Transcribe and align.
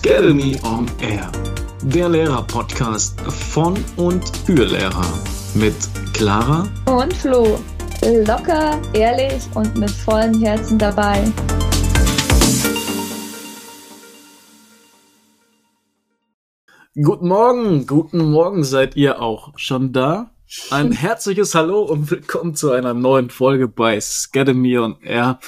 Academy 0.00 0.56
on 0.62 0.86
Air, 1.00 1.32
der 1.82 2.08
Lehrer-Podcast 2.08 3.20
von 3.20 3.76
und 3.96 4.24
für 4.46 4.64
Lehrer 4.64 5.12
mit 5.54 5.74
Clara 6.12 6.68
und 6.86 7.12
Flo. 7.12 7.58
Locker, 8.24 8.80
ehrlich 8.92 9.42
und 9.56 9.76
mit 9.76 9.90
vollem 9.90 10.40
Herzen 10.40 10.78
dabei. 10.78 11.24
Guten 16.94 17.26
Morgen, 17.26 17.86
guten 17.88 18.30
Morgen, 18.30 18.62
seid 18.62 18.94
ihr 18.94 19.20
auch 19.20 19.58
schon 19.58 19.92
da? 19.92 20.30
Ein 20.70 20.92
herzliches 20.92 21.56
Hallo 21.56 21.82
und 21.82 22.08
willkommen 22.08 22.54
zu 22.54 22.70
einer 22.70 22.94
neuen 22.94 23.30
Folge 23.30 23.66
bei 23.66 23.96
Academy 23.96 24.78
on 24.78 24.96
Air. 25.02 25.40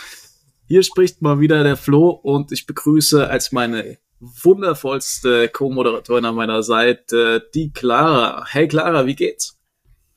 Hier 0.66 0.82
spricht 0.82 1.22
mal 1.22 1.38
wieder 1.38 1.62
der 1.62 1.76
Flo 1.76 2.08
und 2.08 2.50
ich 2.50 2.66
begrüße 2.66 3.28
als 3.28 3.52
meine 3.52 3.98
wundervollste 4.20 5.48
Co-Moderatorin 5.48 6.26
an 6.26 6.34
meiner 6.34 6.62
Seite 6.62 7.48
die 7.54 7.72
Clara. 7.72 8.44
Hey 8.46 8.68
Clara, 8.68 9.06
wie 9.06 9.16
geht's? 9.16 9.58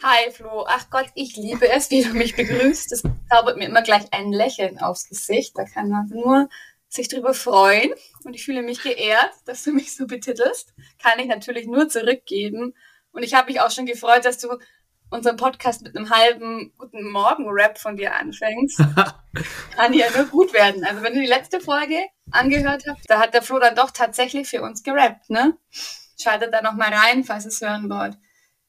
Hi 0.03 0.29
Flo, 0.31 0.65
ach 0.67 0.89
Gott, 0.89 1.05
ich 1.15 1.37
liebe 1.37 1.69
es, 1.69 1.89
wie 1.89 2.03
du 2.03 2.09
mich 2.09 2.35
begrüßt. 2.35 2.91
Das 2.91 3.03
zaubert 3.29 3.57
mir 3.57 3.67
immer 3.67 3.81
gleich 3.81 4.03
ein 4.11 4.33
Lächeln 4.33 4.79
aufs 4.79 5.07
Gesicht. 5.07 5.57
Da 5.57 5.63
kann 5.63 5.89
man 5.89 6.09
nur 6.09 6.49
sich 6.89 7.07
drüber 7.07 7.33
freuen 7.33 7.93
und 8.25 8.35
ich 8.35 8.43
fühle 8.43 8.61
mich 8.61 8.83
geehrt, 8.83 9.31
dass 9.45 9.63
du 9.63 9.71
mich 9.71 9.95
so 9.95 10.05
betitelst. 10.05 10.73
Kann 11.01 11.19
ich 11.19 11.27
natürlich 11.27 11.65
nur 11.65 11.87
zurückgeben. 11.87 12.75
Und 13.13 13.23
ich 13.23 13.33
habe 13.33 13.51
mich 13.51 13.61
auch 13.61 13.71
schon 13.71 13.85
gefreut, 13.85 14.25
dass 14.25 14.39
du 14.39 14.49
unseren 15.13 15.37
Podcast 15.37 15.83
mit 15.83 15.95
einem 15.95 16.09
halben 16.09 16.73
Guten 16.77 17.09
Morgen-Rap 17.11 17.77
von 17.77 17.95
dir 17.95 18.15
anfängst, 18.15 18.79
kann 19.75 19.93
ja 19.93 20.07
nur 20.15 20.25
gut 20.25 20.53
werden. 20.53 20.83
Also 20.83 21.03
wenn 21.03 21.13
du 21.13 21.21
die 21.21 21.27
letzte 21.27 21.61
Folge 21.61 22.03
angehört 22.31 22.83
hast, 22.87 23.09
da 23.09 23.19
hat 23.19 23.33
der 23.33 23.43
Flo 23.43 23.59
dann 23.59 23.75
doch 23.75 23.91
tatsächlich 23.91 24.47
für 24.47 24.63
uns 24.63 24.81
gerappt, 24.81 25.29
ne? 25.29 25.55
Schaltet 26.19 26.53
da 26.53 26.61
noch 26.61 26.73
mal 26.73 26.91
rein, 26.91 27.23
falls 27.23 27.45
es 27.45 27.61
hören 27.61 27.89
wollt. 27.89 28.17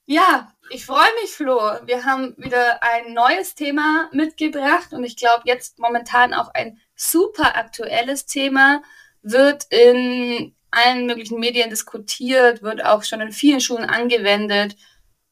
Ja, 0.06 0.52
ich 0.68 0.84
freue 0.84 1.12
mich, 1.22 1.30
Flo. 1.30 1.58
Wir 1.86 2.04
haben 2.04 2.34
wieder 2.36 2.82
ein 2.82 3.14
neues 3.14 3.54
Thema 3.54 4.10
mitgebracht 4.12 4.92
und 4.92 5.02
ich 5.02 5.16
glaube 5.16 5.44
jetzt 5.46 5.78
momentan 5.78 6.34
auch 6.34 6.52
ein 6.52 6.78
super 6.94 7.56
aktuelles 7.56 8.26
Thema 8.26 8.82
wird 9.22 9.64
in 9.70 10.54
allen 10.70 11.06
möglichen 11.06 11.40
Medien 11.40 11.70
diskutiert, 11.70 12.62
wird 12.62 12.84
auch 12.84 13.02
schon 13.02 13.22
in 13.22 13.32
vielen 13.32 13.60
Schulen 13.60 13.88
angewendet 13.88 14.76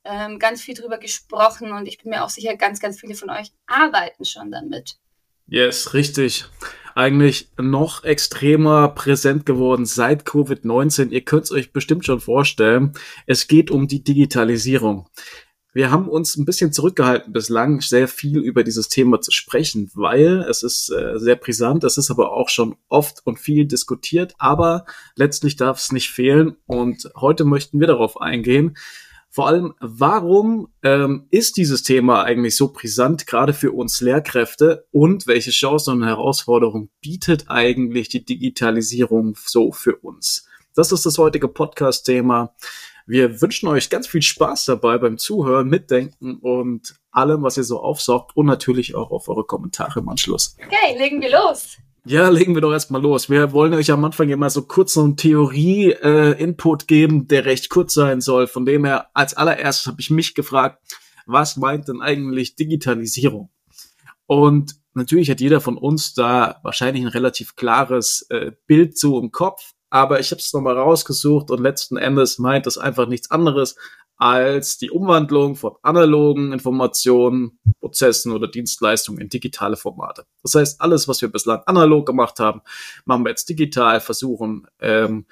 ähm, 0.04 0.38
ganz 0.38 0.62
viel 0.62 0.74
drüber 0.74 0.98
gesprochen 0.98 1.72
und 1.72 1.86
ich 1.86 1.98
bin 1.98 2.10
mir 2.10 2.24
auch 2.24 2.30
sicher, 2.30 2.56
ganz, 2.56 2.80
ganz 2.80 3.00
viele 3.00 3.14
von 3.14 3.30
euch 3.30 3.52
arbeiten 3.66 4.24
schon 4.24 4.50
damit. 4.50 4.96
Yes, 5.46 5.94
richtig. 5.94 6.46
Eigentlich 6.94 7.50
noch 7.56 8.04
extremer 8.04 8.88
präsent 8.88 9.46
geworden 9.46 9.86
seit 9.86 10.24
Covid-19. 10.24 11.10
Ihr 11.10 11.24
könnt 11.24 11.44
es 11.44 11.52
euch 11.52 11.72
bestimmt 11.72 12.04
schon 12.04 12.20
vorstellen. 12.20 12.92
Es 13.26 13.48
geht 13.48 13.70
um 13.70 13.88
die 13.88 14.04
Digitalisierung. 14.04 15.08
Wir 15.74 15.90
haben 15.90 16.06
uns 16.06 16.36
ein 16.36 16.44
bisschen 16.44 16.70
zurückgehalten 16.70 17.32
bislang, 17.32 17.80
sehr 17.80 18.06
viel 18.06 18.40
über 18.40 18.62
dieses 18.62 18.88
Thema 18.88 19.22
zu 19.22 19.30
sprechen, 19.30 19.90
weil 19.94 20.44
es 20.48 20.62
ist 20.62 20.90
äh, 20.90 21.18
sehr 21.18 21.36
brisant, 21.36 21.82
es 21.84 21.96
ist 21.96 22.10
aber 22.10 22.32
auch 22.32 22.50
schon 22.50 22.76
oft 22.88 23.26
und 23.26 23.38
viel 23.38 23.64
diskutiert, 23.64 24.34
aber 24.36 24.84
letztlich 25.16 25.56
darf 25.56 25.78
es 25.78 25.90
nicht 25.90 26.10
fehlen 26.10 26.56
und 26.66 27.08
heute 27.16 27.46
möchten 27.46 27.80
wir 27.80 27.86
darauf 27.86 28.20
eingehen, 28.20 28.76
vor 29.34 29.46
allem, 29.46 29.72
warum 29.80 30.68
ähm, 30.82 31.26
ist 31.30 31.56
dieses 31.56 31.82
Thema 31.82 32.22
eigentlich 32.22 32.54
so 32.54 32.70
brisant, 32.70 33.26
gerade 33.26 33.54
für 33.54 33.72
uns 33.72 34.02
Lehrkräfte? 34.02 34.86
Und 34.90 35.26
welche 35.26 35.50
Chancen 35.50 35.94
und 35.94 36.04
Herausforderungen 36.04 36.90
bietet 37.00 37.46
eigentlich 37.48 38.10
die 38.10 38.26
Digitalisierung 38.26 39.34
so 39.42 39.72
für 39.72 39.96
uns? 39.96 40.46
Das 40.74 40.92
ist 40.92 41.06
das 41.06 41.16
heutige 41.16 41.48
Podcast-Thema. 41.48 42.54
Wir 43.06 43.40
wünschen 43.40 43.68
euch 43.68 43.88
ganz 43.88 44.06
viel 44.06 44.20
Spaß 44.20 44.66
dabei 44.66 44.98
beim 44.98 45.16
Zuhören, 45.16 45.68
Mitdenken 45.68 46.36
und 46.36 46.96
allem, 47.10 47.42
was 47.42 47.56
ihr 47.56 47.64
so 47.64 47.80
aufsaugt 47.80 48.36
und 48.36 48.44
natürlich 48.44 48.94
auch 48.94 49.10
auf 49.10 49.30
eure 49.30 49.44
Kommentare 49.44 50.00
im 50.00 50.10
Anschluss. 50.10 50.58
Okay, 50.62 50.98
legen 50.98 51.22
wir 51.22 51.30
los. 51.30 51.78
Ja, 52.04 52.28
legen 52.30 52.54
wir 52.54 52.60
doch 52.60 52.72
erstmal 52.72 53.00
los. 53.00 53.30
Wir 53.30 53.52
wollen 53.52 53.74
euch 53.74 53.92
am 53.92 54.04
Anfang 54.04 54.28
immer 54.28 54.50
so 54.50 54.62
kurz 54.62 54.94
so 54.94 55.04
einen 55.04 55.16
Theorie-Input 55.16 56.82
äh, 56.82 56.86
geben, 56.86 57.28
der 57.28 57.44
recht 57.44 57.70
kurz 57.70 57.94
sein 57.94 58.20
soll. 58.20 58.48
Von 58.48 58.66
dem 58.66 58.84
her, 58.84 59.06
als 59.14 59.34
allererstes 59.34 59.86
habe 59.86 60.00
ich 60.00 60.10
mich 60.10 60.34
gefragt, 60.34 60.82
was 61.26 61.56
meint 61.56 61.86
denn 61.86 62.00
eigentlich 62.00 62.56
Digitalisierung? 62.56 63.50
Und 64.26 64.74
natürlich 64.94 65.30
hat 65.30 65.40
jeder 65.40 65.60
von 65.60 65.78
uns 65.78 66.12
da 66.12 66.58
wahrscheinlich 66.64 67.04
ein 67.04 67.08
relativ 67.08 67.54
klares 67.54 68.26
äh, 68.30 68.50
Bild 68.66 68.98
so 68.98 69.20
im 69.20 69.30
Kopf, 69.30 69.72
aber 69.88 70.18
ich 70.18 70.32
habe 70.32 70.40
es 70.40 70.52
nochmal 70.52 70.76
rausgesucht 70.76 71.52
und 71.52 71.62
letzten 71.62 71.96
Endes 71.98 72.38
meint 72.38 72.66
das 72.66 72.78
einfach 72.78 73.06
nichts 73.06 73.30
anderes 73.30 73.76
als 74.22 74.78
die 74.78 74.92
Umwandlung 74.92 75.56
von 75.56 75.72
analogen 75.82 76.52
Informationen, 76.52 77.58
Prozessen 77.80 78.30
oder 78.30 78.46
Dienstleistungen 78.46 79.20
in 79.20 79.28
digitale 79.28 79.76
Formate. 79.76 80.26
Das 80.44 80.54
heißt, 80.54 80.80
alles, 80.80 81.08
was 81.08 81.20
wir 81.22 81.28
bislang 81.28 81.62
analog 81.66 82.06
gemacht 82.06 82.38
haben, 82.38 82.60
machen 83.04 83.24
wir 83.24 83.30
jetzt 83.30 83.48
digital, 83.48 84.00
versuchen 84.00 84.68
ähm, 84.78 85.26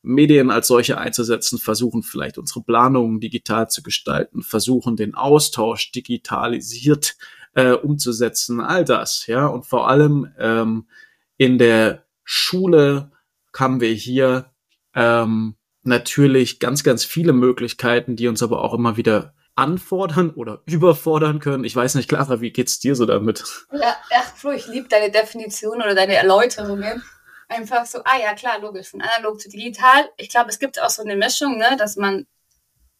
Medien 0.00 0.50
als 0.50 0.68
solche 0.68 0.96
einzusetzen, 0.96 1.58
versuchen 1.58 2.02
vielleicht 2.02 2.38
unsere 2.38 2.62
Planungen 2.62 3.20
digital 3.20 3.68
zu 3.68 3.82
gestalten, 3.82 4.42
versuchen 4.42 4.96
den 4.96 5.14
Austausch 5.14 5.92
digitalisiert 5.92 7.18
äh, 7.52 7.72
umzusetzen, 7.72 8.62
all 8.62 8.86
das, 8.86 9.26
ja, 9.26 9.48
und 9.48 9.66
vor 9.66 9.86
allem 9.86 10.32
ähm, 10.38 10.88
in 11.36 11.58
der 11.58 12.06
Schule 12.24 13.12
haben 13.54 13.82
wir 13.82 13.92
hier 13.92 14.46
ähm, 14.94 15.56
natürlich 15.82 16.60
ganz, 16.60 16.84
ganz 16.84 17.04
viele 17.04 17.32
Möglichkeiten, 17.32 18.16
die 18.16 18.28
uns 18.28 18.42
aber 18.42 18.62
auch 18.62 18.74
immer 18.74 18.96
wieder 18.96 19.34
anfordern 19.56 20.30
oder 20.30 20.62
überfordern 20.66 21.38
können. 21.38 21.64
Ich 21.64 21.76
weiß 21.76 21.94
nicht, 21.96 22.08
Clara, 22.08 22.40
wie 22.40 22.52
geht's 22.52 22.78
dir 22.78 22.94
so 22.94 23.04
damit? 23.04 23.44
Ja, 23.72 23.96
ach, 24.12 24.34
Flo, 24.36 24.52
ich 24.52 24.66
liebe 24.66 24.88
deine 24.88 25.10
Definition 25.10 25.76
oder 25.76 25.94
deine 25.94 26.14
Erläuterungen. 26.14 27.02
Einfach 27.48 27.84
so, 27.84 27.98
ah 28.04 28.18
ja, 28.18 28.32
klar, 28.34 28.60
logisch, 28.60 28.88
von 28.88 29.02
analog 29.02 29.40
zu 29.40 29.48
digital. 29.48 30.08
Ich 30.16 30.28
glaube, 30.30 30.50
es 30.50 30.58
gibt 30.58 30.80
auch 30.80 30.88
so 30.88 31.02
eine 31.02 31.16
Mischung, 31.16 31.58
ne, 31.58 31.76
dass 31.76 31.96
man, 31.96 32.26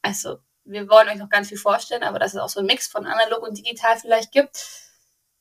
also, 0.02 0.38
wir 0.64 0.88
wollen 0.88 1.08
euch 1.08 1.16
noch 1.16 1.30
ganz 1.30 1.48
viel 1.48 1.58
vorstellen, 1.58 2.02
aber 2.02 2.18
dass 2.18 2.34
es 2.34 2.40
auch 2.40 2.48
so 2.48 2.60
ein 2.60 2.66
Mix 2.66 2.88
von 2.88 3.06
analog 3.06 3.46
und 3.46 3.56
digital 3.56 3.96
vielleicht 3.98 4.32
gibt. 4.32 4.66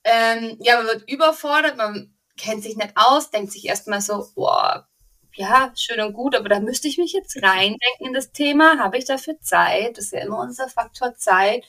Ähm, 0.04 0.58
ja, 0.62 0.78
man 0.78 0.86
wird 0.86 1.10
überfordert, 1.10 1.76
man 1.76 2.14
kennt 2.38 2.64
sich 2.64 2.78
nicht 2.78 2.94
aus, 2.96 3.32
denkt 3.32 3.52
sich 3.52 3.66
erstmal 3.66 4.00
so, 4.00 4.28
boah, 4.36 4.88
ja, 5.36 5.72
schön 5.76 6.02
und 6.02 6.14
gut, 6.14 6.36
aber 6.36 6.50
da 6.50 6.60
müsste 6.60 6.88
ich 6.88 6.98
mich 6.98 7.14
jetzt 7.14 7.36
reindenken 7.44 8.08
in 8.08 8.14
das 8.14 8.32
Thema. 8.32 8.78
Habe 8.80 8.98
ich 8.98 9.06
dafür 9.06 9.40
Zeit? 9.42 9.98
Das 9.98 10.06
ist 10.06 10.14
ja 10.14 10.22
immer 10.22 10.40
unser 10.40 10.68
Faktor 10.70 11.16
Zeit. 11.16 11.64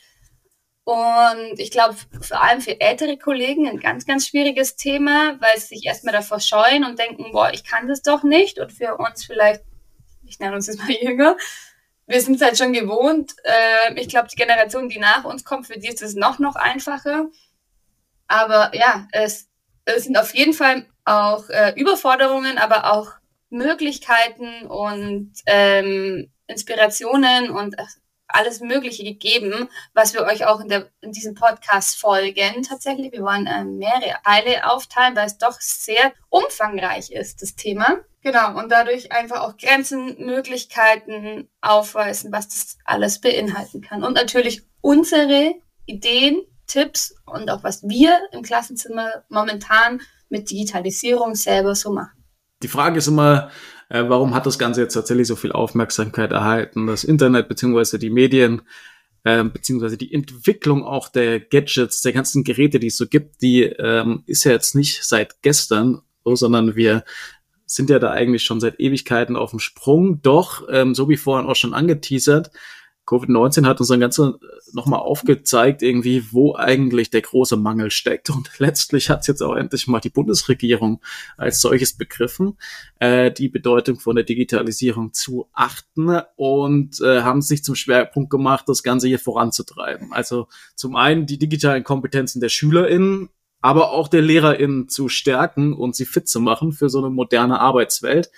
Und 0.84 1.58
ich 1.58 1.70
glaube, 1.70 1.96
vor 2.20 2.42
allem 2.42 2.60
für 2.60 2.80
ältere 2.80 3.16
Kollegen 3.16 3.68
ein 3.68 3.78
ganz, 3.78 4.06
ganz 4.06 4.26
schwieriges 4.26 4.76
Thema, 4.76 5.36
weil 5.40 5.58
sie 5.58 5.76
sich 5.76 5.86
erstmal 5.86 6.12
davor 6.12 6.40
scheuen 6.40 6.84
und 6.84 6.98
denken, 6.98 7.30
boah, 7.32 7.52
ich 7.52 7.64
kann 7.64 7.86
das 7.86 8.02
doch 8.02 8.24
nicht. 8.24 8.58
Und 8.58 8.72
für 8.72 8.96
uns 8.96 9.24
vielleicht, 9.24 9.62
ich 10.24 10.38
nenne 10.40 10.56
uns 10.56 10.66
jetzt 10.66 10.80
mal 10.80 10.90
jünger, 11.00 11.36
wir 12.06 12.20
sind 12.20 12.36
es 12.36 12.42
halt 12.42 12.58
schon 12.58 12.72
gewohnt. 12.72 13.36
Äh, 13.44 14.00
ich 14.00 14.08
glaube, 14.08 14.28
die 14.28 14.36
Generation, 14.36 14.88
die 14.88 14.98
nach 14.98 15.24
uns 15.24 15.44
kommt, 15.44 15.68
für 15.68 15.78
die 15.78 15.86
ist 15.88 16.02
es 16.02 16.14
noch, 16.14 16.40
noch 16.40 16.56
einfacher. 16.56 17.28
Aber 18.26 18.74
ja, 18.74 19.06
es, 19.12 19.48
es 19.84 20.04
sind 20.04 20.18
auf 20.18 20.34
jeden 20.34 20.54
Fall 20.54 20.86
auch 21.04 21.48
äh, 21.50 21.72
Überforderungen, 21.76 22.58
aber 22.58 22.92
auch 22.92 23.12
Möglichkeiten 23.50 24.66
und 24.66 25.32
ähm, 25.46 26.30
Inspirationen 26.46 27.50
und 27.50 27.76
alles 28.32 28.60
Mögliche 28.60 29.04
gegeben, 29.04 29.68
was 29.92 30.14
wir 30.14 30.22
euch 30.22 30.46
auch 30.46 30.60
in, 30.60 30.68
der, 30.68 30.88
in 31.00 31.12
diesem 31.12 31.34
Podcast 31.34 31.98
folgen. 31.98 32.62
Tatsächlich, 32.62 33.12
wir 33.12 33.22
wollen 33.22 33.46
äh, 33.46 33.64
mehrere 33.64 34.14
Teile 34.24 34.70
aufteilen, 34.70 35.16
weil 35.16 35.26
es 35.26 35.38
doch 35.38 35.60
sehr 35.60 36.12
umfangreich 36.28 37.10
ist, 37.10 37.42
das 37.42 37.54
Thema. 37.54 37.98
Genau, 38.22 38.58
und 38.58 38.70
dadurch 38.70 39.12
einfach 39.12 39.40
auch 39.40 39.56
Grenzen, 39.56 40.24
Möglichkeiten 40.24 41.48
aufweisen, 41.60 42.32
was 42.32 42.48
das 42.48 42.78
alles 42.84 43.20
beinhalten 43.20 43.80
kann. 43.80 44.04
Und 44.04 44.14
natürlich 44.14 44.62
unsere 44.80 45.54
Ideen, 45.86 46.42
Tipps 46.66 47.14
und 47.26 47.50
auch 47.50 47.64
was 47.64 47.82
wir 47.82 48.20
im 48.32 48.42
Klassenzimmer 48.42 49.24
momentan 49.28 50.00
mit 50.28 50.50
Digitalisierung 50.50 51.34
selber 51.34 51.74
so 51.74 51.92
machen 51.92 52.19
die 52.62 52.68
Frage 52.68 52.98
ist 52.98 53.08
immer, 53.08 53.50
äh, 53.88 54.04
warum 54.06 54.34
hat 54.34 54.46
das 54.46 54.58
Ganze 54.58 54.82
jetzt 54.82 54.94
tatsächlich 54.94 55.26
so 55.26 55.36
viel 55.36 55.52
Aufmerksamkeit 55.52 56.32
erhalten? 56.32 56.86
Das 56.86 57.04
Internet 57.04 57.48
beziehungsweise 57.48 57.98
die 57.98 58.10
Medien 58.10 58.62
äh, 59.24 59.44
beziehungsweise 59.44 59.98
die 59.98 60.12
Entwicklung 60.12 60.84
auch 60.84 61.08
der 61.08 61.40
Gadgets, 61.40 62.02
der 62.02 62.12
ganzen 62.12 62.44
Geräte, 62.44 62.80
die 62.80 62.86
es 62.88 62.96
so 62.96 63.06
gibt, 63.06 63.42
die 63.42 63.64
ähm, 63.64 64.22
ist 64.26 64.44
ja 64.44 64.52
jetzt 64.52 64.74
nicht 64.74 65.04
seit 65.04 65.42
gestern, 65.42 66.00
so, 66.24 66.34
sondern 66.34 66.74
wir 66.76 67.04
sind 67.66 67.90
ja 67.90 67.98
da 67.98 68.10
eigentlich 68.10 68.42
schon 68.42 68.60
seit 68.60 68.80
Ewigkeiten 68.80 69.36
auf 69.36 69.50
dem 69.50 69.60
Sprung. 69.60 70.22
Doch, 70.22 70.66
ähm, 70.70 70.94
so 70.94 71.08
wie 71.08 71.16
vorhin 71.16 71.48
auch 71.48 71.56
schon 71.56 71.74
angeteasert, 71.74 72.50
Covid-19 73.10 73.66
hat 73.66 73.80
uns 73.80 73.88
dann 73.88 73.98
ganz 73.98 74.22
nochmal 74.72 75.00
aufgezeigt, 75.00 75.82
irgendwie, 75.82 76.32
wo 76.32 76.54
eigentlich 76.54 77.10
der 77.10 77.22
große 77.22 77.56
Mangel 77.56 77.90
steckt. 77.90 78.30
Und 78.30 78.50
letztlich 78.58 79.10
hat 79.10 79.22
es 79.22 79.26
jetzt 79.26 79.42
auch 79.42 79.56
endlich 79.56 79.88
mal 79.88 79.98
die 79.98 80.10
Bundesregierung 80.10 81.00
als 81.36 81.60
solches 81.60 81.96
begriffen, 81.96 82.56
äh, 83.00 83.32
die 83.32 83.48
Bedeutung 83.48 83.98
von 83.98 84.14
der 84.14 84.24
Digitalisierung 84.24 85.12
zu 85.12 85.48
achten 85.52 86.20
und 86.36 87.00
äh, 87.00 87.22
haben 87.22 87.42
sich 87.42 87.64
zum 87.64 87.74
Schwerpunkt 87.74 88.30
gemacht, 88.30 88.68
das 88.68 88.84
Ganze 88.84 89.08
hier 89.08 89.18
voranzutreiben. 89.18 90.12
Also 90.12 90.46
zum 90.76 90.94
einen 90.94 91.26
die 91.26 91.38
digitalen 91.38 91.82
Kompetenzen 91.82 92.40
der 92.40 92.48
SchülerInnen, 92.48 93.28
aber 93.60 93.90
auch 93.90 94.06
der 94.06 94.22
LehrerInnen 94.22 94.88
zu 94.88 95.08
stärken 95.08 95.72
und 95.72 95.96
sie 95.96 96.06
fit 96.06 96.28
zu 96.28 96.40
machen 96.40 96.70
für 96.70 96.88
so 96.88 96.98
eine 96.98 97.10
moderne 97.10 97.58
Arbeitswelt. 97.58 98.30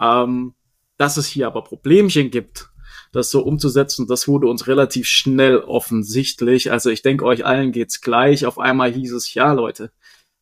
Ähm, 0.00 0.54
dass 0.96 1.16
es 1.16 1.26
hier 1.26 1.48
aber 1.48 1.64
Problemchen 1.64 2.30
gibt, 2.30 2.70
das 3.14 3.30
so 3.30 3.44
umzusetzen, 3.44 4.08
das 4.08 4.26
wurde 4.26 4.48
uns 4.48 4.66
relativ 4.66 5.06
schnell 5.06 5.58
offensichtlich. 5.58 6.72
Also 6.72 6.90
ich 6.90 7.02
denke, 7.02 7.24
euch 7.24 7.46
allen 7.46 7.70
geht's 7.70 8.00
gleich. 8.00 8.44
Auf 8.44 8.58
einmal 8.58 8.92
hieß 8.92 9.12
es, 9.12 9.32
ja 9.34 9.52
Leute, 9.52 9.92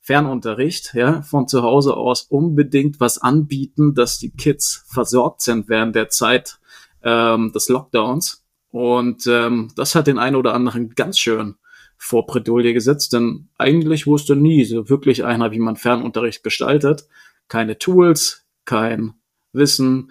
Fernunterricht, 0.01 0.95
ja, 0.95 1.21
von 1.23 1.47
zu 1.47 1.63
Hause 1.63 1.97
aus 1.97 2.23
unbedingt 2.23 2.99
was 2.99 3.19
anbieten, 3.19 3.95
dass 3.95 4.19
die 4.19 4.31
Kids 4.31 4.85
versorgt 4.89 5.43
sind 5.43 5.69
während 5.69 5.95
der 5.95 6.09
Zeit 6.09 6.59
ähm, 7.03 7.53
des 7.53 7.69
Lockdowns. 7.69 8.43
Und 8.71 9.27
ähm, 9.27 9.71
das 9.77 9.95
hat 9.95 10.07
den 10.07 10.19
einen 10.19 10.37
oder 10.37 10.55
anderen 10.55 10.95
ganz 10.95 11.19
schön 11.19 11.57
vor 11.99 12.27
Bredouille 12.27 12.73
gesetzt, 12.73 13.13
denn 13.13 13.49
eigentlich 13.59 14.07
wusste 14.07 14.35
nie 14.35 14.65
so 14.65 14.89
wirklich 14.89 15.25
einer, 15.25 15.53
wie 15.53 15.59
man 15.59 15.77
Fernunterricht 15.77 16.43
gestaltet. 16.43 17.07
Keine 17.49 17.79
Tools, 17.79 18.47
kein 18.65 19.13
Wissen, 19.53 20.11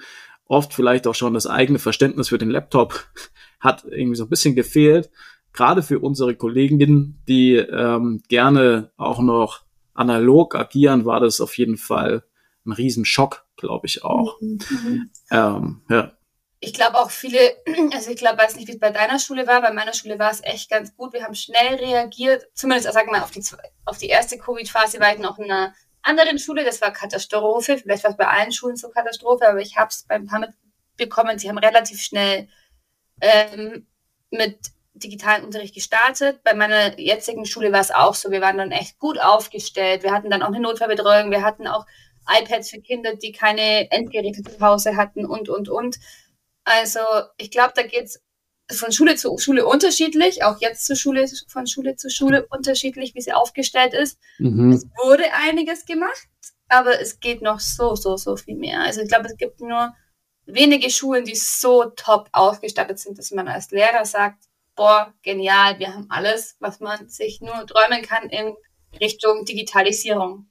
oft 0.52 0.74
vielleicht 0.74 1.08
auch 1.08 1.16
schon 1.16 1.34
das 1.34 1.48
eigene 1.48 1.80
Verständnis 1.80 2.28
für 2.28 2.38
den 2.38 2.50
Laptop 2.50 3.08
hat 3.60 3.86
irgendwie 3.86 4.18
so 4.18 4.26
ein 4.26 4.30
bisschen 4.30 4.56
gefehlt. 4.56 5.10
Gerade 5.54 5.82
für 5.82 6.00
unsere 6.00 6.36
Kolleginnen, 6.36 7.22
die 7.28 7.56
ähm, 7.56 8.22
gerne 8.28 8.92
auch 8.98 9.20
noch 9.20 9.64
analog 9.94 10.56
agieren, 10.56 11.06
war 11.06 11.20
das 11.20 11.42
auf 11.42 11.58
jeden 11.58 11.78
Fall 11.78 12.24
ein 12.66 12.74
Riesenschock, 12.74 13.46
glaube 13.56 13.88
ich 13.88 14.04
auch. 14.04 14.40
Mhm. 14.42 15.10
Ähm, 15.30 15.82
ja. 15.90 16.12
Ich 16.60 16.74
glaube 16.74 17.00
auch 17.00 17.12
viele, 17.12 17.40
also 17.94 18.12
ich 18.12 18.18
glaube, 18.18 18.38
weiß 18.38 18.56
nicht, 18.56 18.68
wie 18.68 18.74
es 18.74 18.80
bei 18.80 18.92
deiner 18.92 19.20
Schule 19.20 19.48
war, 19.48 19.62
bei 19.62 19.74
meiner 19.74 19.94
Schule 19.94 20.20
war 20.20 20.32
es 20.32 20.44
echt 20.44 20.70
ganz 20.70 20.96
gut. 20.96 21.14
Wir 21.14 21.24
haben 21.24 21.36
schnell 21.36 21.76
reagiert, 21.76 22.48
zumindest, 22.54 22.92
sag 22.92 23.10
mal, 23.10 23.22
auf 23.22 23.32
die, 23.32 23.44
auf 23.86 23.98
die 23.98 24.08
erste 24.08 24.38
Covid-Phase 24.38 25.00
war 25.00 25.14
ich 25.14 25.20
noch 25.20 25.40
in 25.40 25.46
einer 25.46 25.74
anderen 26.04 26.40
Schule, 26.40 26.64
das 26.64 26.82
war 26.82 26.92
Katastrophe. 26.92 27.78
Vielleicht 27.78 28.04
war 28.04 28.12
es 28.12 28.18
bei 28.18 28.28
allen 28.28 28.52
Schulen 28.52 28.76
so 28.76 28.90
Katastrophe, 28.90 29.48
aber 29.48 29.60
ich 29.60 29.78
habe 29.78 29.90
es 29.90 30.04
beim 30.08 30.26
paar 30.26 30.40
mitbekommen. 30.40 31.40
Sie 31.40 31.50
haben 31.50 31.58
relativ 31.58 32.02
schnell 32.02 32.48
ähm, 33.22 33.88
mit 34.30 34.60
digitalen 34.94 35.46
Unterricht 35.46 35.74
gestartet. 35.74 36.44
Bei 36.44 36.54
meiner 36.54 37.00
jetzigen 37.00 37.46
Schule 37.46 37.72
war 37.72 37.80
es 37.80 37.92
auch 37.92 38.16
so. 38.16 38.32
Wir 38.32 38.42
waren 38.42 38.58
dann 38.58 38.72
echt 38.72 39.00
gut 39.00 39.20
aufgestellt. 39.20 40.04
Wir 40.04 40.12
hatten 40.12 40.30
dann 40.30 40.44
auch 40.44 40.48
eine 40.48 40.60
Notfallbetreuung. 40.60 41.32
Wir 41.32 41.44
hatten 41.44 41.68
auch 41.68 41.86
iPads 42.28 42.70
für 42.70 42.82
Kinder, 42.82 43.16
die 43.16 43.32
keine 43.32 43.90
Endgeräte 43.92 44.44
zu 44.44 44.60
Hause 44.60 44.96
hatten 44.96 45.26
und, 45.26 45.50
und, 45.50 45.70
und. 45.70 45.98
Also 46.64 47.00
ich 47.38 47.52
glaube, 47.52 47.74
da 47.76 47.84
geht 47.84 48.06
es 48.06 48.24
von 48.72 48.92
Schule 48.92 49.16
zu 49.16 49.38
Schule 49.38 49.66
unterschiedlich, 49.66 50.44
auch 50.44 50.60
jetzt 50.60 50.86
zu 50.86 50.96
Schule, 50.96 51.26
von 51.48 51.68
Schule 51.68 51.96
zu 51.96 52.10
Schule 52.10 52.46
unterschiedlich, 52.50 53.16
wie 53.16 53.22
sie 53.22 53.34
aufgestellt 53.34 53.94
ist. 53.94 54.20
Mhm. 54.40 54.72
Es 54.72 54.86
wurde 55.04 55.26
einiges 55.34 55.86
gemacht, 55.86 56.28
aber 56.68 57.00
es 57.00 57.20
geht 57.20 57.42
noch 57.42 57.60
so, 57.60 57.96
so, 57.96 58.18
so 58.18 58.36
viel 58.36 58.56
mehr. 58.56 58.82
Also 58.82 59.02
ich 59.02 59.10
glaube, 59.10 59.28
es 59.28 59.38
gibt 59.38 59.62
nur 59.62 59.94
wenige 60.46 60.90
Schulen, 60.90 61.26
die 61.26 61.36
so 61.36 61.86
top 61.96 62.30
ausgestattet 62.32 63.00
sind, 63.00 63.18
dass 63.18 63.32
man 63.32 63.48
als 63.48 63.72
Lehrer 63.72 64.06
sagt, 64.06 64.44
boah, 64.76 65.14
genial, 65.24 65.80
wir 65.80 65.94
haben 65.94 66.08
alles, 66.10 66.56
was 66.60 66.80
man 66.80 67.10
sich 67.10 67.42
nur 67.42 67.66
träumen 67.68 68.02
kann 68.02 68.30
in 68.30 68.56
Richtung 69.00 69.46
Digitalisierung. 69.46 70.51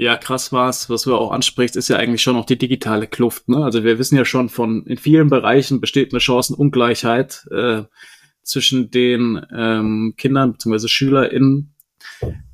Ja, 0.00 0.16
krass 0.16 0.52
war's. 0.52 0.88
Was 0.88 1.02
du 1.02 1.16
auch 1.16 1.32
ansprichst, 1.32 1.74
ist 1.74 1.88
ja 1.88 1.96
eigentlich 1.96 2.22
schon 2.22 2.36
noch 2.36 2.46
die 2.46 2.56
digitale 2.56 3.08
Kluft. 3.08 3.48
Ne? 3.48 3.64
Also 3.64 3.82
wir 3.82 3.98
wissen 3.98 4.16
ja 4.16 4.24
schon 4.24 4.48
von, 4.48 4.86
in 4.86 4.96
vielen 4.96 5.28
Bereichen 5.28 5.80
besteht 5.80 6.12
eine 6.12 6.20
Chancenungleichheit 6.20 7.48
äh, 7.50 7.82
zwischen 8.44 8.92
den 8.92 9.44
ähm, 9.52 10.14
Kindern 10.16 10.52
bzw. 10.52 10.86
SchülerInnen. 10.86 11.74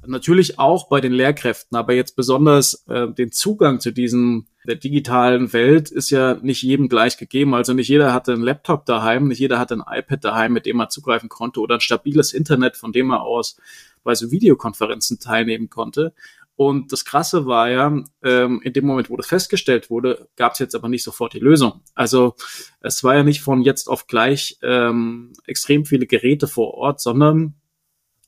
Natürlich 0.06 0.58
auch 0.58 0.88
bei 0.88 1.02
den 1.02 1.12
Lehrkräften, 1.12 1.76
aber 1.76 1.93
jetzt 1.93 2.17
besonders 2.17 2.82
äh, 2.88 3.12
den 3.12 3.31
Zugang 3.31 3.79
zu 3.79 3.90
diesem 3.90 4.47
der 4.67 4.76
digitalen 4.76 5.52
Welt 5.52 5.90
ist 5.90 6.08
ja 6.08 6.38
nicht 6.40 6.62
jedem 6.62 6.88
gleich 6.88 7.19
gegeben. 7.19 7.55
Also 7.55 7.75
nicht 7.75 7.88
jeder 7.88 8.14
hatte 8.14 8.32
einen 8.32 8.43
Laptop 8.43 8.87
daheim, 8.87 9.29
nicht 9.29 9.38
jeder 9.38 9.58
hatte 9.58 9.75
ein 9.75 9.99
iPad 9.99 10.25
daheim, 10.25 10.55
mit 10.55 10.64
dem 10.64 10.81
er 10.81 10.88
zugreifen 10.88 11.29
konnte 11.29 11.61
oder 11.61 11.75
ein 11.75 11.81
stabiles 11.81 12.32
Internet, 12.32 12.79
von 12.79 12.93
dem 12.93 13.11
er 13.11 13.20
aus 13.20 13.61
bei 14.02 14.14
so 14.14 14.31
Videokonferenzen 14.31 15.20
teilnehmen 15.20 15.69
konnte. 15.69 16.14
Und 16.56 16.92
das 16.92 17.04
Krasse 17.04 17.46
war 17.46 17.68
ja, 17.68 18.02
ähm, 18.22 18.60
in 18.62 18.72
dem 18.72 18.86
Moment, 18.86 19.10
wo 19.10 19.16
das 19.16 19.26
festgestellt 19.26 19.90
wurde, 19.90 20.28
gab 20.36 20.52
es 20.52 20.60
jetzt 20.60 20.74
aber 20.74 20.88
nicht 20.88 21.02
sofort 21.02 21.32
die 21.32 21.40
Lösung. 21.40 21.80
Also 21.94 22.34
es 22.80 23.02
war 23.02 23.16
ja 23.16 23.24
nicht 23.24 23.42
von 23.42 23.62
jetzt 23.62 23.88
auf 23.88 24.06
gleich 24.06 24.58
ähm, 24.62 25.32
extrem 25.46 25.84
viele 25.84 26.06
Geräte 26.06 26.46
vor 26.46 26.74
Ort, 26.74 27.00
sondern 27.00 27.54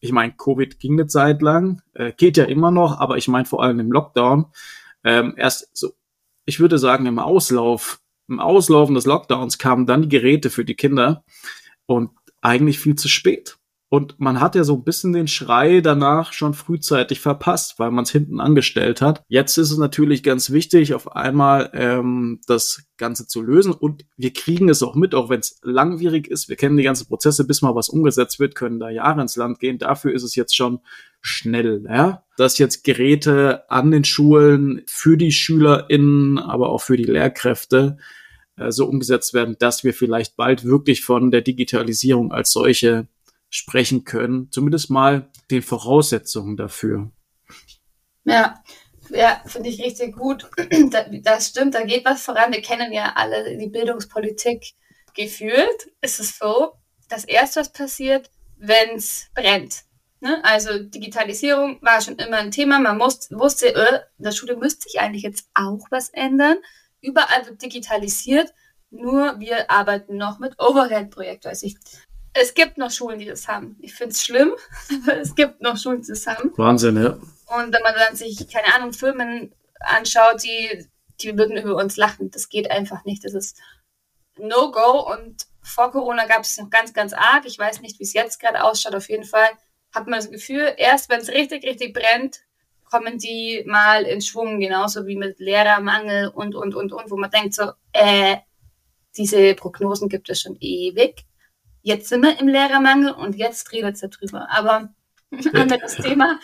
ich 0.00 0.12
meine, 0.12 0.34
Covid 0.37 0.78
ging 0.78 0.94
eine 0.94 1.06
Zeit 1.06 1.40
lang, 1.40 1.82
äh, 1.94 2.12
geht 2.12 2.37
ja 2.37 2.44
immer 2.44 2.70
noch, 2.70 2.99
aber 2.99 3.17
ich 3.17 3.28
meine 3.28 3.46
vor 3.46 3.62
allem 3.62 3.81
im 3.81 3.93
Lockdown. 3.93 4.46
Ähm, 5.05 5.34
erst 5.37 5.76
so, 5.76 5.93
ich 6.44 6.61
würde 6.61 6.78
sagen, 6.78 7.06
im 7.06 7.19
Auslauf, 7.19 8.00
im 8.28 8.40
Auslaufen 8.40 8.94
des 8.94 9.06
Lockdowns 9.06 9.58
kamen 9.58 9.87
dann 9.87 10.02
die 10.02 10.08
Geräte 10.08 10.50
für 10.50 10.64
die 10.64 10.75
Kinder 10.75 11.25
und 11.87 12.11
eigentlich 12.40 12.81
viel 12.81 12.96
zu 12.96 13.08
spät. 13.08 13.58
Und 13.88 14.19
man 14.19 14.41
hat 14.41 14.56
ja 14.56 14.65
so 14.65 14.75
ein 14.75 14.85
bisschen 14.85 15.12
den 15.12 15.29
Schrei 15.29 15.81
danach 15.81 16.33
schon 16.33 16.55
frühzeitig 16.55 17.21
verpasst, 17.21 17.79
weil 17.79 17.93
man 17.93 18.03
es 18.03 18.11
hinten 18.11 18.41
angestellt 18.41 19.00
hat. 19.00 19.23
Jetzt 19.29 19.59
ist 19.59 19.71
es 19.71 19.79
natürlich 19.79 20.25
ganz 20.25 20.50
wichtig, 20.50 20.93
auf 20.93 21.15
einmal 21.15 21.71
ähm, 21.73 22.41
das 22.49 22.85
Ganze 22.97 23.29
zu 23.29 23.43
lösen. 23.43 23.73
Und 23.73 24.05
wir 24.17 24.33
kriegen 24.33 24.69
es 24.69 24.83
auch 24.83 24.97
mit, 24.97 25.15
auch 25.15 25.29
wenn 25.29 25.38
es 25.38 25.61
langwierig 25.62 26.27
ist. 26.27 26.49
Wir 26.49 26.56
kennen 26.56 26.77
die 26.77 26.83
ganzen 26.83 27.06
Prozesse, 27.06 27.47
bis 27.47 27.62
mal 27.62 27.77
was 27.77 27.88
umgesetzt 27.88 28.41
wird, 28.41 28.56
können 28.56 28.81
da 28.81 28.91
Jahre 28.91 29.23
ins 29.23 29.37
Land 29.37 29.61
gehen. 29.61 29.79
Dafür 29.79 30.12
ist 30.12 30.25
es 30.25 30.35
jetzt 30.35 30.56
schon 30.56 30.81
schnell, 31.21 31.85
ja? 31.88 32.25
dass 32.37 32.59
jetzt 32.59 32.83
Geräte 32.83 33.71
an 33.71 33.93
den 33.93 34.05
Schulen 34.05 34.83
für 34.87 35.17
die 35.17 35.31
SchülerInnen, 35.31 36.38
aber 36.38 36.71
auch 36.71 36.83
für 36.83 36.97
die 36.97 37.05
Lehrkräfte 37.05 37.99
äh, 38.56 38.73
so 38.73 38.87
umgesetzt 38.87 39.33
werden, 39.33 39.56
dass 39.61 39.85
wir 39.85 39.94
vielleicht 39.94 40.37
bald 40.37 40.65
wirklich 40.65 41.05
von 41.05 41.31
der 41.31 41.43
Digitalisierung 41.43 42.33
als 42.33 42.50
solche 42.50 43.06
sprechen 43.51 44.05
können, 44.05 44.51
zumindest 44.51 44.91
mal 44.91 45.31
den 45.51 45.63
Voraussetzungen 45.63 46.57
dafür. 46.57 47.11
Ja, 48.25 48.63
ja, 49.11 49.41
finde 49.47 49.69
ich 49.69 49.81
richtig 49.83 50.17
gut. 50.17 50.49
Das 51.23 51.49
stimmt, 51.49 51.75
da 51.75 51.85
geht 51.85 52.05
was 52.05 52.23
voran. 52.23 52.53
Wir 52.53 52.62
kennen 52.62 52.93
ja 52.93 53.12
alle 53.15 53.57
die 53.57 53.69
Bildungspolitik 53.69 54.75
geführt. 55.15 55.88
Ist 56.00 56.21
es 56.21 56.38
so, 56.38 56.73
dass 57.09 57.25
erst 57.25 57.57
was 57.57 57.73
passiert, 57.73 58.31
wenn 58.57 58.97
es 58.97 59.29
brennt. 59.35 59.85
Ne? 60.21 60.43
Also 60.45 60.79
Digitalisierung 60.79 61.79
war 61.83 62.00
schon 62.00 62.17
immer 62.17 62.38
ein 62.38 62.50
Thema. 62.50 62.81
Man 62.81 62.99
muss, 62.99 63.31
wusste, 63.31 63.75
äh, 63.75 64.00
in 64.19 64.25
der 64.25 64.33
Schule 64.33 64.57
müsste 64.57 64.88
sich 64.88 65.00
eigentlich 65.00 65.23
jetzt 65.23 65.49
auch 65.55 65.87
was 65.91 66.09
ändern. 66.11 66.59
Überall 67.00 67.47
wird 67.47 67.62
digitalisiert. 67.62 68.53
Nur 68.91 69.38
wir 69.41 69.71
arbeiten 69.71 70.17
noch 70.17 70.38
mit 70.38 70.59
Overhead-Projekten. 70.59 71.49
Also 71.49 71.67
ich 71.67 71.76
es 72.40 72.55
gibt 72.55 72.78
noch 72.78 72.90
Schulen, 72.90 73.19
die 73.19 73.26
das 73.26 73.49
haben. 73.49 73.76
Ich 73.81 73.95
finde 73.95 74.12
es 74.12 74.25
schlimm, 74.25 74.52
aber 75.02 75.19
es 75.19 75.35
gibt 75.35 75.61
noch 75.62 75.76
Schulen, 75.76 76.02
die 76.02 76.09
das 76.09 76.26
haben. 76.26 76.52
Wahnsinn, 76.57 77.02
ja. 77.02 77.12
Und 77.12 77.73
wenn 77.73 77.83
man 77.83 77.95
dann 77.95 78.16
sich, 78.16 78.49
keine 78.49 78.75
Ahnung, 78.75 78.93
Firmen 78.93 79.55
anschaut, 79.81 80.43
die, 80.43 80.87
die 81.21 81.37
würden 81.37 81.57
über 81.57 81.76
uns 81.76 81.97
lachen. 81.97 82.31
Das 82.31 82.49
geht 82.49 82.71
einfach 82.71 83.05
nicht. 83.05 83.25
Das 83.25 83.35
ist 83.35 83.59
No-Go. 84.38 85.12
Und 85.12 85.47
vor 85.62 85.90
Corona 85.93 86.26
gab 86.26 86.43
es 86.43 86.59
noch 86.59 86.71
ganz, 86.71 86.93
ganz 86.93 87.12
arg. 87.12 87.45
Ich 87.47 87.59
weiß 87.59 87.81
nicht, 87.81 87.99
wie 87.99 88.05
es 88.05 88.12
jetzt 88.12 88.40
gerade 88.40 88.64
ausschaut. 88.64 88.95
Auf 88.95 89.09
jeden 89.09 89.25
Fall 89.25 89.49
hat 89.95 90.07
man 90.07 90.19
das 90.19 90.31
Gefühl, 90.31 90.75
erst 90.76 91.09
wenn 91.09 91.21
es 91.21 91.28
richtig, 91.28 91.64
richtig 91.64 91.95
brennt, 91.95 92.40
kommen 92.85 93.19
die 93.19 93.64
mal 93.66 94.05
in 94.05 94.21
Schwung, 94.21 94.61
genauso 94.61 95.07
wie 95.07 95.16
mit 95.16 95.38
Lehrermangel 95.38 96.28
und, 96.28 96.55
und, 96.55 96.75
und, 96.75 96.93
und, 96.93 97.11
wo 97.11 97.16
man 97.16 97.31
denkt 97.31 97.55
so, 97.55 97.73
äh, 97.93 98.37
diese 99.16 99.55
Prognosen 99.55 100.09
gibt 100.09 100.28
es 100.28 100.43
schon 100.43 100.57
ewig 100.61 101.25
jetzt 101.87 102.09
sind 102.09 102.23
wir 102.23 102.38
im 102.40 102.49
Lehrermangel 102.49 103.12
und 103.12 103.37
jetzt 103.37 103.73
redet 103.73 103.95
es 103.95 104.00
darüber. 104.00 104.49
Aber 104.50 104.90
anderes 105.55 105.95
Thema. 105.95 106.38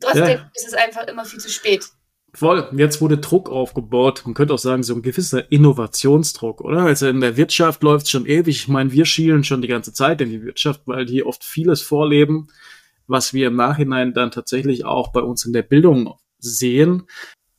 Trotzdem 0.00 0.38
ja. 0.38 0.50
ist 0.54 0.68
es 0.68 0.74
einfach 0.74 1.06
immer 1.08 1.24
viel 1.24 1.40
zu 1.40 1.48
spät. 1.50 1.86
Voll. 2.32 2.70
Jetzt 2.76 3.00
wurde 3.00 3.18
Druck 3.18 3.50
aufgebaut. 3.50 4.22
Man 4.24 4.34
könnte 4.34 4.54
auch 4.54 4.58
sagen, 4.58 4.82
so 4.82 4.94
ein 4.94 5.02
gewisser 5.02 5.50
Innovationsdruck, 5.50 6.60
oder? 6.60 6.82
Also 6.82 7.08
in 7.08 7.20
der 7.20 7.36
Wirtschaft 7.36 7.82
läuft 7.82 8.04
es 8.04 8.10
schon 8.10 8.26
ewig. 8.26 8.56
Ich 8.56 8.68
meine, 8.68 8.92
wir 8.92 9.04
schielen 9.04 9.44
schon 9.44 9.62
die 9.62 9.68
ganze 9.68 9.92
Zeit 9.92 10.20
in 10.20 10.30
die 10.30 10.42
Wirtschaft, 10.42 10.82
weil 10.84 11.06
die 11.06 11.24
oft 11.24 11.42
vieles 11.42 11.82
vorleben, 11.82 12.48
was 13.06 13.34
wir 13.34 13.48
im 13.48 13.56
Nachhinein 13.56 14.14
dann 14.14 14.30
tatsächlich 14.30 14.84
auch 14.84 15.10
bei 15.10 15.20
uns 15.20 15.44
in 15.44 15.52
der 15.52 15.62
Bildung 15.62 16.14
sehen. 16.38 17.08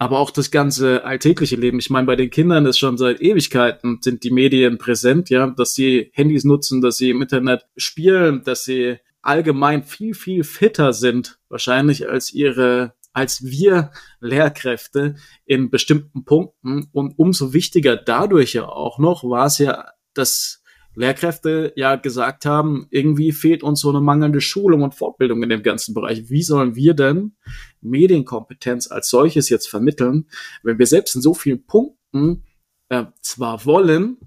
Aber 0.01 0.17
auch 0.17 0.31
das 0.31 0.50
ganze 0.50 1.05
alltägliche 1.05 1.55
Leben. 1.55 1.77
Ich 1.77 1.91
meine, 1.91 2.08
bei 2.08 2.15
den 2.15 2.31
Kindern 2.31 2.65
ist 2.65 2.79
schon 2.79 2.98
seit 2.98 3.22
Ewigkeiten 3.22 4.00
sind 4.01 4.24
die 4.24 4.31
Medien 4.31 4.79
präsent, 4.79 5.29
ja, 5.29 5.46
dass 5.46 5.75
sie 5.75 6.10
Handys 6.13 6.43
nutzen, 6.43 6.81
dass 6.81 6.98
sie 6.98 7.12
im 7.12 7.22
Internet 7.22 7.67
spielen, 7.77 8.43
dass 8.43 8.65
sie 8.65 8.98
allgemein 9.22 9.84
viel, 9.84 10.15
viel 10.15 10.43
fitter 10.43 10.93
sind, 10.93 11.38
wahrscheinlich 11.50 12.10
als 12.10 12.34
ihre 12.34 12.96
als 13.13 13.43
wir 13.43 13.91
Lehrkräfte 14.20 15.17
in 15.46 15.70
bestimmten 15.70 16.25
Punkten. 16.25 16.89
Und 16.93 17.20
umso 17.20 17.53
wichtiger 17.53 17.96
dadurch 17.96 18.53
ja 18.53 18.67
auch 18.67 18.98
noch 18.98 19.24
war 19.24 19.46
es 19.46 19.60
ja, 19.60 19.86
dass 20.15 20.61
Lehrkräfte 20.95 21.74
ja 21.75 21.95
gesagt 21.95 22.45
haben, 22.45 22.88
irgendwie 22.89 23.31
fehlt 23.31 23.63
uns 23.63 23.81
so 23.81 23.89
eine 23.89 24.01
mangelnde 24.01 24.41
Schulung 24.41 24.81
und 24.81 24.95
Fortbildung 24.95 25.41
in 25.43 25.50
dem 25.50 25.63
ganzen 25.63 25.93
Bereich. 25.93 26.29
Wie 26.29 26.43
sollen 26.43 26.75
wir 26.75 26.93
denn 26.93 27.36
Medienkompetenz 27.81 28.91
als 28.91 29.10
solches 29.10 29.50
jetzt 29.50 29.69
vermitteln, 29.69 30.27
wenn 30.63 30.79
wir 30.79 30.88
selbst 30.88 31.15
in 31.15 31.21
so 31.21 31.33
vielen 31.33 31.65
Punkten 31.65 32.43
äh, 32.89 33.05
zwar 33.21 33.65
wollen, 33.65 34.17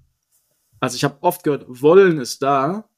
also 0.84 0.96
ich 0.96 1.04
habe 1.04 1.16
oft 1.22 1.44
gehört, 1.44 1.64
wollen 1.66 2.18
ist 2.18 2.42
da, 2.42 2.88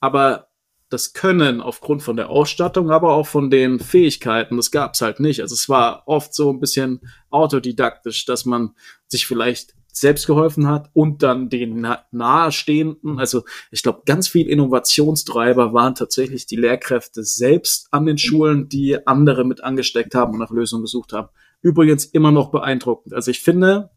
aber 0.00 0.48
das 0.88 1.12
Können 1.12 1.60
aufgrund 1.60 2.02
von 2.02 2.16
der 2.16 2.30
Ausstattung, 2.30 2.90
aber 2.90 3.12
auch 3.12 3.26
von 3.26 3.50
den 3.50 3.78
Fähigkeiten, 3.78 4.56
das 4.56 4.70
gab 4.70 4.94
es 4.94 5.02
halt 5.02 5.20
nicht. 5.20 5.42
Also 5.42 5.54
es 5.54 5.68
war 5.68 6.04
oft 6.06 6.32
so 6.32 6.50
ein 6.50 6.60
bisschen 6.60 7.00
autodidaktisch, 7.28 8.24
dass 8.24 8.46
man 8.46 8.74
sich 9.06 9.26
vielleicht 9.26 9.75
selbst 9.98 10.26
geholfen 10.26 10.66
hat 10.66 10.90
und 10.92 11.22
dann 11.22 11.48
den 11.48 11.86
nahestehenden. 12.10 13.18
Also 13.18 13.44
ich 13.70 13.82
glaube, 13.82 14.02
ganz 14.04 14.28
viel 14.28 14.48
Innovationstreiber 14.48 15.72
waren 15.72 15.94
tatsächlich 15.94 16.46
die 16.46 16.56
Lehrkräfte 16.56 17.24
selbst 17.24 17.88
an 17.92 18.04
den 18.04 18.18
Schulen, 18.18 18.68
die 18.68 19.06
andere 19.06 19.44
mit 19.44 19.64
angesteckt 19.64 20.14
haben 20.14 20.34
und 20.34 20.38
nach 20.38 20.50
Lösungen 20.50 20.82
gesucht 20.82 21.12
haben. 21.12 21.28
Übrigens 21.62 22.04
immer 22.04 22.30
noch 22.30 22.50
beeindruckend. 22.50 23.14
Also 23.14 23.30
ich 23.30 23.40
finde, 23.40 23.90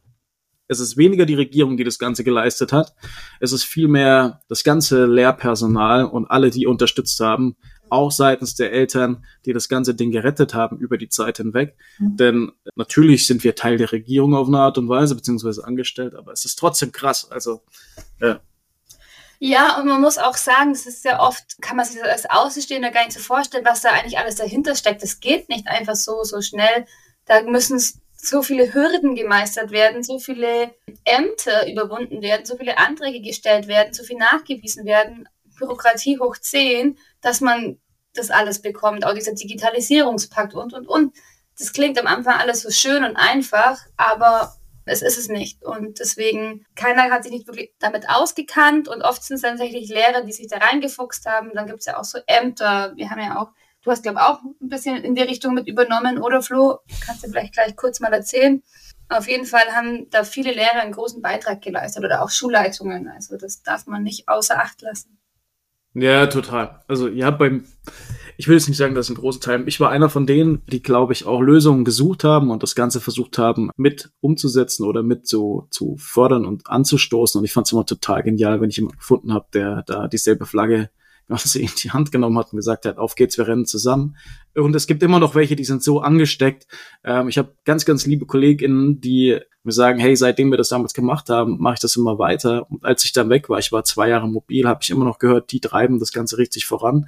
es 0.70 0.80
ist 0.80 0.96
weniger 0.96 1.26
die 1.26 1.36
Regierung, 1.36 1.76
die 1.76 1.84
das 1.84 2.00
Ganze 2.00 2.24
geleistet 2.24 2.72
hat. 2.72 2.94
Es 3.42 3.52
ist 3.52 3.64
vielmehr 3.64 4.40
das 4.48 4.64
ganze 4.64 5.06
Lehrpersonal 5.06 6.06
und 6.06 6.28
alle, 6.28 6.50
die 6.50 6.66
unterstützt 6.66 7.20
haben, 7.20 7.58
auch 7.90 8.12
seitens 8.12 8.56
der 8.56 8.72
Eltern, 8.72 9.26
die 9.46 9.54
das 9.54 9.70
ganze 9.70 9.96
Ding 9.96 10.12
gerettet 10.12 10.54
haben 10.54 10.78
über 10.78 10.98
die 10.98 11.10
Zeit 11.10 11.38
hinweg. 11.38 11.76
Mhm. 11.98 12.18
Denn 12.18 12.52
natürlich 12.76 13.28
sind 13.28 13.44
wir 13.44 13.56
Teil 13.56 13.78
der 13.78 13.92
Regierung 13.92 14.36
auf 14.36 14.48
eine 14.48 14.60
Art 14.60 14.78
und 14.78 14.90
Weise, 14.90 15.16
beziehungsweise 15.16 15.66
angestellt, 15.66 16.16
aber 16.16 16.32
es 16.32 16.46
ist 16.46 16.56
trotzdem 16.56 16.92
krass. 16.92 17.30
Also, 17.30 17.62
ja. 18.22 18.40
Ja, 19.42 19.80
und 19.80 19.88
man 19.88 20.02
muss 20.02 20.18
auch 20.18 20.36
sagen, 20.36 20.72
es 20.72 20.86
ist 20.86 21.02
sehr 21.02 21.22
oft, 21.22 21.62
kann 21.62 21.78
man 21.78 21.86
sich 21.86 21.98
das 22.00 22.10
als 22.10 22.30
Außenstehender 22.30 22.92
gar 22.92 23.06
nicht 23.06 23.18
so 23.18 23.22
vorstellen, 23.22 23.66
was 23.66 23.82
da 23.82 23.92
eigentlich 23.92 24.18
alles 24.18 24.36
dahinter 24.36 24.76
steckt. 24.76 25.02
Das 25.02 25.22
geht 25.22 25.48
nicht 25.48 25.68
einfach 25.68 25.96
so, 25.96 26.24
so 26.24 26.42
schnell. 26.42 26.86
Da 27.26 27.44
müssen 27.44 27.80
so 28.22 28.42
viele 28.42 28.74
Hürden 28.74 29.16
gemeistert 29.16 29.72
werden, 29.72 30.04
so 30.04 30.20
viele 30.20 30.72
Ämter 31.06 31.72
überwunden 31.72 32.22
werden, 32.22 32.46
so 32.46 32.58
viele 32.58 32.78
Anträge 32.78 33.22
gestellt 33.22 33.68
werden, 33.68 33.94
so 33.94 34.04
viel 34.04 34.18
nachgewiesen 34.18 34.86
werden, 34.86 35.30
Bürokratie 35.58 36.20
hoch 36.20 36.38
10, 36.38 36.98
dass 37.22 37.42
man 37.42 37.80
das 38.14 38.32
alles 38.32 38.62
bekommt, 38.62 39.06
auch 39.06 39.14
dieser 39.14 39.34
Digitalisierungspakt 39.34 40.54
und, 40.54 40.74
und, 40.74 40.88
und. 40.88 41.16
Das 41.58 41.74
klingt 41.74 42.00
am 42.00 42.08
Anfang 42.08 42.36
alles 42.40 42.62
so 42.62 42.70
schön 42.72 43.04
und 43.04 43.16
einfach, 43.16 43.80
aber 43.98 44.56
es 44.86 45.02
ist 45.02 45.18
es 45.18 45.28
nicht. 45.28 45.64
Und 45.64 46.00
deswegen, 46.00 46.66
keiner 46.76 47.04
hat 47.12 47.24
sich 47.24 47.32
nicht 47.32 47.48
wirklich 47.48 47.74
damit 47.80 48.10
ausgekannt 48.10 48.88
und 48.88 49.02
oft 49.02 49.24
sind 49.24 49.36
es 49.36 49.42
tatsächlich 49.42 49.90
Lehrer, 49.90 50.24
die 50.24 50.32
sich 50.32 50.48
da 50.48 50.58
reingefuchst 50.58 51.26
haben. 51.26 51.52
Dann 51.54 51.68
gibt 51.68 51.80
es 51.80 51.86
ja 51.86 51.98
auch 51.98 52.06
so 52.06 52.20
Ämter. 52.26 52.94
Wir 52.96 53.10
haben 53.10 53.20
ja 53.20 53.40
auch 53.40 53.50
Du 53.82 53.92
hast, 53.92 54.04
glaube 54.04 54.20
ich, 54.20 54.26
auch 54.26 54.42
ein 54.44 54.70
bisschen 54.70 54.98
in 55.04 55.16
die 55.16 55.22
Richtung 55.22 55.54
mit 55.54 55.68
übernommen, 55.68 56.20
oder 56.20 56.42
Flo? 56.42 56.80
Kannst 57.06 57.24
du 57.24 57.30
vielleicht 57.30 57.54
gleich 57.54 57.76
kurz 57.76 58.00
mal 58.00 58.12
erzählen? 58.12 58.62
Auf 59.08 59.28
jeden 59.28 59.46
Fall 59.46 59.74
haben 59.74 60.10
da 60.10 60.24
viele 60.24 60.52
Lehrer 60.52 60.82
einen 60.82 60.92
großen 60.92 61.22
Beitrag 61.22 61.62
geleistet 61.62 62.04
oder 62.04 62.22
auch 62.22 62.30
Schulleitungen. 62.30 63.08
Also 63.08 63.38
das 63.38 63.64
darf 63.64 63.88
man 63.88 64.04
nicht 64.04 64.28
außer 64.28 64.60
Acht 64.60 64.82
lassen. 64.82 65.18
Ja, 65.94 66.28
total. 66.28 66.82
Also 66.88 67.08
ja, 67.08 67.32
beim, 67.32 67.64
ich 68.38 68.48
will 68.48 68.56
jetzt 68.56 68.68
nicht 68.68 68.78
sagen, 68.78 68.96
dass 68.96 69.10
ein 69.10 69.16
großer 69.16 69.40
Teil. 69.40 69.68
Ich 69.68 69.80
war 69.80 69.90
einer 69.90 70.10
von 70.10 70.28
denen, 70.28 70.62
die, 70.68 70.82
glaube 70.82 71.14
ich, 71.14 71.26
auch 71.26 71.42
Lösungen 71.42 71.84
gesucht 71.84 72.24
haben 72.24 72.52
und 72.52 72.62
das 72.62 72.76
Ganze 72.76 73.02
versucht 73.02 73.38
haben, 73.38 73.72
mit 73.76 74.12
umzusetzen 74.22 74.86
oder 74.86 75.02
mit 75.02 75.28
so 75.28 75.68
zu 75.72 75.96
fördern 75.98 76.46
und 76.46 76.70
anzustoßen. 76.70 77.40
Und 77.40 77.46
ich 77.46 77.54
fand 77.54 77.68
es 77.68 77.74
immer 77.74 77.86
total 77.86 78.24
genial, 78.24 78.62
wenn 78.62 78.70
ich 78.70 78.78
jemanden 78.78 79.00
gefunden 79.00 79.34
habe, 79.34 79.48
der 79.54 79.84
da 79.84 80.08
dieselbe 80.08 80.46
Flagge 80.46 80.90
sie 81.38 81.62
in 81.62 81.72
die 81.82 81.92
Hand 81.92 82.12
genommen 82.12 82.38
hat 82.38 82.52
und 82.52 82.58
gesagt 82.58 82.86
hat, 82.86 82.98
auf 82.98 83.16
geht's, 83.16 83.38
wir 83.38 83.48
rennen 83.48 83.66
zusammen. 83.66 84.18
Und 84.56 84.76
es 84.76 84.88
gibt 84.88 85.04
immer 85.04 85.20
noch 85.20 85.36
welche, 85.36 85.56
die 85.56 85.64
sind 85.64 85.84
so 85.84 86.02
angesteckt. 86.02 86.68
Ähm, 87.04 87.30
ich 87.30 87.38
habe 87.38 87.56
ganz, 87.66 87.86
ganz 87.86 88.06
liebe 88.06 88.26
KollegInnen, 88.26 89.00
die 89.00 89.40
mir 89.64 89.72
sagen, 89.72 90.00
hey, 90.00 90.16
seitdem 90.16 90.50
wir 90.52 90.58
das 90.58 90.70
damals 90.70 90.94
gemacht 90.94 91.30
haben, 91.30 91.58
mache 91.60 91.76
ich 91.76 91.80
das 91.80 91.96
immer 91.96 92.18
weiter. 92.18 92.70
Und 92.72 92.84
als 92.84 93.04
ich 93.04 93.14
dann 93.14 93.30
weg 93.30 93.50
war, 93.50 93.60
ich 93.60 93.72
war 93.72 93.84
zwei 93.84 94.10
Jahre 94.10 94.28
mobil, 94.28 94.68
habe 94.68 94.80
ich 94.82 94.90
immer 94.90 95.06
noch 95.06 95.20
gehört, 95.20 95.52
die 95.52 95.60
treiben 95.60 96.00
das 96.00 96.12
Ganze 96.12 96.38
richtig 96.38 96.66
voran. 96.66 97.08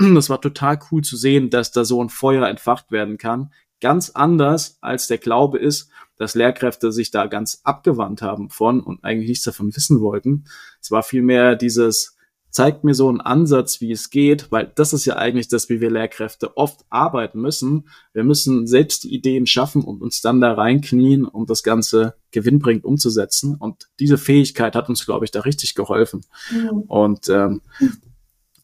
Das 0.00 0.30
war 0.30 0.40
total 0.40 0.78
cool 0.90 1.02
zu 1.02 1.16
sehen, 1.16 1.50
dass 1.50 1.70
da 1.70 1.84
so 1.84 2.02
ein 2.02 2.08
Feuer 2.08 2.48
entfacht 2.48 2.90
werden 2.90 3.18
kann. 3.18 3.52
Ganz 3.80 4.10
anders 4.10 4.78
als 4.80 5.06
der 5.06 5.18
Glaube 5.18 5.58
ist, 5.58 5.90
dass 6.16 6.34
Lehrkräfte 6.34 6.92
sich 6.92 7.10
da 7.10 7.26
ganz 7.26 7.60
abgewandt 7.62 8.22
haben 8.22 8.48
von 8.48 8.80
und 8.80 9.04
eigentlich 9.04 9.28
nichts 9.28 9.44
davon 9.44 9.74
wissen 9.76 10.00
wollten. 10.00 10.46
Es 10.80 10.90
war 10.90 11.02
vielmehr 11.02 11.56
dieses, 11.56 12.15
zeigt 12.56 12.84
mir 12.84 12.94
so 12.94 13.10
einen 13.10 13.20
Ansatz, 13.20 13.82
wie 13.82 13.92
es 13.92 14.08
geht, 14.08 14.50
weil 14.50 14.72
das 14.74 14.94
ist 14.94 15.04
ja 15.04 15.16
eigentlich 15.16 15.48
das, 15.48 15.68
wie 15.68 15.82
wir 15.82 15.90
Lehrkräfte 15.90 16.56
oft 16.56 16.86
arbeiten 16.88 17.38
müssen. 17.38 17.90
Wir 18.14 18.24
müssen 18.24 18.66
selbst 18.66 19.04
die 19.04 19.14
Ideen 19.14 19.46
schaffen 19.46 19.84
und 19.84 20.00
uns 20.00 20.22
dann 20.22 20.40
da 20.40 20.54
reinknien, 20.54 21.26
um 21.26 21.44
das 21.44 21.62
Ganze 21.62 22.14
gewinnbringend 22.30 22.86
umzusetzen. 22.86 23.56
Und 23.56 23.90
diese 24.00 24.16
Fähigkeit 24.16 24.74
hat 24.74 24.88
uns, 24.88 25.04
glaube 25.04 25.26
ich, 25.26 25.30
da 25.30 25.40
richtig 25.40 25.74
geholfen. 25.74 26.24
Mhm. 26.50 26.80
Und 26.88 27.28
ähm, 27.28 27.60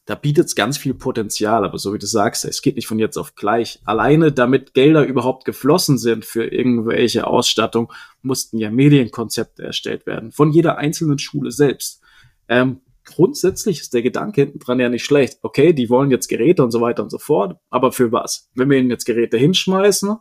da 0.06 0.14
bietet 0.14 0.46
es 0.46 0.54
ganz 0.54 0.78
viel 0.78 0.94
Potenzial, 0.94 1.62
aber 1.62 1.76
so 1.76 1.92
wie 1.92 1.98
du 1.98 2.06
sagst, 2.06 2.46
es 2.46 2.62
geht 2.62 2.76
nicht 2.76 2.86
von 2.86 2.98
jetzt 2.98 3.18
auf 3.18 3.34
gleich. 3.34 3.78
Alleine 3.84 4.32
damit 4.32 4.72
Gelder 4.72 5.04
überhaupt 5.04 5.44
geflossen 5.44 5.98
sind 5.98 6.24
für 6.24 6.46
irgendwelche 6.46 7.26
Ausstattung, 7.26 7.92
mussten 8.22 8.56
ja 8.56 8.70
Medienkonzepte 8.70 9.62
erstellt 9.62 10.06
werden, 10.06 10.32
von 10.32 10.50
jeder 10.50 10.78
einzelnen 10.78 11.18
Schule 11.18 11.50
selbst. 11.50 12.00
Ähm, 12.48 12.80
grundsätzlich 13.14 13.80
ist 13.80 13.94
der 13.94 14.02
Gedanke 14.02 14.42
hinten 14.42 14.58
dran 14.58 14.80
ja 14.80 14.88
nicht 14.88 15.04
schlecht. 15.04 15.38
Okay, 15.42 15.72
die 15.72 15.90
wollen 15.90 16.10
jetzt 16.10 16.28
Geräte 16.28 16.62
und 16.62 16.70
so 16.70 16.80
weiter 16.80 17.02
und 17.02 17.10
so 17.10 17.18
fort, 17.18 17.58
aber 17.70 17.92
für 17.92 18.12
was? 18.12 18.50
Wenn 18.54 18.70
wir 18.70 18.78
ihnen 18.78 18.90
jetzt 18.90 19.04
Geräte 19.04 19.36
hinschmeißen, 19.36 20.16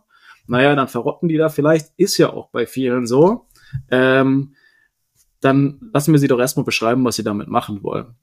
naja, 0.46 0.74
dann 0.74 0.88
verrotten 0.88 1.28
die 1.28 1.36
da 1.36 1.48
vielleicht, 1.48 1.90
ist 1.96 2.18
ja 2.18 2.32
auch 2.32 2.50
bei 2.50 2.66
vielen 2.66 3.06
so. 3.06 3.46
Ähm, 3.90 4.54
dann 5.40 5.90
lassen 5.92 6.12
wir 6.12 6.18
sie 6.18 6.28
doch 6.28 6.38
erstmal 6.38 6.64
beschreiben, 6.64 7.04
was 7.04 7.16
sie 7.16 7.24
damit 7.24 7.48
machen 7.48 7.82
wollen. 7.82 8.14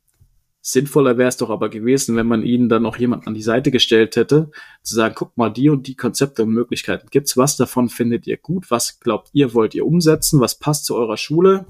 Sinnvoller 0.62 1.18
wäre 1.18 1.30
es 1.30 1.38
doch 1.38 1.50
aber 1.50 1.70
gewesen, 1.70 2.16
wenn 2.16 2.28
man 2.28 2.44
ihnen 2.44 2.68
dann 2.68 2.84
noch 2.84 2.98
jemand 2.98 3.28
an 3.28 3.34
die 3.34 3.42
Seite 3.42 3.72
gestellt 3.72 4.18
hätte, 4.18 4.52
zu 4.84 4.96
sagen, 4.96 5.16
guck 5.18 5.38
mal, 5.38 5.50
die 5.50 5.70
und 5.70 5.88
die 5.88 5.96
Konzepte 5.96 6.44
und 6.44 6.50
Möglichkeiten 6.50 7.08
gibt's, 7.10 7.38
was 7.38 7.56
davon 7.56 7.90
findet 7.90 8.28
ihr 8.28 8.38
gut, 8.38 8.70
was 8.70 9.00
glaubt 9.00 9.30
ihr, 9.34 9.54
wollt 9.54 9.74
ihr 9.74 9.86
umsetzen, 9.86 10.42
was 10.42 10.60
passt 10.60 10.86
zu 10.86 10.96
eurer 10.96 11.18
Schule 11.18 11.66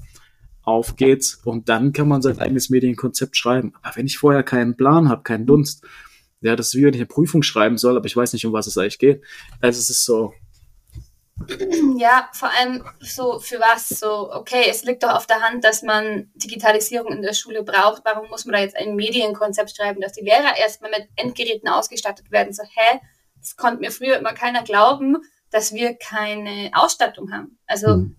auf 0.64 0.96
geht's 0.96 1.36
und 1.44 1.70
dann 1.70 1.94
kann 1.94 2.08
man 2.08 2.22
sein 2.22 2.40
eigenes 2.40 2.70
Medienkonzept 2.70 3.36
schreiben. 3.36 3.74
Aber 3.82 3.96
wenn 3.96 4.06
ich 4.06 4.18
vorher 4.18 4.44
keinen 4.44 4.78
Plan 4.78 5.10
habe, 5.10 5.24
keinen 5.24 5.46
Dunst, 5.46 5.84
ja, 6.42 6.56
das 6.56 6.68
ist 6.68 6.76
wie 6.76 6.84
wenn 6.84 6.94
ich 6.94 7.00
eine 7.00 7.06
Prüfung 7.06 7.44
schreiben 7.44 7.78
soll, 7.78 7.98
aber 7.98 8.06
ich 8.06 8.16
weiß 8.16 8.34
nicht, 8.34 8.46
um 8.46 8.54
was 8.54 8.68
es 8.68 8.78
eigentlich 8.78 9.00
geht. 9.00 9.24
Also 9.62 9.80
es 9.80 9.90
ist 9.90 10.06
so. 10.06 10.34
Ja, 11.98 12.30
vor 12.34 12.50
allem 12.52 12.84
so 13.00 13.40
für 13.40 13.60
was 13.60 13.88
so, 13.88 14.32
okay, 14.34 14.66
es 14.70 14.84
liegt 14.84 15.04
doch 15.04 15.14
auf 15.14 15.26
der 15.26 15.42
Hand, 15.42 15.64
dass 15.64 15.84
man 15.84 16.30
Digitalisierung 16.36 17.14
in 17.14 17.22
der 17.22 17.34
Schule 17.34 17.64
braucht. 17.64 18.04
Warum 18.04 18.30
muss 18.30 18.46
man 18.46 18.54
da 18.54 18.60
jetzt 18.60 18.76
ein 18.76 18.96
Medienkonzept 18.96 19.76
schreiben, 19.76 20.02
dass 20.02 20.14
die 20.14 20.24
Lehrer 20.24 20.58
erstmal 20.58 20.92
mit 20.92 21.08
Endgeräten 21.16 21.70
ausgestattet 21.70 22.30
werden? 22.30 22.54
So, 22.54 22.64
hä? 22.64 23.00
Das 23.40 23.56
konnte 23.56 23.80
mir 23.80 23.92
früher 23.92 24.18
immer 24.18 24.34
keiner 24.34 24.64
glauben, 24.64 25.18
dass 25.50 25.74
wir 25.74 25.96
keine 25.96 26.72
Ausstattung 26.74 27.32
haben. 27.32 27.58
Also 27.66 27.88
hm 27.88 28.19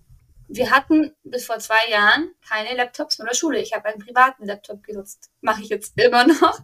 wir 0.53 0.71
hatten 0.71 1.15
bis 1.23 1.45
vor 1.45 1.59
zwei 1.59 1.89
Jahren 1.89 2.33
keine 2.47 2.75
Laptops 2.75 3.19
in 3.19 3.25
der 3.25 3.33
Schule. 3.33 3.59
Ich 3.59 3.73
habe 3.73 3.85
einen 3.85 4.03
privaten 4.03 4.45
Laptop 4.45 4.83
genutzt. 4.83 5.29
Mache 5.41 5.61
ich 5.61 5.69
jetzt 5.69 5.93
immer 5.99 6.27
noch. 6.27 6.59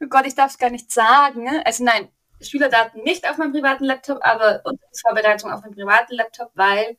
Oh 0.00 0.06
Gott, 0.08 0.26
ich 0.26 0.34
darf 0.34 0.52
es 0.52 0.58
gar 0.58 0.70
nicht 0.70 0.92
sagen. 0.92 1.48
Also 1.64 1.84
nein, 1.84 2.08
Schülerdaten 2.40 3.02
nicht 3.02 3.28
auf 3.28 3.36
meinem 3.36 3.52
privaten 3.52 3.84
Laptop, 3.84 4.18
aber 4.22 4.62
Vorbereitung 5.00 5.50
auf 5.50 5.62
meinem 5.62 5.74
privaten 5.74 6.14
Laptop, 6.14 6.52
weil 6.54 6.96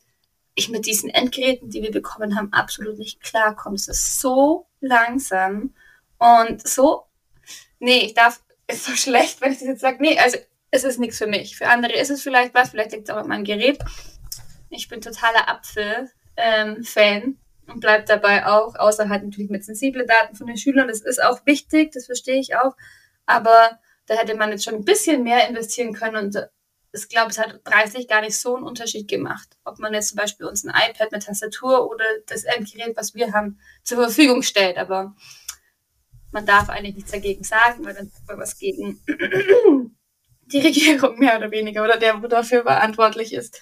ich 0.54 0.68
mit 0.68 0.84
diesen 0.86 1.08
Endgeräten, 1.08 1.70
die 1.70 1.82
wir 1.82 1.90
bekommen 1.90 2.36
haben, 2.36 2.52
absolut 2.52 2.98
nicht 2.98 3.22
klarkomme. 3.22 3.76
Es 3.76 3.88
ist 3.88 4.20
so 4.20 4.66
langsam 4.80 5.74
und 6.18 6.66
so. 6.68 7.04
Nee, 7.78 8.00
ich 8.00 8.14
darf. 8.14 8.42
Ist 8.66 8.84
so 8.84 8.92
schlecht, 8.92 9.40
wenn 9.40 9.50
ich 9.50 9.58
das 9.58 9.66
jetzt 9.66 9.80
sage. 9.80 9.96
Nee, 10.00 10.16
also 10.18 10.38
es 10.70 10.84
ist 10.84 10.98
nichts 11.00 11.18
für 11.18 11.26
mich. 11.26 11.56
Für 11.56 11.68
andere 11.68 11.94
ist 11.94 12.10
es 12.10 12.22
vielleicht 12.22 12.54
was, 12.54 12.70
vielleicht 12.70 12.92
liegt 12.92 13.08
es 13.08 13.14
auch 13.14 13.18
an 13.18 13.26
meinem 13.26 13.44
Gerät. 13.44 13.78
Ich 14.70 14.88
bin 14.88 15.00
totaler 15.00 15.48
Apfel-Fan 15.48 17.22
ähm, 17.22 17.38
und 17.66 17.80
bleibe 17.80 18.04
dabei 18.04 18.46
auch, 18.46 18.76
außer 18.76 19.08
halt 19.08 19.24
natürlich 19.24 19.50
mit 19.50 19.64
sensiblen 19.64 20.06
Daten 20.06 20.36
von 20.36 20.46
den 20.46 20.56
Schülern. 20.56 20.88
Das 20.88 21.00
ist 21.00 21.22
auch 21.22 21.44
wichtig, 21.44 21.92
das 21.92 22.06
verstehe 22.06 22.40
ich 22.40 22.56
auch. 22.56 22.76
Aber 23.26 23.78
da 24.06 24.14
hätte 24.14 24.36
man 24.36 24.50
jetzt 24.50 24.64
schon 24.64 24.74
ein 24.74 24.84
bisschen 24.84 25.22
mehr 25.22 25.48
investieren 25.48 25.92
können 25.92 26.16
und 26.16 26.48
ich 26.92 27.08
glaube, 27.08 27.30
es 27.30 27.38
hat 27.38 27.62
preislich 27.62 28.08
gar 28.08 28.20
nicht 28.20 28.36
so 28.36 28.56
einen 28.56 28.66
Unterschied 28.66 29.06
gemacht, 29.08 29.48
ob 29.64 29.78
man 29.78 29.94
jetzt 29.94 30.08
zum 30.08 30.16
Beispiel 30.16 30.46
uns 30.46 30.64
ein 30.64 30.74
iPad 30.90 31.12
mit 31.12 31.24
Tastatur 31.24 31.88
oder 31.88 32.04
das 32.26 32.44
Endgerät, 32.44 32.96
was 32.96 33.14
wir 33.14 33.32
haben, 33.32 33.60
zur 33.84 33.98
Verfügung 33.98 34.42
stellt. 34.42 34.76
Aber 34.76 35.14
man 36.32 36.46
darf 36.46 36.68
eigentlich 36.68 36.96
nichts 36.96 37.12
dagegen 37.12 37.44
sagen, 37.44 37.84
weil 37.84 37.94
dann 37.94 38.10
was 38.26 38.58
gegen 38.58 39.00
die 40.46 40.60
Regierung 40.60 41.18
mehr 41.18 41.36
oder 41.36 41.50
weniger 41.50 41.84
oder 41.84 41.96
der, 41.96 42.22
wo 42.22 42.26
dafür 42.26 42.62
verantwortlich 42.62 43.32
ist. 43.32 43.60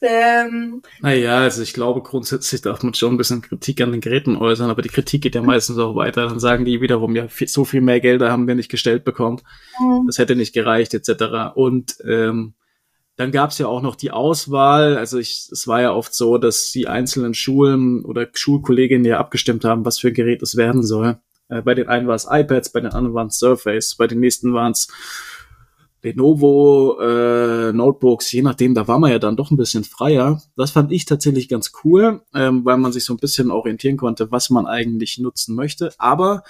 Ähm. 0.00 0.82
Naja, 1.00 1.38
also 1.38 1.62
ich 1.62 1.72
glaube, 1.72 2.02
grundsätzlich 2.02 2.62
darf 2.62 2.82
man 2.82 2.94
schon 2.94 3.14
ein 3.14 3.16
bisschen 3.16 3.42
Kritik 3.42 3.80
an 3.80 3.92
den 3.92 4.00
Geräten 4.00 4.36
äußern, 4.36 4.70
aber 4.70 4.82
die 4.82 4.88
Kritik 4.88 5.22
geht 5.22 5.34
ja 5.34 5.42
meistens 5.42 5.78
auch 5.78 5.96
weiter. 5.96 6.26
Dann 6.26 6.38
sagen 6.38 6.64
die 6.64 6.80
wiederum, 6.80 7.16
ja, 7.16 7.26
so 7.46 7.64
viel 7.64 7.80
mehr 7.80 8.00
Gelder 8.00 8.30
haben 8.30 8.46
wir 8.46 8.54
nicht 8.54 8.70
gestellt 8.70 9.04
bekommen. 9.04 9.40
Mhm. 9.80 10.06
Das 10.06 10.18
hätte 10.18 10.36
nicht 10.36 10.52
gereicht, 10.52 10.94
etc. 10.94 11.54
Und 11.54 11.96
ähm, 12.06 12.54
dann 13.16 13.30
gab 13.30 13.50
es 13.50 13.58
ja 13.58 13.66
auch 13.66 13.82
noch 13.82 13.96
die 13.96 14.10
Auswahl. 14.10 14.96
Also 14.96 15.18
ich, 15.18 15.48
es 15.50 15.66
war 15.66 15.80
ja 15.80 15.92
oft 15.92 16.14
so, 16.14 16.38
dass 16.38 16.70
die 16.72 16.88
einzelnen 16.88 17.34
Schulen 17.34 18.04
oder 18.04 18.28
Schulkolleginnen 18.32 19.04
ja 19.04 19.18
abgestimmt 19.18 19.64
haben, 19.64 19.84
was 19.84 19.98
für 19.98 20.08
ein 20.08 20.14
Gerät 20.14 20.42
es 20.42 20.56
werden 20.56 20.82
soll. 20.82 21.18
Äh, 21.48 21.62
bei 21.62 21.74
den 21.74 21.88
einen 21.88 22.06
war 22.06 22.16
es 22.16 22.26
iPads, 22.28 22.72
bei 22.72 22.80
den 22.80 22.92
anderen 22.92 23.14
waren 23.14 23.28
es 23.28 23.38
Surface, 23.38 23.94
bei 23.96 24.06
den 24.06 24.20
nächsten 24.20 24.52
waren 24.52 24.72
es 24.72 24.88
Lenovo 26.04 26.98
äh, 27.00 27.72
Notebooks, 27.72 28.30
je 28.30 28.42
nachdem, 28.42 28.74
da 28.74 28.86
war 28.86 28.98
man 28.98 29.10
ja 29.10 29.18
dann 29.18 29.36
doch 29.36 29.50
ein 29.50 29.56
bisschen 29.56 29.84
freier. 29.84 30.42
Das 30.54 30.70
fand 30.70 30.92
ich 30.92 31.06
tatsächlich 31.06 31.48
ganz 31.48 31.72
cool, 31.82 32.20
ähm, 32.34 32.64
weil 32.64 32.76
man 32.76 32.92
sich 32.92 33.04
so 33.04 33.14
ein 33.14 33.18
bisschen 33.18 33.50
orientieren 33.50 33.96
konnte, 33.96 34.30
was 34.30 34.50
man 34.50 34.66
eigentlich 34.66 35.18
nutzen 35.18 35.54
möchte. 35.54 35.92
Aber 35.96 36.44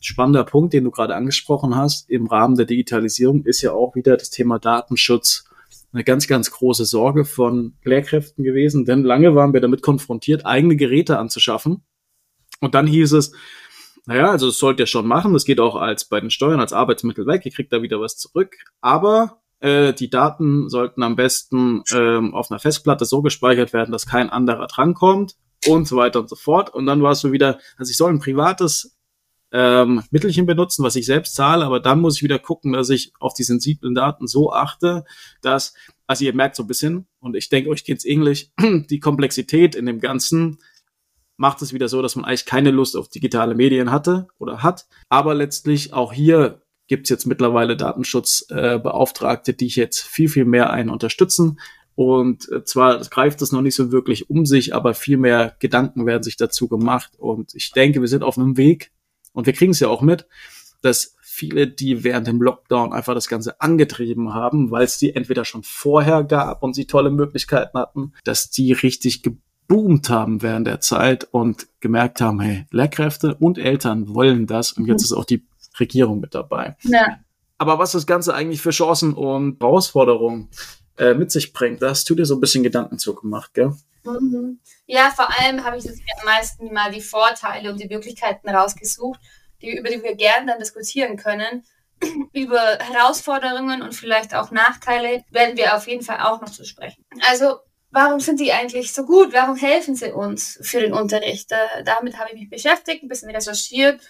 spannender 0.00 0.44
Punkt, 0.44 0.72
den 0.72 0.84
du 0.84 0.90
gerade 0.90 1.14
angesprochen 1.14 1.76
hast, 1.76 2.08
im 2.08 2.26
Rahmen 2.26 2.56
der 2.56 2.64
Digitalisierung 2.64 3.44
ist 3.44 3.60
ja 3.60 3.72
auch 3.72 3.94
wieder 3.94 4.16
das 4.16 4.30
Thema 4.30 4.58
Datenschutz 4.58 5.44
eine 5.92 6.02
ganz, 6.02 6.26
ganz 6.26 6.50
große 6.50 6.86
Sorge 6.86 7.24
von 7.24 7.74
Lehrkräften 7.84 8.42
gewesen, 8.42 8.84
denn 8.84 9.04
lange 9.04 9.34
waren 9.34 9.52
wir 9.52 9.60
damit 9.60 9.82
konfrontiert, 9.82 10.44
eigene 10.44 10.76
Geräte 10.76 11.18
anzuschaffen. 11.18 11.84
Und 12.60 12.74
dann 12.74 12.86
hieß 12.86 13.12
es, 13.12 13.32
naja, 14.06 14.30
also 14.30 14.46
das 14.46 14.58
sollt 14.58 14.80
ihr 14.80 14.86
schon 14.86 15.06
machen. 15.06 15.32
Das 15.32 15.44
geht 15.44 15.60
auch 15.60 15.76
als 15.76 16.04
bei 16.04 16.20
den 16.20 16.30
Steuern 16.30 16.60
als 16.60 16.72
Arbeitsmittel 16.72 17.26
weg. 17.26 17.46
Ihr 17.46 17.52
kriegt 17.52 17.72
da 17.72 17.82
wieder 17.82 18.00
was 18.00 18.16
zurück. 18.16 18.56
Aber 18.80 19.40
äh, 19.60 19.94
die 19.94 20.10
Daten 20.10 20.68
sollten 20.68 21.02
am 21.02 21.16
besten 21.16 21.82
ähm, 21.92 22.34
auf 22.34 22.50
einer 22.50 22.60
Festplatte 22.60 23.06
so 23.06 23.22
gespeichert 23.22 23.72
werden, 23.72 23.92
dass 23.92 24.06
kein 24.06 24.28
anderer 24.28 24.66
drankommt 24.66 25.36
und 25.66 25.88
so 25.88 25.96
weiter 25.96 26.20
und 26.20 26.28
so 26.28 26.36
fort. 26.36 26.68
Und 26.74 26.84
dann 26.84 27.02
war 27.02 27.12
es 27.12 27.20
so 27.20 27.32
wieder, 27.32 27.58
also 27.78 27.90
ich 27.90 27.96
soll 27.96 28.12
ein 28.12 28.18
privates 28.18 28.98
ähm, 29.52 30.02
Mittelchen 30.10 30.46
benutzen, 30.46 30.84
was 30.84 30.96
ich 30.96 31.06
selbst 31.06 31.36
zahle, 31.36 31.64
aber 31.64 31.78
dann 31.78 32.00
muss 32.00 32.16
ich 32.16 32.22
wieder 32.24 32.40
gucken, 32.40 32.72
dass 32.72 32.90
ich 32.90 33.12
auf 33.20 33.34
die 33.34 33.44
sensiblen 33.44 33.94
Daten 33.94 34.26
so 34.26 34.52
achte, 34.52 35.04
dass, 35.42 35.74
also 36.08 36.24
ihr 36.24 36.34
merkt 36.34 36.56
so 36.56 36.64
ein 36.64 36.66
bisschen, 36.66 37.06
und 37.20 37.36
ich 37.36 37.48
denke, 37.50 37.70
euch 37.70 37.84
geht's 37.84 38.04
ähnlich, 38.04 38.52
die 38.60 38.98
Komplexität 38.98 39.76
in 39.76 39.86
dem 39.86 40.00
Ganzen 40.00 40.58
macht 41.36 41.62
es 41.62 41.72
wieder 41.72 41.88
so, 41.88 42.02
dass 42.02 42.16
man 42.16 42.24
eigentlich 42.24 42.46
keine 42.46 42.70
Lust 42.70 42.96
auf 42.96 43.08
digitale 43.08 43.54
Medien 43.54 43.90
hatte 43.90 44.28
oder 44.38 44.62
hat. 44.62 44.86
Aber 45.08 45.34
letztlich 45.34 45.92
auch 45.92 46.12
hier 46.12 46.62
gibt 46.86 47.04
es 47.06 47.10
jetzt 47.10 47.26
mittlerweile 47.26 47.76
Datenschutzbeauftragte, 47.76 49.52
äh, 49.52 49.54
die 49.54 49.66
ich 49.66 49.76
jetzt 49.76 50.02
viel, 50.02 50.28
viel 50.28 50.44
mehr 50.44 50.70
einen 50.70 50.90
unterstützen. 50.90 51.58
Und 51.94 52.50
äh, 52.50 52.64
zwar 52.64 52.98
greift 53.00 53.40
es 53.42 53.52
noch 53.52 53.62
nicht 53.62 53.74
so 53.76 53.92
wirklich 53.92 54.28
um 54.28 54.46
sich, 54.46 54.74
aber 54.74 54.94
viel 54.94 55.16
mehr 55.16 55.56
Gedanken 55.60 56.06
werden 56.06 56.22
sich 56.22 56.36
dazu 56.36 56.68
gemacht. 56.68 57.12
Und 57.18 57.54
ich 57.54 57.72
denke, 57.72 58.00
wir 58.00 58.08
sind 58.08 58.22
auf 58.22 58.36
einem 58.36 58.56
Weg 58.56 58.92
und 59.32 59.46
wir 59.46 59.52
kriegen 59.52 59.72
es 59.72 59.80
ja 59.80 59.88
auch 59.88 60.02
mit, 60.02 60.26
dass 60.82 61.16
viele, 61.22 61.66
die 61.66 62.04
während 62.04 62.26
dem 62.26 62.40
Lockdown 62.40 62.92
einfach 62.92 63.14
das 63.14 63.28
Ganze 63.28 63.60
angetrieben 63.60 64.34
haben, 64.34 64.70
weil 64.70 64.84
es 64.84 64.98
die 64.98 65.14
entweder 65.14 65.44
schon 65.44 65.62
vorher 65.62 66.22
gab 66.22 66.62
und 66.62 66.74
sie 66.74 66.86
tolle 66.86 67.10
Möglichkeiten 67.10 67.78
hatten, 67.78 68.12
dass 68.24 68.50
die 68.50 68.72
richtig 68.72 69.22
geboomt 69.66 70.10
haben 70.10 70.42
während 70.42 70.66
der 70.66 70.80
Zeit 70.80 71.24
und 71.30 71.66
gemerkt 71.80 72.20
haben, 72.20 72.40
hey, 72.40 72.66
Lehrkräfte 72.70 73.34
und 73.34 73.58
Eltern 73.58 74.14
wollen 74.14 74.46
das 74.46 74.72
und 74.72 74.86
jetzt 74.86 75.02
mhm. 75.02 75.04
ist 75.04 75.12
auch 75.12 75.24
die 75.24 75.46
Regierung 75.78 76.20
mit 76.20 76.34
dabei. 76.34 76.76
Ja. 76.82 77.18
Aber 77.58 77.78
was 77.78 77.92
das 77.92 78.06
Ganze 78.06 78.34
eigentlich 78.34 78.60
für 78.60 78.70
Chancen 78.70 79.14
und 79.14 79.60
Herausforderungen 79.60 80.50
äh, 80.98 81.14
mit 81.14 81.30
sich 81.30 81.52
bringt, 81.52 81.82
da 81.82 81.90
hast 81.90 82.08
du 82.08 82.14
dir 82.14 82.26
so 82.26 82.34
ein 82.34 82.40
bisschen 82.40 82.62
Gedanken 82.62 82.98
zu 82.98 83.14
gemacht, 83.14 83.54
gell? 83.54 83.72
Mhm. 84.04 84.58
Ja, 84.86 85.10
vor 85.10 85.28
allem 85.38 85.64
habe 85.64 85.78
ich 85.78 85.84
jetzt 85.84 86.02
am 86.20 86.26
meisten 86.26 86.72
mal 86.72 86.90
die 86.92 87.00
Vorteile 87.00 87.70
und 87.70 87.80
die 87.80 87.88
Möglichkeiten 87.88 88.48
rausgesucht, 88.48 89.18
die, 89.62 89.78
über 89.78 89.88
die 89.88 90.02
wir 90.02 90.14
gerne 90.14 90.46
dann 90.46 90.58
diskutieren 90.58 91.16
können. 91.16 91.64
über 92.32 92.78
Herausforderungen 92.80 93.82
und 93.82 93.94
vielleicht 93.94 94.34
auch 94.34 94.50
Nachteile 94.50 95.24
werden 95.30 95.56
wir 95.56 95.76
auf 95.76 95.86
jeden 95.86 96.02
Fall 96.02 96.20
auch 96.20 96.40
noch 96.40 96.50
zu 96.50 96.64
sprechen. 96.64 97.04
Also 97.30 97.60
warum 97.94 98.20
sind 98.20 98.40
die 98.40 98.52
eigentlich 98.52 98.92
so 98.92 99.06
gut? 99.06 99.32
Warum 99.32 99.56
helfen 99.56 99.94
sie 99.94 100.12
uns 100.12 100.58
für 100.62 100.80
den 100.80 100.92
Unterricht? 100.92 101.50
Da, 101.50 101.82
damit 101.84 102.18
habe 102.18 102.30
ich 102.32 102.40
mich 102.40 102.50
beschäftigt, 102.50 103.02
ein 103.02 103.08
bisschen 103.08 103.30
recherchiert 103.30 104.00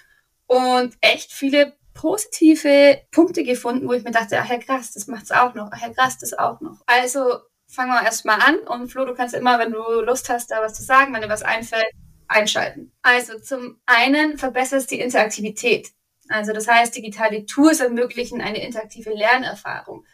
und 0.46 0.94
echt 1.00 1.32
viele 1.32 1.74
positive 1.92 3.02
Punkte 3.12 3.44
gefunden, 3.44 3.86
wo 3.86 3.92
ich 3.92 4.02
mir 4.02 4.10
dachte, 4.10 4.40
ach 4.40 4.48
ja 4.48 4.58
krass, 4.58 4.92
das 4.92 5.06
macht's 5.06 5.30
auch 5.30 5.54
noch, 5.54 5.70
ach 5.70 5.80
ja 5.80 5.90
krass, 5.90 6.18
das 6.18 6.32
auch 6.32 6.60
noch. 6.60 6.82
Also 6.86 7.38
fangen 7.68 7.92
wir 7.92 8.02
erstmal 8.02 8.40
an 8.40 8.58
und 8.58 8.88
Flo, 8.88 9.04
du 9.04 9.14
kannst 9.14 9.34
immer, 9.34 9.58
wenn 9.58 9.72
du 9.72 10.00
Lust 10.00 10.28
hast, 10.30 10.50
da 10.50 10.62
was 10.62 10.74
zu 10.74 10.82
sagen, 10.82 11.12
wenn 11.12 11.22
dir 11.22 11.28
was 11.28 11.42
einfällt, 11.42 11.92
einschalten. 12.26 12.92
Also 13.02 13.38
zum 13.38 13.80
einen 13.86 14.38
verbessert 14.38 14.80
es 14.80 14.86
die 14.86 15.00
Interaktivität. 15.00 15.90
Also 16.28 16.52
das 16.52 16.66
heißt, 16.66 16.96
digitale 16.96 17.44
Tools 17.44 17.80
ermöglichen 17.80 18.40
eine 18.40 18.64
interaktive 18.64 19.10
Lernerfahrung. 19.10 20.06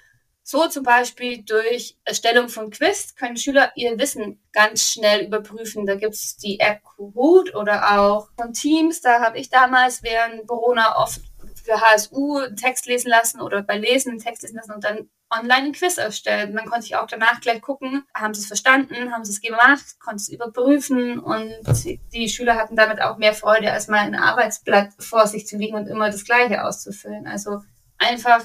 So 0.43 0.67
zum 0.69 0.83
Beispiel 0.83 1.43
durch 1.43 1.97
Erstellung 2.05 2.49
von 2.49 2.71
Quiz 2.71 3.15
können 3.15 3.37
Schüler 3.37 3.73
ihr 3.77 3.99
Wissen 3.99 4.43
ganz 4.53 4.85
schnell 4.91 5.27
überprüfen. 5.27 5.87
Da 5.87 5.95
gibt 5.95 6.15
es 6.15 6.37
die 6.37 6.59
App 6.59 6.83
Kahoot 6.83 7.55
oder 7.55 8.01
auch 8.01 8.29
von 8.37 8.53
Teams. 8.53 9.01
Da 9.01 9.21
habe 9.21 9.39
ich 9.39 9.51
damals 9.51 10.03
während 10.03 10.47
Corona 10.47 10.97
oft 10.97 11.21
für 11.63 11.81
HSU 11.81 12.39
einen 12.39 12.57
Text 12.57 12.87
lesen 12.87 13.11
lassen 13.11 13.41
oder 13.41 13.63
bei 13.63 13.79
Lesen 13.79 14.11
einen 14.11 14.21
Text 14.21 14.43
lesen 14.43 14.57
lassen 14.57 14.73
und 14.73 14.85
dann 14.85 15.09
online 15.31 15.67
ein 15.67 15.73
Quiz 15.73 15.97
erstellt. 15.99 16.53
Man 16.53 16.67
konnte 16.67 16.83
sich 16.83 16.97
auch 16.97 17.07
danach 17.07 17.41
gleich 17.41 17.61
gucken, 17.63 18.05
haben 18.15 18.35
sie 18.35 18.41
es 18.41 18.49
verstanden, 18.49 19.13
haben 19.13 19.25
sie 19.25 19.33
es 19.33 19.41
gemacht, 19.41 20.01
konnte 20.01 20.17
es 20.17 20.29
überprüfen 20.29 21.21
und 21.21 21.55
die 22.13 22.29
Schüler 22.29 22.57
hatten 22.57 22.77
damit 22.77 23.01
auch 23.01 23.17
mehr 23.17 23.35
Freude, 23.35 23.73
als 23.73 23.89
mal 23.89 24.01
ein 24.01 24.17
Arbeitsblatt 24.17 24.91
vor 24.99 25.27
sich 25.27 25.47
zu 25.47 25.57
liegen 25.57 25.77
und 25.77 25.87
immer 25.87 26.11
das 26.11 26.25
Gleiche 26.25 26.65
auszufüllen. 26.65 27.27
Also 27.27 27.63
einfach 27.99 28.45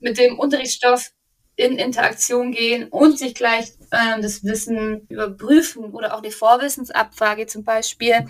mit 0.00 0.18
dem 0.18 0.38
Unterrichtsstoff 0.38 1.12
in 1.56 1.78
Interaktion 1.78 2.52
gehen 2.52 2.88
und 2.88 3.18
sich 3.18 3.34
gleich 3.34 3.72
äh, 3.90 4.20
das 4.20 4.42
Wissen 4.44 5.06
überprüfen 5.08 5.92
oder 5.92 6.14
auch 6.14 6.20
die 6.20 6.30
Vorwissensabfrage 6.32 7.46
zum 7.46 7.64
Beispiel 7.64 8.26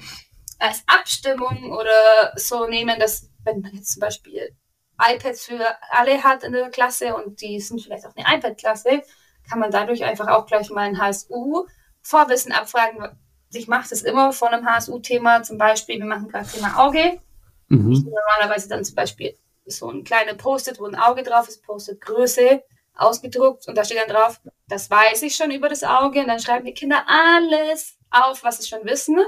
als 0.58 0.82
Abstimmung 0.86 1.72
oder 1.72 2.32
so 2.36 2.66
nehmen, 2.66 2.98
dass 2.98 3.30
wenn 3.44 3.60
man 3.60 3.74
jetzt 3.74 3.92
zum 3.92 4.00
Beispiel 4.00 4.54
iPads 5.00 5.46
für 5.46 5.66
alle 5.90 6.22
hat 6.22 6.44
in 6.44 6.52
der 6.52 6.70
Klasse 6.70 7.14
und 7.14 7.40
die 7.40 7.60
sind 7.60 7.82
vielleicht 7.82 8.06
auch 8.06 8.14
eine 8.16 8.36
iPad-Klasse, 8.36 9.02
kann 9.48 9.58
man 9.58 9.70
dadurch 9.70 10.04
einfach 10.04 10.28
auch 10.28 10.46
gleich 10.46 10.70
mal 10.70 10.82
ein 10.82 10.98
HSU-Vorwissen 10.98 12.52
abfragen. 12.52 13.18
Ich 13.52 13.68
mache 13.68 13.88
das 13.90 14.02
immer 14.02 14.32
von 14.32 14.48
einem 14.48 14.66
HSU-Thema, 14.66 15.42
zum 15.42 15.58
Beispiel, 15.58 15.98
wir 15.98 16.06
machen 16.06 16.28
gerade 16.28 16.48
Thema 16.48 16.78
Auge. 16.78 17.20
Mhm. 17.68 18.06
Normalerweise 18.38 18.68
dann 18.68 18.84
zum 18.84 18.94
Beispiel 18.94 19.36
so 19.66 19.90
ein 19.90 20.04
kleiner 20.04 20.34
Post-it, 20.34 20.78
wo 20.78 20.86
ein 20.86 20.94
Auge 20.94 21.22
drauf 21.22 21.48
ist, 21.48 21.62
Post-it 21.62 22.00
Größe 22.00 22.62
ausgedruckt 22.96 23.66
und 23.68 23.76
da 23.76 23.84
steht 23.84 23.98
dann 23.98 24.14
drauf, 24.14 24.40
das 24.68 24.90
weiß 24.90 25.22
ich 25.22 25.34
schon 25.36 25.50
über 25.50 25.68
das 25.68 25.82
Auge 25.82 26.20
und 26.20 26.28
dann 26.28 26.40
schreiben 26.40 26.64
die 26.64 26.74
Kinder 26.74 27.04
alles 27.06 27.96
auf, 28.10 28.44
was 28.44 28.58
sie 28.58 28.68
schon 28.68 28.84
wissen. 28.84 29.18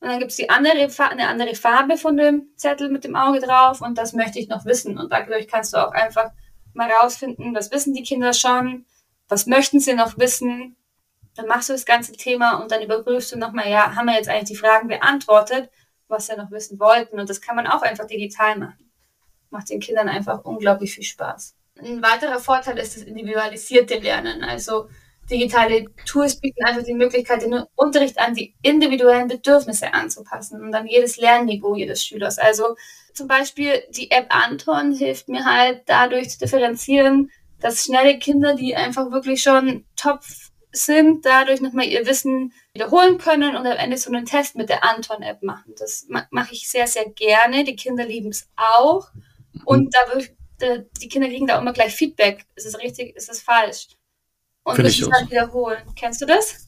Und 0.00 0.08
dann 0.08 0.20
gibt 0.20 0.30
es 0.30 0.48
andere, 0.48 0.88
eine 1.10 1.28
andere 1.28 1.54
Farbe 1.56 1.96
von 1.96 2.16
dem 2.16 2.52
Zettel 2.56 2.88
mit 2.88 3.04
dem 3.04 3.16
Auge 3.16 3.40
drauf 3.40 3.80
und 3.80 3.98
das 3.98 4.12
möchte 4.12 4.38
ich 4.38 4.48
noch 4.48 4.64
wissen. 4.64 4.98
Und 4.98 5.12
dadurch 5.12 5.48
kannst 5.48 5.72
du 5.72 5.78
auch 5.78 5.92
einfach 5.92 6.30
mal 6.72 6.90
rausfinden, 6.90 7.54
was 7.54 7.72
wissen 7.72 7.94
die 7.94 8.04
Kinder 8.04 8.32
schon, 8.32 8.86
was 9.28 9.46
möchten 9.46 9.80
sie 9.80 9.94
noch 9.94 10.16
wissen. 10.18 10.76
Dann 11.34 11.46
machst 11.46 11.68
du 11.68 11.72
das 11.72 11.84
ganze 11.84 12.12
Thema 12.12 12.62
und 12.62 12.70
dann 12.70 12.82
überprüfst 12.82 13.32
du 13.32 13.38
nochmal, 13.38 13.68
ja, 13.68 13.94
haben 13.96 14.06
wir 14.06 14.14
jetzt 14.14 14.28
eigentlich 14.28 14.50
die 14.50 14.56
Fragen 14.56 14.88
beantwortet, 14.88 15.70
was 16.06 16.26
sie 16.26 16.36
noch 16.36 16.50
wissen 16.50 16.78
wollten. 16.78 17.18
Und 17.18 17.28
das 17.28 17.40
kann 17.40 17.56
man 17.56 17.66
auch 17.66 17.82
einfach 17.82 18.06
digital 18.06 18.56
machen. 18.56 18.90
Macht 19.50 19.70
den 19.70 19.80
Kindern 19.80 20.08
einfach 20.08 20.44
unglaublich 20.44 20.94
viel 20.94 21.04
Spaß. 21.04 21.57
Ein 21.80 22.02
weiterer 22.02 22.38
Vorteil 22.38 22.78
ist 22.78 22.96
das 22.96 23.04
individualisierte 23.04 23.98
Lernen. 23.98 24.42
Also 24.42 24.88
digitale 25.30 25.84
Tools 26.06 26.40
bieten 26.40 26.64
einfach 26.64 26.82
die 26.82 26.94
Möglichkeit, 26.94 27.42
den 27.42 27.62
Unterricht 27.76 28.18
an 28.18 28.34
die 28.34 28.54
individuellen 28.62 29.28
Bedürfnisse 29.28 29.92
anzupassen 29.92 30.62
und 30.62 30.74
an 30.74 30.86
jedes 30.86 31.16
Lernniveau 31.18 31.74
jedes 31.74 32.04
Schülers. 32.04 32.38
Also 32.38 32.76
zum 33.12 33.28
Beispiel 33.28 33.82
die 33.90 34.10
App 34.10 34.26
Anton 34.30 34.92
hilft 34.92 35.28
mir 35.28 35.44
halt 35.44 35.82
dadurch 35.86 36.30
zu 36.30 36.38
differenzieren, 36.38 37.30
dass 37.60 37.84
schnelle 37.84 38.18
Kinder, 38.18 38.54
die 38.54 38.76
einfach 38.76 39.10
wirklich 39.10 39.42
schon 39.42 39.84
top 39.96 40.20
sind, 40.70 41.24
dadurch 41.24 41.60
nochmal 41.60 41.86
ihr 41.86 42.06
Wissen 42.06 42.52
wiederholen 42.72 43.18
können 43.18 43.56
und 43.56 43.66
am 43.66 43.76
Ende 43.76 43.96
so 43.96 44.10
einen 44.10 44.26
Test 44.26 44.54
mit 44.54 44.68
der 44.68 44.84
Anton-App 44.84 45.42
machen. 45.42 45.74
Das 45.78 46.06
mache 46.30 46.52
ich 46.52 46.68
sehr, 46.68 46.86
sehr 46.86 47.08
gerne. 47.08 47.64
Die 47.64 47.76
Kinder 47.76 48.04
lieben 48.04 48.28
es 48.28 48.48
auch. 48.56 49.08
Und 49.64 49.94
dadurch 49.94 50.30
die 50.60 51.08
Kinder 51.08 51.28
kriegen 51.28 51.46
da 51.46 51.58
immer 51.58 51.72
gleich 51.72 51.94
Feedback. 51.94 52.44
Ist 52.56 52.66
es 52.66 52.78
richtig, 52.78 53.16
ist 53.16 53.28
es 53.28 53.40
falsch? 53.40 53.88
und 54.68 54.76
Find 54.76 54.86
müssen 54.86 55.02
ich 55.02 55.08
es 55.08 55.18
dann 55.18 55.30
wiederholen. 55.30 55.78
Kennst 55.96 56.20
du 56.20 56.26
das? 56.26 56.66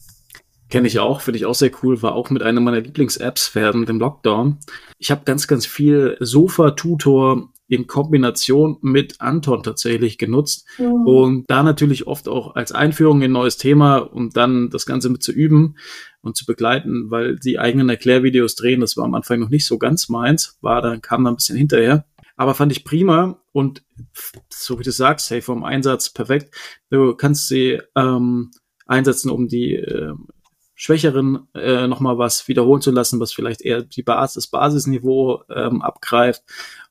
Kenne 0.70 0.86
ich 0.86 0.98
auch, 1.00 1.20
finde 1.20 1.38
ich 1.38 1.46
auch 1.46 1.54
sehr 1.54 1.70
cool, 1.82 2.00
war 2.00 2.14
auch 2.14 2.30
mit 2.30 2.42
einer 2.42 2.60
meiner 2.60 2.80
Lieblings-Apps 2.80 3.54
während 3.54 3.88
dem 3.88 3.98
Lockdown. 3.98 4.58
Ich 4.98 5.10
habe 5.10 5.22
ganz, 5.24 5.48
ganz 5.48 5.66
viel 5.66 6.16
Sofa-Tutor 6.20 7.52
in 7.66 7.86
Kombination 7.86 8.78
mit 8.80 9.20
Anton 9.20 9.62
tatsächlich 9.62 10.18
genutzt 10.18 10.66
und 10.78 11.44
da 11.48 11.62
natürlich 11.62 12.06
oft 12.06 12.28
auch 12.28 12.56
als 12.56 12.72
Einführung 12.72 13.18
in 13.18 13.30
ein 13.30 13.32
neues 13.32 13.58
Thema, 13.58 13.98
um 13.98 14.30
dann 14.30 14.70
das 14.70 14.86
Ganze 14.86 15.08
mit 15.08 15.22
zu 15.22 15.30
üben 15.30 15.76
und 16.20 16.36
zu 16.36 16.46
begleiten, 16.46 17.10
weil 17.10 17.36
die 17.38 17.58
eigenen 17.58 17.88
Erklärvideos 17.88 18.56
drehen, 18.56 18.80
das 18.80 18.96
war 18.96 19.04
am 19.04 19.14
Anfang 19.14 19.40
noch 19.40 19.50
nicht 19.50 19.66
so 19.66 19.78
ganz 19.78 20.08
meins, 20.08 20.58
war 20.60 20.82
dann 20.82 21.00
kam 21.00 21.24
da 21.24 21.30
ein 21.30 21.36
bisschen 21.36 21.56
hinterher, 21.56 22.06
aber 22.40 22.54
fand 22.54 22.72
ich 22.72 22.84
prima 22.84 23.38
und 23.52 23.82
so 24.48 24.78
wie 24.78 24.82
du 24.82 24.92
sagst, 24.92 25.28
hey, 25.28 25.42
vom 25.42 25.62
Einsatz 25.62 26.08
perfekt. 26.08 26.54
Du 26.88 27.14
kannst 27.14 27.48
sie 27.48 27.82
ähm, 27.94 28.50
einsetzen, 28.86 29.30
um 29.30 29.46
die 29.46 29.74
äh, 29.74 30.14
Schwächeren 30.74 31.48
äh, 31.52 31.86
nochmal 31.86 32.16
was 32.16 32.48
wiederholen 32.48 32.80
zu 32.80 32.92
lassen, 32.92 33.20
was 33.20 33.34
vielleicht 33.34 33.60
eher 33.60 33.82
die 33.82 34.02
Basis, 34.02 34.44
das 34.44 34.46
Basisniveau 34.46 35.44
ähm, 35.50 35.82
abgreift 35.82 36.42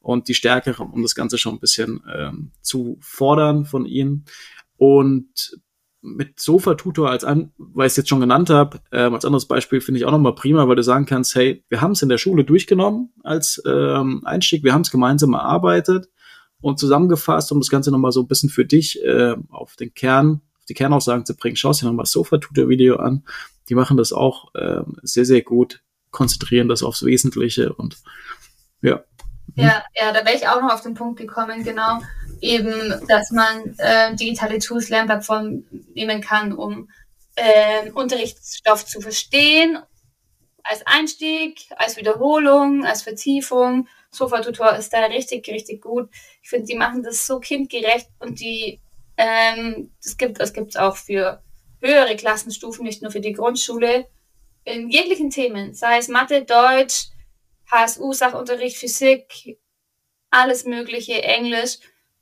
und 0.01 0.27
die 0.27 0.35
Stärkeren, 0.35 0.91
um 0.91 1.01
das 1.01 1.15
Ganze 1.15 1.39
schon 1.39 1.55
ein 1.55 1.59
bisschen 1.59 2.03
ähm, 2.15 2.51
zu 2.61 2.99
fordern 3.01 3.65
von 3.65 3.87
ihnen. 3.87 4.25
Und 4.77 5.59
mit 6.01 6.39
Sofa-Tutor 6.39 7.09
als 7.09 7.23
an, 7.23 7.51
weil 7.57 7.87
ich 7.87 7.91
es 7.91 7.97
jetzt 7.97 8.09
schon 8.09 8.21
genannt 8.21 8.49
habe, 8.49 8.79
ähm, 8.91 9.13
als 9.13 9.25
anderes 9.25 9.47
Beispiel 9.47 9.81
finde 9.81 9.99
ich 9.99 10.05
auch 10.05 10.11
nochmal 10.11 10.35
prima, 10.35 10.67
weil 10.67 10.75
du 10.75 10.83
sagen 10.83 11.05
kannst, 11.05 11.35
hey, 11.35 11.63
wir 11.69 11.81
haben 11.81 11.91
es 11.91 12.01
in 12.01 12.09
der 12.09 12.17
Schule 12.17 12.45
durchgenommen 12.45 13.11
als 13.23 13.61
ähm, 13.65 14.21
Einstieg, 14.25 14.63
wir 14.63 14.73
haben 14.73 14.81
es 14.81 14.91
gemeinsam 14.91 15.33
erarbeitet 15.33 16.09
und 16.61 16.79
zusammengefasst, 16.79 17.51
um 17.51 17.59
das 17.59 17.69
Ganze 17.69 17.91
nochmal 17.91 18.11
so 18.11 18.21
ein 18.21 18.27
bisschen 18.27 18.49
für 18.49 18.65
dich 18.65 19.03
äh, 19.03 19.35
auf 19.49 19.75
den 19.75 19.93
Kern, 19.93 20.41
auf 20.57 20.65
die 20.65 20.73
Kernaussagen 20.73 21.25
zu 21.25 21.35
bringen. 21.35 21.55
Schau 21.55 21.73
dir 21.73 21.85
nochmal 21.85 22.03
das 22.03 22.11
Sofa-Tutor-Video 22.11 22.97
an. 22.97 23.23
Die 23.67 23.75
machen 23.75 23.97
das 23.97 24.13
auch 24.13 24.53
äh, 24.55 24.81
sehr, 25.03 25.25
sehr 25.25 25.41
gut, 25.41 25.81
konzentrieren 26.11 26.69
das 26.69 26.81
aufs 26.81 27.05
Wesentliche 27.05 27.73
und 27.73 27.97
ja. 28.81 29.03
Ja, 29.55 29.83
ja, 29.99 30.13
da 30.13 30.25
wäre 30.25 30.35
ich 30.35 30.47
auch 30.47 30.61
noch 30.61 30.71
auf 30.71 30.81
den 30.81 30.93
Punkt 30.93 31.19
gekommen, 31.19 31.63
genau. 31.63 32.01
Eben, 32.41 33.05
dass 33.07 33.31
man 33.31 33.75
äh, 33.77 34.15
digitale 34.15 34.59
Tools, 34.59 34.89
Lernplattformen 34.89 35.67
nehmen 35.93 36.21
kann, 36.21 36.53
um 36.53 36.89
äh, 37.35 37.89
Unterrichtsstoff 37.91 38.85
zu 38.85 39.01
verstehen, 39.01 39.79
als 40.63 40.85
Einstieg, 40.85 41.61
als 41.75 41.97
Wiederholung, 41.97 42.85
als 42.85 43.01
Vertiefung. 43.01 43.87
Sofa-Tutor 44.11 44.75
ist 44.75 44.91
da 44.93 44.99
richtig, 45.05 45.47
richtig 45.49 45.81
gut. 45.81 46.09
Ich 46.41 46.49
finde, 46.49 46.67
die 46.67 46.75
machen 46.75 47.03
das 47.03 47.25
so 47.25 47.39
kindgerecht 47.39 48.07
und 48.19 48.39
die, 48.39 48.79
ähm, 49.17 49.91
das 50.03 50.17
gibt 50.17 50.39
es 50.39 50.53
gibt's 50.53 50.75
auch 50.75 50.95
für 50.95 51.41
höhere 51.81 52.15
Klassenstufen, 52.15 52.85
nicht 52.85 53.01
nur 53.01 53.11
für 53.11 53.21
die 53.21 53.33
Grundschule, 53.33 54.07
in 54.65 54.89
jeglichen 54.89 55.29
Themen, 55.29 55.73
sei 55.73 55.97
es 55.97 56.07
Mathe, 56.07 56.43
Deutsch, 56.43 57.07
HSU, 57.71 58.13
Sachunterricht, 58.13 58.77
Physik, 58.77 59.57
alles 60.29 60.65
Mögliche, 60.65 61.23
Englisch. 61.23 61.79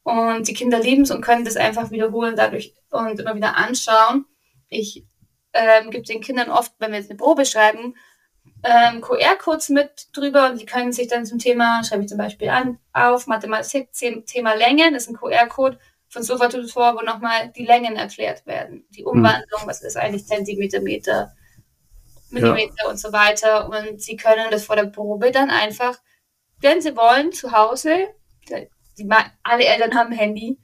Und 0.08 0.48
die 0.48 0.54
Kinder 0.54 0.80
lieben 0.80 1.02
es 1.02 1.12
und 1.12 1.20
können 1.20 1.44
das 1.44 1.58
einfach 1.58 1.92
wiederholen 1.92 2.38
dadurch 2.38 2.74
und 2.92 3.20
immer 3.20 3.36
wieder 3.36 3.58
anschauen. 3.58 4.26
Ich 4.70 5.06
ähm, 5.52 5.92
gebe 5.92 6.06
den 6.06 6.22
Kindern 6.22 6.50
oft, 6.50 6.72
wenn 6.80 6.92
wir 6.92 7.00
jetzt 7.00 7.10
eine 7.10 7.18
Probe 7.18 7.46
schreiben, 7.46 7.94
ähm, 8.64 9.02
QR-Codes 9.02 9.68
mit 9.68 10.08
drüber 10.14 10.50
und 10.50 10.62
die 10.62 10.66
können 10.66 10.94
sich 10.94 11.10
dann 11.10 11.26
zum 11.26 11.40
Thema, 11.40 11.84
schreibe 11.84 12.04
ich 12.04 12.08
zum 12.08 12.20
Beispiel 12.20 12.48
an, 12.48 12.80
auf 12.94 13.28
Mathematik, 13.28 13.92
Thema 13.92 14.54
Längen, 14.54 14.94
das 14.94 15.04
ist 15.04 15.10
ein 15.10 15.18
QR-Code 15.18 15.78
von 16.08 16.24
Sofa 16.24 16.48
Tutor, 16.48 16.96
wo 16.96 17.02
nochmal 17.02 17.52
die 17.54 17.66
Längen 17.66 17.98
erklärt 17.98 18.46
werden. 18.46 18.88
Die 18.92 19.04
Umwandlung, 19.04 19.64
was 19.66 19.82
ist 19.82 19.98
eigentlich 19.98 20.26
Zentimeter, 20.26 20.80
Meter, 20.80 21.34
Millimeter 22.30 22.86
ja. 22.86 22.90
und 22.90 22.98
so 22.98 23.12
weiter. 23.12 23.70
Und 23.70 24.02
sie 24.02 24.16
können 24.16 24.52
das 24.52 24.64
vor 24.64 24.78
der 24.78 24.86
Probe 24.86 25.32
dann 25.32 25.50
einfach, 25.50 26.00
wenn 26.62 26.82
sie 26.82 26.96
wollen, 26.96 27.34
zu 27.34 27.52
Hause, 27.52 28.08
die, 28.98 29.10
alle 29.44 29.66
Eltern 29.66 29.96
haben 29.96 30.12
ein 30.12 30.18
Handy, 30.18 30.58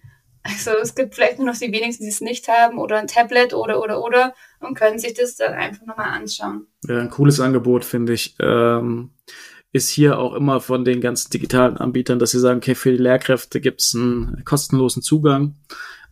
also 0.43 0.71
es 0.81 0.93
gibt 0.93 1.15
vielleicht 1.15 1.37
nur 1.37 1.47
noch 1.47 1.57
die 1.57 1.71
wenigsten, 1.71 2.03
die 2.03 2.09
es 2.09 2.19
nicht 2.19 2.47
haben, 2.49 2.77
oder 2.77 2.97
ein 2.99 3.07
Tablet 3.07 3.53
oder 3.53 3.81
oder 3.81 4.03
oder 4.03 4.33
und 4.59 4.77
können 4.77 4.99
sich 4.99 5.13
das 5.13 5.37
dann 5.37 5.53
einfach 5.53 5.85
nochmal 5.85 6.09
anschauen. 6.09 6.67
Ja, 6.85 6.99
ein 6.99 7.09
cooles 7.09 7.39
Angebot, 7.39 7.85
finde 7.85 8.13
ich. 8.13 8.35
Ähm, 8.41 9.11
ist 9.71 9.89
hier 9.89 10.19
auch 10.19 10.33
immer 10.35 10.59
von 10.59 10.85
den 10.85 11.01
ganzen 11.01 11.31
digitalen 11.31 11.77
Anbietern, 11.77 12.19
dass 12.19 12.31
sie 12.31 12.39
sagen, 12.39 12.57
okay, 12.57 12.75
für 12.75 12.91
die 12.91 13.01
Lehrkräfte 13.01 13.59
gibt 13.59 13.81
es 13.81 13.95
einen 13.95 14.43
kostenlosen 14.45 15.01
Zugang. 15.01 15.55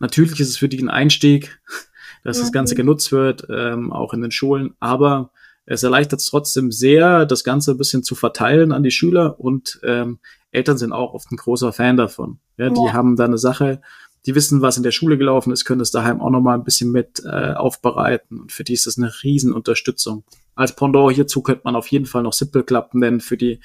Natürlich 0.00 0.40
ist 0.40 0.48
es 0.48 0.56
für 0.56 0.68
die 0.68 0.82
ein 0.82 0.90
Einstieg, 0.90 1.60
dass 2.24 2.38
mhm. 2.38 2.42
das 2.42 2.52
Ganze 2.52 2.74
genutzt 2.74 3.12
wird, 3.12 3.46
ähm, 3.50 3.92
auch 3.92 4.14
in 4.14 4.22
den 4.22 4.32
Schulen, 4.32 4.74
aber 4.80 5.30
es 5.64 5.84
erleichtert 5.84 6.18
es 6.18 6.26
trotzdem 6.26 6.72
sehr, 6.72 7.24
das 7.24 7.44
Ganze 7.44 7.72
ein 7.72 7.78
bisschen 7.78 8.02
zu 8.02 8.16
verteilen 8.16 8.72
an 8.72 8.82
die 8.82 8.90
Schüler 8.90 9.38
und 9.38 9.78
ähm, 9.84 10.18
Eltern 10.52 10.78
sind 10.78 10.92
auch 10.92 11.14
oft 11.14 11.32
ein 11.32 11.36
großer 11.36 11.72
Fan 11.72 11.96
davon. 11.96 12.38
Ja, 12.56 12.70
die 12.70 12.86
ja. 12.86 12.92
haben 12.92 13.16
da 13.16 13.24
eine 13.24 13.38
Sache, 13.38 13.80
die 14.26 14.36
wissen, 14.36 14.62
was 14.62 14.76
in 14.76 14.84
der 14.84 14.92
Schule 14.92 15.18
gelaufen 15.18 15.52
ist, 15.52 15.64
können 15.64 15.80
das 15.80 15.90
daheim 15.90 16.20
auch 16.20 16.30
nochmal 16.30 16.56
ein 16.56 16.64
bisschen 16.64 16.92
mit 16.92 17.22
äh, 17.24 17.54
aufbereiten. 17.54 18.42
Und 18.42 18.52
für 18.52 18.62
die 18.62 18.74
ist 18.74 18.86
das 18.86 18.96
eine 18.96 19.12
Riesenunterstützung. 19.22 20.22
Als 20.54 20.76
Pendant 20.76 21.12
hierzu 21.12 21.42
könnte 21.42 21.62
man 21.64 21.74
auf 21.74 21.88
jeden 21.88 22.06
Fall 22.06 22.22
noch 22.22 22.32
Simple 22.32 22.62
Club 22.62 22.94
nennen 22.94 23.20
für 23.20 23.36
die 23.36 23.58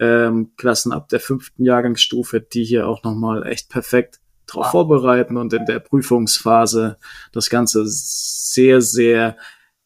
ähm, 0.00 0.50
Klassen 0.56 0.92
ab 0.92 1.08
der 1.10 1.20
fünften 1.20 1.64
Jahrgangsstufe, 1.64 2.40
die 2.40 2.64
hier 2.64 2.88
auch 2.88 3.04
nochmal 3.04 3.46
echt 3.46 3.68
perfekt 3.68 4.18
drauf 4.46 4.64
wow. 4.64 4.72
vorbereiten 4.72 5.36
und 5.36 5.52
in 5.52 5.66
der 5.66 5.78
Prüfungsphase 5.78 6.96
das 7.32 7.50
Ganze 7.50 7.84
sehr, 7.86 8.80
sehr 8.80 9.36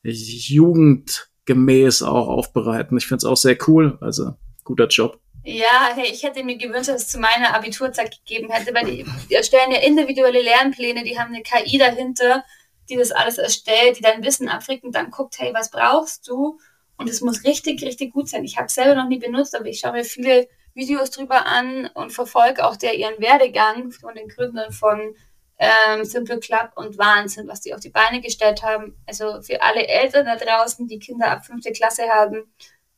jugendgemäß 0.03 2.03
auch 2.03 2.29
aufbereiten. 2.29 2.97
Ich 2.97 3.07
finde 3.07 3.19
es 3.19 3.25
auch 3.25 3.37
sehr 3.37 3.59
cool. 3.67 3.99
Also 4.01 4.35
guter 4.63 4.87
Job. 4.87 5.21
Ja, 5.47 5.91
hey, 5.95 6.11
ich 6.11 6.23
hätte 6.23 6.43
mir 6.43 6.57
gewünscht, 6.57 6.89
dass 6.89 7.03
es 7.03 7.09
zu 7.09 7.19
meiner 7.19 7.55
Abiturzeit 7.55 8.11
gegeben 8.11 8.51
hätte, 8.51 8.75
weil 8.75 8.87
die, 8.87 9.05
die 9.29 9.35
erstellen 9.35 9.73
ja 9.73 9.81
individuelle 9.81 10.41
Lernpläne, 10.41 11.05
die 11.05 11.19
haben 11.19 11.35
eine 11.35 11.43
KI 11.43 11.77
dahinter, 11.77 12.45
die 12.89 12.97
das 12.97 13.13
alles 13.13 13.37
erstellt, 13.37 13.99
die 13.99 14.03
dein 14.03 14.25
Wissen 14.25 14.49
abfragt 14.49 14.85
und 14.85 14.95
dann 14.95 15.11
guckt, 15.11 15.39
hey, 15.39 15.53
was 15.53 15.71
brauchst 15.71 16.27
du? 16.29 16.59
Und 16.97 17.11
es 17.11 17.21
muss 17.21 17.45
richtig, 17.45 17.83
richtig 17.83 18.15
gut 18.15 18.29
sein. 18.31 18.45
Ich 18.45 18.57
habe 18.57 18.67
es 18.67 18.75
selber 18.75 18.95
noch 18.95 19.09
nie 19.09 19.19
benutzt, 19.19 19.55
aber 19.55 19.67
ich 19.67 19.81
schaue 19.81 19.93
mir 19.93 20.05
viele 20.05 20.49
Videos 20.73 21.11
drüber 21.11 21.45
an 21.45 21.91
und 21.93 22.13
verfolge 22.13 22.65
auch 22.65 22.77
der 22.77 22.95
ihren 22.95 23.21
Werdegang 23.21 23.91
von 23.91 24.15
den 24.15 24.29
Gründern 24.29 24.73
von 24.73 25.15
ähm, 25.59 26.05
Simple 26.07 26.41
Club 26.41 26.73
und 26.77 26.97
Wahnsinn, 26.97 27.49
was 27.49 27.61
die 27.61 27.75
auf 27.75 27.81
die 27.81 27.91
Beine 27.91 28.23
gestellt 28.23 28.63
haben. 28.63 28.97
Also 29.07 29.43
für 29.43 29.61
alle 29.61 29.87
Eltern 29.87 30.25
da 30.25 30.37
draußen, 30.37 30.89
die 30.89 30.99
Kinder 30.99 31.31
ab 31.31 31.45
fünfte 31.45 31.73
Klasse 31.73 32.09
haben, 32.09 32.51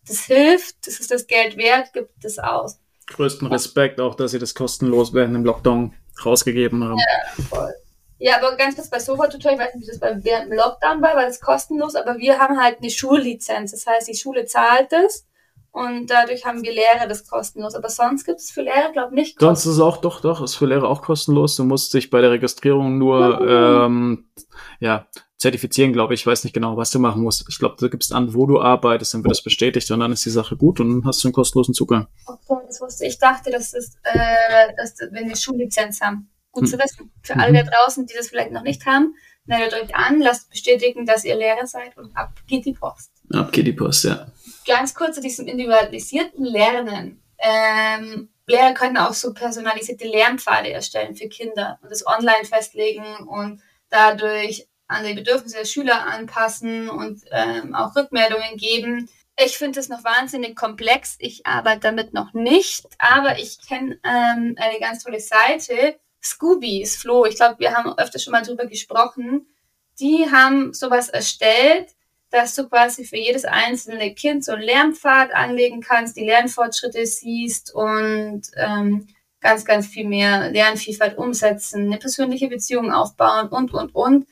das 0.07 0.25
hilft, 0.25 0.87
das 0.87 1.01
ist 1.01 1.11
das 1.11 1.27
Geld 1.27 1.57
wert, 1.57 1.93
gibt 1.93 2.25
es 2.25 2.39
aus. 2.39 2.79
Größten 3.07 3.47
Respekt 3.49 4.01
auch, 4.01 4.15
dass 4.15 4.33
sie 4.33 4.39
das 4.39 4.55
kostenlos 4.55 5.15
während 5.15 5.35
dem 5.35 5.45
Lockdown 5.45 5.95
rausgegeben 6.25 6.83
haben. 6.85 6.99
Ja, 6.99 7.45
voll. 7.45 7.75
Ja, 8.19 8.39
aber 8.39 8.57
ganz 8.57 8.75
kurz 8.75 8.89
bei 8.89 8.99
Sofa-Tutor, 8.99 9.53
ich 9.53 9.59
weiß 9.59 9.75
nicht, 9.75 9.87
wie 9.87 9.91
das 9.91 10.01
bei 10.01 10.25
während 10.25 10.51
dem 10.51 10.57
Lockdown 10.57 11.03
war, 11.03 11.17
weil 11.17 11.27
das 11.27 11.41
kostenlos, 11.41 11.95
aber 11.95 12.17
wir 12.17 12.39
haben 12.39 12.59
halt 12.59 12.79
eine 12.79 12.91
Schullizenz. 12.91 13.73
Das 13.73 13.87
heißt, 13.87 14.09
die 14.09 14.17
Schule 14.17 14.47
zahlt 14.47 14.93
es 14.93 15.27
und 15.71 16.07
dadurch 16.07 16.47
haben 16.47 16.63
wir 16.63 16.73
Lehrer 16.73 17.07
das 17.07 17.29
kostenlos. 17.29 17.75
Aber 17.75 17.91
sonst 17.91 18.25
gibt 18.25 18.41
es 18.41 18.51
für 18.51 18.63
Lehrer, 18.63 18.93
glaube 18.93 19.11
ich, 19.11 19.17
nicht 19.17 19.37
kostenlos. 19.37 19.63
Sonst 19.63 19.71
ist 19.71 19.77
es 19.79 19.81
auch, 19.81 19.99
doch, 19.99 20.23
doch, 20.23 20.43
ist 20.43 20.55
für 20.55 20.65
Lehrer 20.65 20.89
auch 20.89 21.03
kostenlos. 21.03 21.57
Du 21.57 21.65
musst 21.65 21.93
dich 21.93 22.09
bei 22.09 22.23
der 22.23 22.31
Registrierung 22.31 22.97
nur, 22.97 23.41
mhm. 23.41 23.49
ähm, 23.49 24.31
ja, 24.81 25.07
zertifizieren, 25.39 25.93
glaube 25.93 26.15
ich. 26.15 26.21
Ich 26.21 26.27
weiß 26.27 26.45
nicht 26.45 26.53
genau, 26.53 26.77
was 26.77 26.91
du 26.91 26.99
machen 26.99 27.23
musst. 27.23 27.45
Ich 27.49 27.59
glaube, 27.59 27.77
du 27.79 27.91
gibst 27.91 28.13
an, 28.13 28.35
wo 28.35 28.47
du 28.47 28.61
arbeitest, 28.61 29.15
dann 29.15 29.23
wird 29.23 29.33
das 29.33 29.43
bestätigt 29.43 29.91
und 29.91 30.01
dann 30.01 30.13
ist 30.13 30.25
die 30.25 30.31
Sache 30.31 30.57
gut 30.57 30.81
und 30.81 30.89
dann 30.89 31.05
hast 31.05 31.23
du 31.23 31.29
einen 31.29 31.35
kostenlosen 31.35 31.75
Zugang. 31.75 32.07
Okay, 32.27 32.63
das 32.67 32.81
wusste 32.81 33.05
ich. 33.05 33.15
Ich 33.15 33.19
dachte, 33.19 33.51
dass 33.51 33.73
das, 33.73 33.97
äh, 34.05 34.75
dass, 34.77 34.97
wenn 35.11 35.29
wir 35.29 35.37
Schullizenz 35.37 36.01
haben. 36.01 36.31
Gut 36.53 36.65
hm. 36.65 36.71
zu 36.71 36.79
wissen. 36.79 37.13
Für 37.23 37.37
alle 37.37 37.53
da 37.53 37.71
draußen, 37.71 38.07
die 38.07 38.15
das 38.15 38.29
vielleicht 38.29 38.53
noch 38.53 38.63
nicht 38.63 38.87
haben, 38.87 39.15
meldet 39.45 39.75
euch 39.75 39.95
an, 39.95 40.21
lasst 40.21 40.51
bestätigen, 40.51 41.05
dass 41.05 41.25
ihr 41.25 41.37
Lehrer 41.37 41.67
seid 41.67 41.97
und 41.97 42.17
ab 42.17 42.33
geht 42.47 42.65
die 42.65 42.73
Post. 42.73 43.13
Ab 43.33 43.53
geht 43.53 43.67
die 43.67 43.73
Post, 43.73 44.05
ja. 44.05 44.27
Ganz 44.67 44.95
kurz 44.95 45.17
zu 45.17 45.21
diesem 45.21 45.47
individualisierten 45.47 46.45
Lernen. 46.45 47.23
Ähm, 47.39 48.31
Lehrer 48.47 48.73
können 48.73 48.97
auch 48.97 49.13
so 49.13 49.35
personalisierte 49.35 50.07
Lernpfade 50.07 50.71
erstellen 50.71 51.15
für 51.15 51.29
Kinder 51.29 51.79
und 51.83 51.91
das 51.91 52.07
online 52.07 52.45
festlegen 52.45 53.05
und 53.29 53.61
dadurch 53.91 54.67
an 54.89 55.05
die 55.05 55.15
Bedürfnisse 55.15 55.59
der 55.59 55.65
Schüler 55.65 56.07
anpassen 56.07 56.89
und 56.89 57.23
ähm, 57.31 57.75
auch 57.75 57.95
Rückmeldungen 57.97 58.57
geben. 58.57 59.09
Ich 59.39 59.59
finde 59.59 59.81
es 59.81 59.89
noch 59.89 60.03
wahnsinnig 60.05 60.57
komplex. 60.57 61.17
Ich 61.19 61.47
arbeite 61.47 61.81
damit 61.81 62.15
noch 62.15 62.33
nicht, 62.33 62.87
aber 62.99 63.39
ich 63.39 63.59
kenne 63.67 63.99
ähm, 64.05 64.55
eine 64.59 64.81
ganz 64.81 65.05
tolle 65.05 65.21
Seite, 65.21 65.99
Scoobies, 66.23 66.97
Flo. 66.97 67.27
Ich 67.27 67.37
glaube, 67.37 67.59
wir 67.59 67.75
haben 67.75 67.97
öfter 67.99 68.19
schon 68.19 68.33
mal 68.33 68.43
drüber 68.43 68.67
gesprochen. 68.67 69.47
Die 70.01 70.31
haben 70.31 70.73
sowas 70.73 71.09
erstellt, 71.09 71.91
dass 72.31 72.55
du 72.55 72.69
quasi 72.69 73.05
für 73.05 73.17
jedes 73.17 73.45
einzelne 73.45 74.15
Kind 74.15 74.45
so 74.45 74.53
einen 74.53 74.63
Lernpfad 74.63 75.33
anlegen 75.33 75.81
kannst, 75.81 76.17
die 76.17 76.25
Lernfortschritte 76.25 77.07
siehst 77.07 77.73
und 77.75 78.43
ähm, 78.57 79.07
ganz, 79.41 79.65
ganz 79.65 79.87
viel 79.87 80.07
mehr 80.07 80.51
Lernvielfalt 80.51 81.17
umsetzen, 81.19 81.87
eine 81.87 81.99
persönliche 81.99 82.49
Beziehung 82.49 82.93
aufbauen 82.93 83.49
und, 83.49 83.73
und, 83.73 83.95
und. 83.95 84.27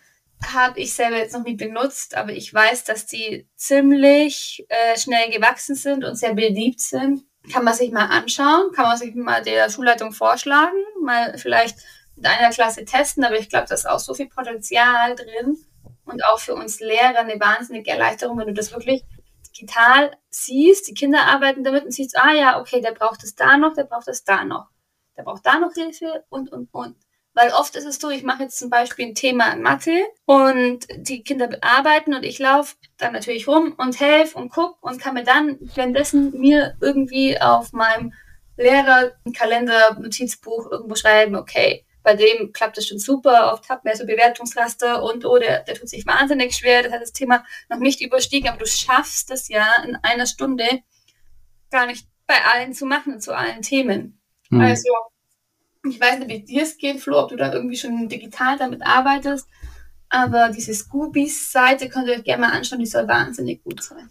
Habe 0.53 0.81
ich 0.81 0.93
selber 0.95 1.17
jetzt 1.17 1.35
noch 1.35 1.45
nie 1.45 1.55
benutzt, 1.55 2.17
aber 2.17 2.33
ich 2.33 2.53
weiß, 2.53 2.85
dass 2.85 3.07
die 3.07 3.49
ziemlich 3.57 4.67
äh, 4.69 4.99
schnell 4.99 5.31
gewachsen 5.31 5.75
sind 5.75 6.05
und 6.05 6.17
sehr 6.17 6.35
beliebt 6.35 6.81
sind. 6.81 7.25
Kann 7.53 7.65
man 7.65 7.75
sich 7.75 7.91
mal 7.93 8.07
anschauen, 8.07 8.73
kann 8.73 8.87
man 8.87 8.97
sich 8.97 9.15
mal 9.15 9.43
der 9.43 9.71
Schulleitung 9.71 10.13
vorschlagen, 10.13 10.77
mal 11.03 11.37
vielleicht 11.39 11.79
mit 12.17 12.27
einer 12.27 12.51
Klasse 12.51 12.85
testen, 12.85 13.25
aber 13.25 13.39
ich 13.39 13.49
glaube, 13.49 13.67
da 13.69 13.75
ist 13.75 13.89
auch 13.89 13.99
so 13.99 14.15
viel 14.15 14.29
Potenzial 14.29 15.15
drin 15.15 15.59
und 16.05 16.25
auch 16.25 16.39
für 16.39 16.55
uns 16.55 16.81
Lehrer 16.81 17.19
eine 17.19 17.39
wahnsinnige 17.41 17.91
Erleichterung, 17.91 18.39
wenn 18.39 18.47
du 18.47 18.55
das 18.55 18.73
wirklich 18.73 19.05
digital 19.55 20.17
siehst, 20.31 20.89
die 20.89 20.95
Kinder 20.95 21.23
arbeiten 21.27 21.65
damit 21.65 21.85
und 21.85 21.93
siehst, 21.93 22.17
ah 22.17 22.33
ja, 22.33 22.61
okay, 22.61 22.81
der 22.81 22.93
braucht 22.93 23.23
es 23.25 23.35
da 23.35 23.57
noch, 23.57 23.75
der 23.75 23.85
braucht 23.85 24.09
es 24.09 24.25
da 24.25 24.45
noch, 24.45 24.69
der 25.17 25.23
braucht 25.23 25.47
da 25.47 25.59
noch 25.59 25.73
Hilfe 25.75 26.25
und, 26.29 26.51
und, 26.53 26.73
und. 26.73 26.97
Weil 27.35 27.51
oft 27.51 27.75
ist 27.75 27.85
es 27.85 27.99
so, 27.99 28.11
ich 28.11 28.23
mache 28.23 28.45
jetzt 28.45 28.59
zum 28.59 28.71
Beispiel 28.71 29.07
ein 29.07 29.15
Thema 29.15 29.53
in 29.53 29.63
Mathe 29.63 30.05
und 30.25 30.87
die 30.97 31.25
Kinder 31.25 31.49
bearbeiten 31.49 32.15
und 32.15 32.23
ich 32.23 32.39
laufe 32.39 32.77
dann 32.97 33.13
natürlich 33.13 33.49
rum 33.49 33.75
und 33.77 33.99
helfe 33.99 34.39
und 34.39 34.51
gucke 34.51 34.77
und 34.81 35.01
kann 35.01 35.15
mir 35.15 35.25
dann 35.25 35.59
währenddessen 35.75 36.39
mir 36.39 36.77
irgendwie 36.81 37.41
auf 37.41 37.73
meinem 37.73 38.13
Lehrerkalender, 38.57 39.99
Notizbuch 40.01 40.71
irgendwo 40.71 40.95
schreiben, 40.95 41.35
okay, 41.35 41.85
bei 42.05 42.15
dem 42.15 42.53
klappt 42.53 42.79
es 42.79 42.87
schon 42.87 42.99
super, 42.99 43.53
oft 43.53 43.69
hat 43.69 43.85
man 43.85 43.97
so 43.97 44.07
Bewertungsraster 44.07 45.03
und 45.03 45.25
oh, 45.25 45.39
der, 45.39 45.65
der 45.65 45.75
tut 45.75 45.89
sich 45.89 46.07
wahnsinnig 46.07 46.55
schwer, 46.55 46.83
das 46.83 46.93
hat 46.93 47.03
das 47.03 47.13
Thema 47.13 47.45
noch 47.69 47.79
nicht 47.79 48.01
überstiegen, 48.01 48.49
aber 48.49 48.59
du 48.59 48.67
schaffst 48.67 49.31
es 49.31 49.49
ja 49.49 49.67
in 49.85 49.97
einer 50.03 50.27
Stunde 50.27 50.83
gar 51.71 51.87
nicht 51.87 52.07
bei 52.27 52.37
allen 52.45 52.75
zu 52.75 52.87
machen, 52.87 53.21
zu 53.21 53.35
allen 53.35 53.63
Themen. 53.63 54.21
Mhm. 54.51 54.61
Also, 54.61 54.89
ich 55.89 56.01
weiß 56.01 56.21
nicht, 56.21 56.31
wie 56.31 56.41
dir 56.41 56.63
es 56.63 56.79
geht, 56.79 57.01
Flo, 57.01 57.19
ob 57.19 57.31
du 57.31 57.37
da 57.37 57.53
irgendwie 57.53 57.77
schon 57.77 58.09
digital 58.09 58.59
damit 58.59 58.83
arbeitest, 58.83 59.49
aber 60.09 60.51
diese 60.51 60.75
Scoobies-Seite 60.75 61.89
könnt 61.89 62.09
ihr 62.09 62.15
euch 62.15 62.25
gerne 62.25 62.47
mal 62.47 62.53
anschauen, 62.53 62.81
die 62.81 62.87
soll 62.87 63.09
wahnsinnig 63.09 63.63
gut 63.65 63.83
sein. 63.83 64.09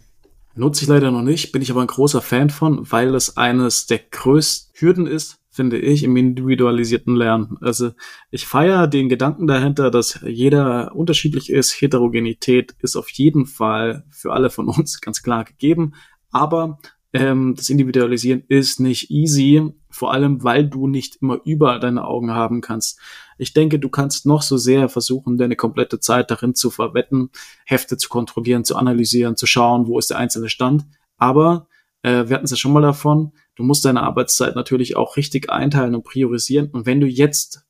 Nutze 0.56 0.84
ich 0.84 0.88
leider 0.88 1.10
noch 1.10 1.22
nicht, 1.22 1.50
bin 1.50 1.62
ich 1.62 1.70
aber 1.70 1.80
ein 1.80 1.88
großer 1.88 2.22
Fan 2.22 2.48
von, 2.50 2.90
weil 2.90 3.14
es 3.14 3.36
eines 3.36 3.86
der 3.86 3.98
größten 3.98 4.72
Hürden 4.78 5.06
ist, 5.06 5.38
finde 5.50 5.78
ich, 5.78 6.04
im 6.04 6.16
individualisierten 6.16 7.16
Lernen. 7.16 7.58
Also 7.60 7.92
ich 8.30 8.46
feiere 8.46 8.86
den 8.86 9.08
Gedanken 9.08 9.46
dahinter, 9.46 9.90
dass 9.90 10.20
jeder 10.24 10.94
unterschiedlich 10.94 11.50
ist. 11.50 11.80
Heterogenität 11.80 12.74
ist 12.80 12.96
auf 12.96 13.08
jeden 13.10 13.46
Fall 13.46 14.04
für 14.10 14.32
alle 14.32 14.50
von 14.50 14.68
uns 14.68 15.00
ganz 15.00 15.22
klar 15.22 15.44
gegeben. 15.44 15.94
Aber 16.30 16.78
ähm, 17.12 17.54
das 17.56 17.70
Individualisieren 17.70 18.44
ist 18.48 18.78
nicht 18.78 19.10
easy, 19.10 19.72
vor 19.94 20.12
allem 20.12 20.42
weil 20.42 20.68
du 20.68 20.86
nicht 20.88 21.16
immer 21.22 21.40
überall 21.44 21.78
deine 21.78 22.04
Augen 22.04 22.32
haben 22.32 22.60
kannst. 22.60 22.98
Ich 23.38 23.54
denke, 23.54 23.78
du 23.78 23.88
kannst 23.88 24.26
noch 24.26 24.42
so 24.42 24.56
sehr 24.56 24.88
versuchen, 24.88 25.38
deine 25.38 25.56
komplette 25.56 26.00
Zeit 26.00 26.30
darin 26.30 26.54
zu 26.54 26.70
verwetten, 26.70 27.30
Hefte 27.64 27.96
zu 27.96 28.08
kontrollieren, 28.08 28.64
zu 28.64 28.76
analysieren, 28.76 29.36
zu 29.36 29.46
schauen, 29.46 29.86
wo 29.86 29.98
ist 29.98 30.10
der 30.10 30.18
einzelne 30.18 30.48
Stand. 30.48 30.84
Aber 31.16 31.68
äh, 32.02 32.28
wir 32.28 32.34
hatten 32.34 32.44
es 32.44 32.50
ja 32.50 32.56
schon 32.56 32.72
mal 32.72 32.82
davon, 32.82 33.32
du 33.54 33.62
musst 33.62 33.84
deine 33.84 34.02
Arbeitszeit 34.02 34.56
natürlich 34.56 34.96
auch 34.96 35.16
richtig 35.16 35.50
einteilen 35.50 35.94
und 35.94 36.04
priorisieren. 36.04 36.70
Und 36.70 36.86
wenn 36.86 37.00
du 37.00 37.06
jetzt 37.06 37.64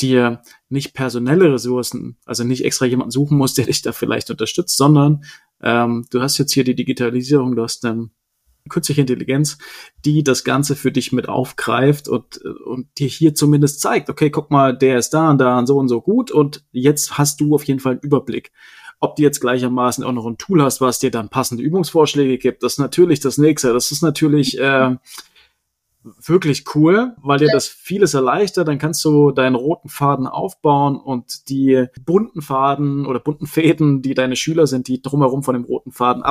dir 0.00 0.42
nicht 0.68 0.92
personelle 0.94 1.52
Ressourcen, 1.52 2.18
also 2.26 2.44
nicht 2.44 2.64
extra 2.64 2.84
jemanden 2.84 3.10
suchen 3.10 3.38
musst, 3.38 3.56
der 3.58 3.66
dich 3.66 3.80
da 3.80 3.92
vielleicht 3.92 4.30
unterstützt, 4.30 4.76
sondern 4.76 5.24
ähm, 5.62 6.06
du 6.10 6.20
hast 6.20 6.36
jetzt 6.38 6.52
hier 6.52 6.64
die 6.64 6.74
Digitalisierung, 6.74 7.56
du 7.56 7.62
hast 7.62 7.84
eine 7.86 8.10
künstliche 8.68 9.00
Intelligenz, 9.00 9.58
die 10.04 10.22
das 10.22 10.44
Ganze 10.44 10.76
für 10.76 10.92
dich 10.92 11.12
mit 11.12 11.28
aufgreift 11.28 12.08
und, 12.08 12.38
und 12.38 12.86
dir 12.98 13.08
hier 13.08 13.34
zumindest 13.34 13.80
zeigt, 13.80 14.08
okay, 14.08 14.30
guck 14.30 14.50
mal, 14.50 14.76
der 14.76 14.98
ist 14.98 15.10
da 15.10 15.30
und 15.30 15.38
da 15.38 15.58
und 15.58 15.66
so 15.66 15.78
und 15.78 15.88
so 15.88 16.00
gut 16.00 16.30
und 16.30 16.64
jetzt 16.72 17.18
hast 17.18 17.40
du 17.40 17.54
auf 17.54 17.64
jeden 17.64 17.80
Fall 17.80 17.92
einen 17.92 18.00
Überblick. 18.00 18.52
Ob 19.00 19.16
du 19.16 19.22
jetzt 19.22 19.40
gleichermaßen 19.40 20.04
auch 20.04 20.12
noch 20.12 20.26
ein 20.26 20.38
Tool 20.38 20.62
hast, 20.62 20.80
was 20.80 21.00
dir 21.00 21.10
dann 21.10 21.28
passende 21.28 21.64
Übungsvorschläge 21.64 22.38
gibt, 22.38 22.62
das 22.62 22.74
ist 22.74 22.78
natürlich 22.78 23.18
das 23.18 23.36
nächste. 23.36 23.72
Das 23.72 23.90
ist 23.90 24.00
natürlich 24.00 24.58
äh, 24.60 24.94
wirklich 26.04 26.64
cool, 26.74 27.14
weil 27.20 27.38
dir 27.38 27.48
das 27.52 27.66
vieles 27.66 28.14
erleichtert. 28.14 28.68
Dann 28.68 28.78
kannst 28.78 29.04
du 29.04 29.32
deinen 29.32 29.56
roten 29.56 29.88
Faden 29.88 30.28
aufbauen 30.28 30.96
und 30.96 31.48
die 31.48 31.86
bunten 32.04 32.42
Faden 32.42 33.06
oder 33.06 33.18
bunten 33.18 33.46
Fäden, 33.46 34.02
die 34.02 34.14
deine 34.14 34.36
Schüler 34.36 34.68
sind, 34.68 34.86
die 34.86 35.02
drumherum 35.02 35.42
von 35.42 35.54
dem 35.54 35.64
roten 35.64 35.90
Faden 35.90 36.22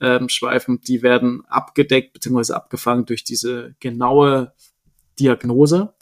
abschweifen, 0.00 0.80
die 0.80 1.02
werden 1.02 1.44
abgedeckt 1.46 2.12
bzw. 2.14 2.54
abgefangen 2.54 3.06
durch 3.06 3.24
diese 3.24 3.74
genaue 3.80 4.52
Diagnose 5.18 5.94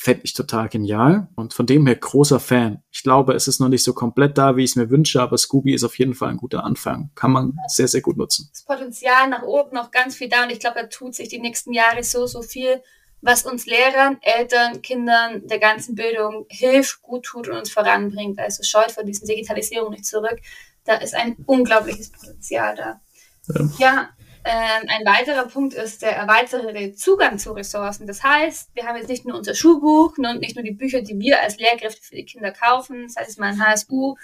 fände 0.00 0.20
ich 0.22 0.32
total 0.32 0.68
genial 0.68 1.26
und 1.34 1.54
von 1.54 1.66
dem 1.66 1.84
her 1.84 1.96
großer 1.96 2.38
Fan. 2.38 2.84
Ich 2.92 3.02
glaube, 3.02 3.32
es 3.32 3.48
ist 3.48 3.58
noch 3.58 3.68
nicht 3.68 3.82
so 3.82 3.92
komplett 3.94 4.38
da, 4.38 4.56
wie 4.56 4.62
ich 4.62 4.70
es 4.70 4.76
mir 4.76 4.90
wünsche, 4.90 5.20
aber 5.20 5.36
Scooby 5.36 5.74
ist 5.74 5.82
auf 5.82 5.98
jeden 5.98 6.14
Fall 6.14 6.28
ein 6.28 6.36
guter 6.36 6.62
Anfang. 6.62 7.10
Kann 7.16 7.32
man 7.32 7.56
sehr, 7.66 7.88
sehr 7.88 8.00
gut 8.00 8.16
nutzen. 8.16 8.48
Das 8.52 8.62
Potenzial 8.64 9.28
nach 9.28 9.42
oben 9.42 9.74
noch 9.74 9.90
ganz 9.90 10.14
viel 10.14 10.28
da 10.28 10.44
und 10.44 10.50
ich 10.50 10.60
glaube, 10.60 10.80
da 10.80 10.86
tut 10.86 11.16
sich 11.16 11.28
die 11.28 11.40
nächsten 11.40 11.72
Jahre 11.72 12.04
so, 12.04 12.28
so 12.28 12.42
viel, 12.42 12.80
was 13.22 13.44
uns 13.44 13.66
Lehrern, 13.66 14.18
Eltern, 14.20 14.82
Kindern, 14.82 15.44
der 15.48 15.58
ganzen 15.58 15.96
Bildung 15.96 16.46
hilft, 16.48 17.02
gut 17.02 17.24
tut 17.24 17.48
und 17.48 17.56
uns 17.56 17.72
voranbringt. 17.72 18.38
Also 18.38 18.62
scheut 18.62 18.92
vor 18.92 19.02
diesen 19.02 19.26
Digitalisierung 19.26 19.90
nicht 19.90 20.06
zurück. 20.06 20.38
Da 20.84 20.94
ist 20.94 21.16
ein 21.16 21.36
unglaubliches 21.44 22.12
Potenzial 22.12 22.76
da. 22.76 23.00
Ja, 23.48 23.70
ja 23.78 24.08
ähm, 24.44 24.88
ein 24.88 25.04
weiterer 25.04 25.46
Punkt 25.46 25.74
ist 25.74 26.00
der 26.00 26.16
erweiterte 26.16 26.94
Zugang 26.94 27.38
zu 27.38 27.52
Ressourcen. 27.52 28.06
Das 28.06 28.22
heißt, 28.22 28.70
wir 28.74 28.86
haben 28.86 28.96
jetzt 28.96 29.08
nicht 29.08 29.26
nur 29.26 29.36
unser 29.36 29.54
Schulbuch 29.54 30.16
und 30.16 30.40
nicht 30.40 30.56
nur 30.56 30.64
die 30.64 30.72
Bücher, 30.72 31.02
die 31.02 31.18
wir 31.18 31.42
als 31.42 31.58
Lehrkräfte 31.58 32.00
für 32.00 32.14
die 32.14 32.24
Kinder 32.24 32.50
kaufen, 32.50 33.04
das 33.04 33.16
heißt 33.16 33.38
mal 33.38 33.52
ein 33.52 33.62
HSU 33.62 34.16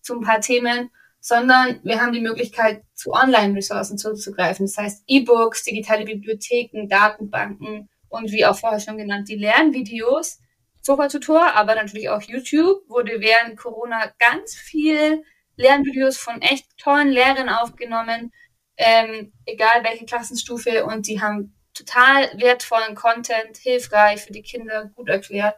zu 0.00 0.14
ein 0.14 0.22
paar 0.22 0.40
Themen, 0.40 0.90
sondern 1.20 1.80
wir 1.84 2.00
haben 2.00 2.12
die 2.12 2.20
Möglichkeit, 2.20 2.82
zu 2.94 3.12
Online-Ressourcen 3.12 3.98
zuzugreifen. 3.98 4.66
Das 4.66 4.76
heißt 4.76 5.04
E-Books, 5.06 5.62
digitale 5.64 6.04
Bibliotheken, 6.04 6.88
Datenbanken 6.88 7.88
und 8.08 8.32
wie 8.32 8.46
auch 8.46 8.58
vorher 8.58 8.80
schon 8.80 8.96
genannt, 8.96 9.28
die 9.28 9.36
Lernvideos, 9.36 10.40
Sofa-Tutor, 10.82 11.54
aber 11.54 11.74
natürlich 11.74 12.08
auch 12.08 12.22
YouTube, 12.22 12.88
wurde 12.88 13.20
während 13.20 13.56
Corona 13.58 14.10
ganz 14.18 14.54
viel 14.54 15.22
Lernvideos 15.56 16.16
von 16.16 16.40
echt 16.40 16.66
tollen 16.78 17.10
Lehrern 17.10 17.50
aufgenommen, 17.50 18.32
ähm, 18.80 19.32
egal 19.44 19.84
welche 19.84 20.06
Klassenstufe, 20.06 20.86
und 20.86 21.06
die 21.06 21.20
haben 21.20 21.54
total 21.74 22.30
wertvollen 22.40 22.94
Content, 22.94 23.56
hilfreich 23.58 24.22
für 24.22 24.32
die 24.32 24.42
Kinder, 24.42 24.90
gut 24.96 25.08
erklärt. 25.08 25.56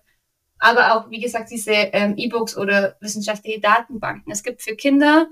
Aber 0.58 0.94
auch, 0.96 1.10
wie 1.10 1.20
gesagt, 1.20 1.50
diese 1.50 1.72
ähm, 1.72 2.14
E-Books 2.16 2.56
oder 2.56 2.96
wissenschaftliche 3.00 3.60
Datenbanken. 3.60 4.32
Es 4.32 4.42
gibt 4.42 4.62
für 4.62 4.76
Kinder, 4.76 5.28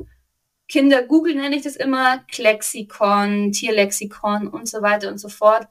Kinder 0.68 1.02
Google 1.02 1.34
nenne 1.34 1.56
ich 1.56 1.62
das 1.62 1.74
immer, 1.74 2.18
Klexikon, 2.30 3.50
Tierlexikon 3.50 4.46
und 4.46 4.68
so 4.68 4.82
weiter 4.82 5.08
und 5.08 5.18
so 5.18 5.28
fort, 5.28 5.66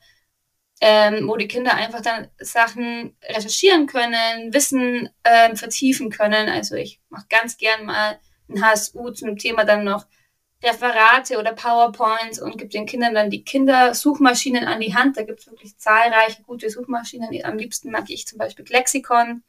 ähm, 0.81 1.25
wo 1.27 1.37
die 1.37 1.47
Kinder 1.47 1.73
einfach 1.73 2.01
dann 2.01 2.27
Sachen 2.37 3.15
recherchieren 3.23 3.87
können, 3.87 4.53
Wissen 4.53 5.09
ähm, 5.23 5.55
vertiefen 5.55 6.09
können. 6.09 6.49
Also 6.49 6.75
ich 6.75 6.99
mache 7.07 7.27
ganz 7.29 7.57
gern 7.57 7.85
mal 7.85 8.19
ein 8.49 8.61
HSU 8.61 9.11
zum 9.11 9.37
Thema 9.37 9.63
dann 9.63 9.85
noch 9.85 10.05
Referate 10.63 11.37
oder 11.37 11.53
PowerPoints 11.53 12.41
und 12.41 12.57
gibt 12.57 12.73
den 12.73 12.85
Kindern 12.85 13.13
dann 13.13 13.29
die 13.29 13.43
Kindersuchmaschinen 13.43 14.65
an 14.65 14.81
die 14.81 14.93
Hand. 14.93 15.17
Da 15.17 15.23
gibt 15.23 15.39
es 15.39 15.47
wirklich 15.47 15.77
zahlreiche 15.77 16.43
gute 16.43 16.69
Suchmaschinen. 16.69 17.29
Am 17.43 17.57
liebsten 17.57 17.91
mag 17.91 18.09
ich 18.09 18.27
zum 18.27 18.37
Beispiel 18.37 18.65
Lexikon, 18.67 19.43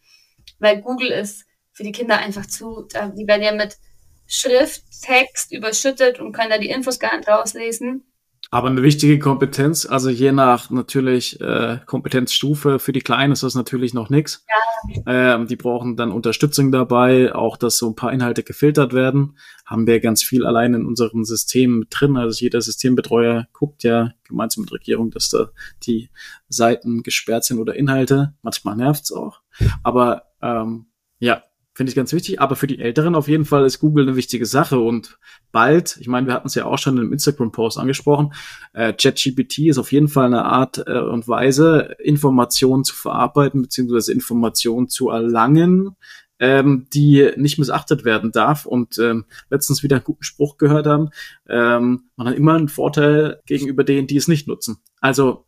weil 0.60 0.80
Google 0.80 1.10
ist 1.10 1.46
für 1.72 1.82
die 1.82 1.92
Kinder 1.92 2.18
einfach 2.18 2.46
zu, 2.46 2.86
die 3.16 3.26
werden 3.26 3.42
ja 3.42 3.52
mit 3.52 3.78
Schrift, 4.26 4.84
Text 5.02 5.52
überschüttet 5.52 6.20
und 6.20 6.32
können 6.32 6.50
da 6.50 6.58
die 6.58 6.70
Infos 6.70 7.00
gar 7.00 7.16
nicht 7.16 7.28
rauslesen. 7.28 8.09
Aber 8.52 8.68
eine 8.68 8.82
wichtige 8.82 9.20
Kompetenz, 9.20 9.86
also 9.86 10.10
je 10.10 10.32
nach 10.32 10.70
natürlich 10.70 11.40
äh, 11.40 11.78
Kompetenzstufe, 11.86 12.80
für 12.80 12.92
die 12.92 13.00
Kleinen 13.00 13.32
ist 13.32 13.44
das 13.44 13.54
natürlich 13.54 13.94
noch 13.94 14.10
nichts. 14.10 14.44
Ja. 14.48 15.34
Ähm, 15.34 15.46
die 15.46 15.54
brauchen 15.56 15.96
dann 15.96 16.10
Unterstützung 16.10 16.72
dabei, 16.72 17.32
auch 17.32 17.56
dass 17.56 17.78
so 17.78 17.88
ein 17.88 17.94
paar 17.94 18.12
Inhalte 18.12 18.42
gefiltert 18.42 18.92
werden. 18.92 19.38
Haben 19.64 19.86
wir 19.86 20.00
ganz 20.00 20.24
viel 20.24 20.44
allein 20.44 20.74
in 20.74 20.84
unserem 20.84 21.24
System 21.24 21.86
drin. 21.90 22.16
Also 22.16 22.40
jeder 22.40 22.60
Systembetreuer 22.60 23.46
guckt 23.52 23.84
ja 23.84 24.14
gemeinsam 24.24 24.62
mit 24.62 24.72
Regierung, 24.72 25.10
dass 25.10 25.28
da 25.28 25.50
die 25.84 26.10
Seiten 26.48 27.04
gesperrt 27.04 27.44
sind 27.44 27.60
oder 27.60 27.76
Inhalte. 27.76 28.34
Manchmal 28.42 28.74
nervt's 28.74 29.12
auch. 29.12 29.42
Aber 29.84 30.24
ähm, 30.42 30.86
ja, 31.20 31.44
Finde 31.80 31.92
ich 31.92 31.96
ganz 31.96 32.12
wichtig. 32.12 32.42
Aber 32.42 32.56
für 32.56 32.66
die 32.66 32.78
Älteren 32.78 33.14
auf 33.14 33.26
jeden 33.26 33.46
Fall 33.46 33.64
ist 33.64 33.78
Google 33.78 34.06
eine 34.06 34.14
wichtige 34.14 34.44
Sache. 34.44 34.78
Und 34.78 35.18
bald, 35.50 35.96
ich 35.98 36.08
meine, 36.08 36.26
wir 36.26 36.34
hatten 36.34 36.48
es 36.48 36.54
ja 36.54 36.66
auch 36.66 36.76
schon 36.76 36.98
im 36.98 37.10
Instagram-Post 37.10 37.78
angesprochen, 37.78 38.34
äh, 38.74 38.92
ChatGPT 38.92 39.60
ist 39.60 39.78
auf 39.78 39.90
jeden 39.90 40.08
Fall 40.08 40.26
eine 40.26 40.44
Art 40.44 40.84
äh, 40.86 40.98
und 40.98 41.26
Weise, 41.26 41.96
Informationen 41.98 42.84
zu 42.84 42.94
verarbeiten, 42.94 43.62
beziehungsweise 43.62 44.12
Informationen 44.12 44.90
zu 44.90 45.08
erlangen, 45.08 45.96
ähm, 46.38 46.86
die 46.92 47.30
nicht 47.36 47.58
missachtet 47.58 48.04
werden 48.04 48.30
darf. 48.30 48.66
Und 48.66 48.98
ähm, 48.98 49.24
letztens 49.48 49.82
wieder 49.82 49.96
einen 49.96 50.04
guten 50.04 50.24
Spruch 50.24 50.58
gehört 50.58 50.86
haben, 50.86 51.08
ähm, 51.48 52.10
man 52.16 52.28
hat 52.28 52.36
immer 52.36 52.56
einen 52.56 52.68
Vorteil 52.68 53.40
gegenüber 53.46 53.84
denen, 53.84 54.06
die 54.06 54.18
es 54.18 54.28
nicht 54.28 54.46
nutzen. 54.46 54.82
Also 55.00 55.46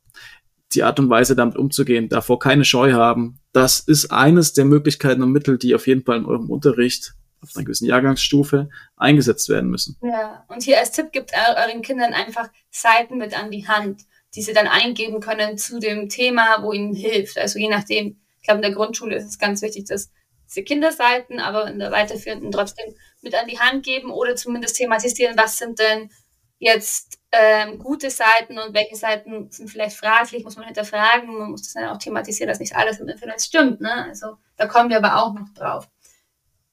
die 0.74 0.82
Art 0.82 0.98
und 0.98 1.10
Weise 1.10 1.36
damit 1.36 1.56
umzugehen, 1.56 2.08
davor 2.08 2.38
keine 2.38 2.64
Scheu 2.64 2.92
haben. 2.92 3.40
Das 3.52 3.80
ist 3.80 4.10
eines 4.10 4.52
der 4.52 4.64
Möglichkeiten 4.64 5.22
und 5.22 5.32
Mittel, 5.32 5.58
die 5.58 5.74
auf 5.74 5.86
jeden 5.86 6.04
Fall 6.04 6.18
in 6.18 6.26
eurem 6.26 6.50
Unterricht 6.50 7.14
auf 7.42 7.50
einer 7.56 7.64
gewissen 7.64 7.86
Jahrgangsstufe 7.86 8.68
eingesetzt 8.96 9.48
werden 9.48 9.68
müssen. 9.70 9.96
Ja, 10.02 10.44
und 10.48 10.62
hier 10.62 10.78
als 10.78 10.92
Tipp 10.92 11.12
gibt 11.12 11.32
euren 11.32 11.82
Kindern 11.82 12.12
einfach 12.12 12.48
Seiten 12.70 13.18
mit 13.18 13.38
an 13.38 13.50
die 13.50 13.66
Hand, 13.66 14.02
die 14.34 14.42
sie 14.42 14.52
dann 14.52 14.68
eingeben 14.68 15.20
können 15.20 15.58
zu 15.58 15.78
dem 15.78 16.08
Thema, 16.08 16.62
wo 16.62 16.72
ihnen 16.72 16.94
hilft. 16.94 17.38
Also 17.38 17.58
je 17.58 17.68
nachdem, 17.68 18.20
ich 18.40 18.46
glaube, 18.46 18.58
in 18.58 18.62
der 18.62 18.72
Grundschule 18.72 19.16
ist 19.16 19.26
es 19.26 19.38
ganz 19.38 19.60
wichtig, 19.60 19.86
dass 19.86 20.10
diese 20.48 20.64
Kinderseiten, 20.64 21.40
aber 21.40 21.68
in 21.68 21.78
der 21.78 21.90
weiterführenden 21.90 22.50
trotzdem 22.50 22.94
mit 23.22 23.34
an 23.34 23.48
die 23.48 23.58
Hand 23.58 23.84
geben 23.84 24.10
oder 24.10 24.36
zumindest 24.36 24.76
thematisieren, 24.76 25.36
was 25.36 25.58
sind 25.58 25.78
denn 25.78 26.10
jetzt 26.62 27.18
ähm, 27.32 27.78
gute 27.78 28.08
Seiten 28.08 28.58
und 28.58 28.72
welche 28.72 28.94
Seiten 28.94 29.50
sind 29.50 29.68
vielleicht 29.68 29.96
fraglich, 29.96 30.44
muss 30.44 30.56
man 30.56 30.66
hinterfragen, 30.66 31.36
man 31.36 31.50
muss 31.50 31.62
das 31.62 31.72
dann 31.72 31.88
auch 31.88 31.98
thematisieren, 31.98 32.48
dass 32.48 32.60
nicht 32.60 32.76
alles 32.76 33.00
im 33.00 33.08
Internet 33.08 33.42
stimmt. 33.42 33.80
Ne? 33.80 34.06
Also 34.08 34.36
da 34.56 34.66
kommen 34.66 34.88
wir 34.88 34.98
aber 34.98 35.20
auch 35.20 35.34
noch 35.34 35.48
drauf. 35.54 35.88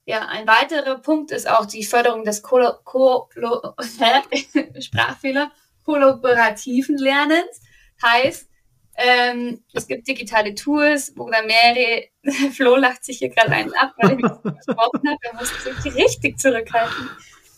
Ja, 0.04 0.26
ein 0.28 0.46
weiterer 0.46 0.98
Punkt 0.98 1.32
ist 1.32 1.48
auch 1.48 1.66
die 1.66 1.84
Förderung 1.84 2.24
des 2.24 2.40
Kolo 2.42 2.72
Kolo 2.84 3.74
Sprachfehler, 4.80 5.50
kollaborativen 5.84 6.96
Lernens. 6.96 7.60
Heißt, 8.02 8.48
ähm, 8.94 9.64
es 9.72 9.88
gibt 9.88 10.06
digitale 10.06 10.54
Tools, 10.54 11.12
wo 11.16 11.28
dann 11.30 11.46
mehrere, 11.46 12.04
Flo 12.52 12.76
lacht 12.76 13.04
sich 13.04 13.18
hier 13.18 13.30
gerade 13.30 13.50
einen 13.50 13.74
ab, 13.74 13.92
weil 13.96 14.12
ich 14.12 14.18
mich 14.18 14.32
gesprochen 14.66 15.08
habe, 15.08 15.18
er 15.22 15.34
muss 15.34 15.82
sich 15.82 15.94
richtig 15.96 16.38
zurückhalten. 16.38 17.10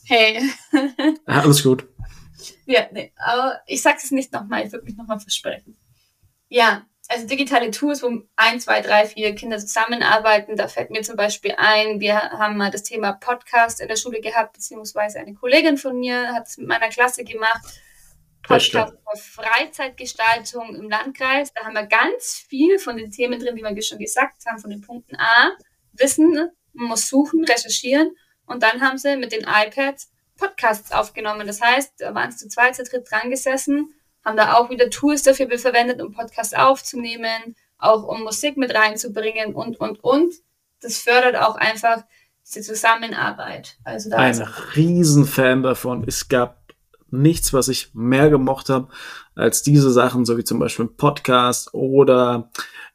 Hey. 0.04 0.42
Alles 1.26 1.62
gut. 1.62 1.86
Ja, 2.66 2.86
nee, 2.92 3.12
aber 3.16 3.60
ich 3.66 3.82
sage 3.82 3.98
es 4.02 4.10
nicht 4.10 4.32
nochmal, 4.32 4.64
ich 4.64 4.72
würde 4.72 4.84
mich 4.84 4.96
nochmal 4.96 5.20
versprechen. 5.20 5.76
Ja, 6.48 6.86
also 7.08 7.26
digitale 7.26 7.70
Tools, 7.70 8.02
wo 8.02 8.22
ein, 8.36 8.60
zwei, 8.60 8.80
drei, 8.80 9.06
vier 9.06 9.34
Kinder 9.34 9.58
zusammenarbeiten. 9.58 10.56
Da 10.56 10.68
fällt 10.68 10.90
mir 10.90 11.02
zum 11.02 11.16
Beispiel 11.16 11.54
ein, 11.56 12.00
wir 12.00 12.16
haben 12.16 12.56
mal 12.56 12.70
das 12.70 12.84
Thema 12.84 13.12
Podcast 13.12 13.80
in 13.80 13.88
der 13.88 13.96
Schule 13.96 14.20
gehabt, 14.20 14.54
beziehungsweise 14.54 15.18
eine 15.18 15.34
Kollegin 15.34 15.78
von 15.78 15.98
mir 15.98 16.32
hat 16.32 16.46
es 16.46 16.58
mit 16.58 16.68
meiner 16.68 16.88
Klasse 16.88 17.24
gemacht. 17.24 17.80
Podcast 18.42 18.94
Freizeitgestaltung 19.14 20.74
im 20.74 20.90
Landkreis. 20.90 21.52
Da 21.52 21.64
haben 21.64 21.74
wir 21.74 21.86
ganz 21.86 22.44
viel 22.48 22.78
von 22.78 22.96
den 22.96 23.10
Themen 23.10 23.38
drin, 23.38 23.56
wie 23.56 23.62
wir 23.62 23.82
schon 23.82 23.98
gesagt 23.98 24.44
haben, 24.46 24.58
von 24.58 24.70
den 24.70 24.80
Punkten 24.80 25.16
A. 25.16 25.52
Wissen, 25.92 26.50
man 26.72 26.88
muss 26.88 27.08
suchen, 27.08 27.44
recherchieren. 27.44 28.16
Und 28.46 28.62
dann 28.62 28.80
haben 28.80 28.98
sie 28.98 29.16
mit 29.16 29.32
den 29.32 29.46
iPads 29.46 30.11
Podcasts 30.38 30.92
aufgenommen. 30.92 31.46
Das 31.46 31.60
heißt, 31.60 31.94
da 31.98 32.14
waren 32.14 32.30
sie 32.30 32.38
zu 32.38 32.48
zweit, 32.48 32.76
zu 32.76 32.84
dritt 32.84 33.10
dran 33.10 33.30
gesessen, 33.30 33.94
haben 34.24 34.36
da 34.36 34.54
auch 34.54 34.70
wieder 34.70 34.90
Tools 34.90 35.22
dafür 35.22 35.46
verwendet, 35.58 36.00
um 36.00 36.12
Podcasts 36.12 36.54
aufzunehmen, 36.54 37.56
auch 37.78 38.04
um 38.04 38.22
Musik 38.22 38.56
mit 38.56 38.74
reinzubringen 38.74 39.54
und, 39.54 39.78
und, 39.80 40.02
und. 40.02 40.34
Das 40.80 40.98
fördert 40.98 41.36
auch 41.36 41.56
einfach 41.56 42.04
diese 42.46 42.72
Zusammenarbeit. 42.74 43.76
Also 43.84 44.10
da 44.10 44.18
Ein 44.18 44.40
Riesenfan 44.74 45.62
davon. 45.62 46.04
Es 46.06 46.28
gab 46.28 46.62
nichts, 47.10 47.52
was 47.52 47.68
ich 47.68 47.94
mehr 47.94 48.30
gemocht 48.30 48.68
habe, 48.68 48.88
als 49.34 49.62
diese 49.62 49.90
Sachen, 49.90 50.24
so 50.24 50.36
wie 50.38 50.44
zum 50.44 50.58
Beispiel 50.58 50.86
ein 50.86 50.96
Podcast 50.96 51.72
oder 51.74 52.50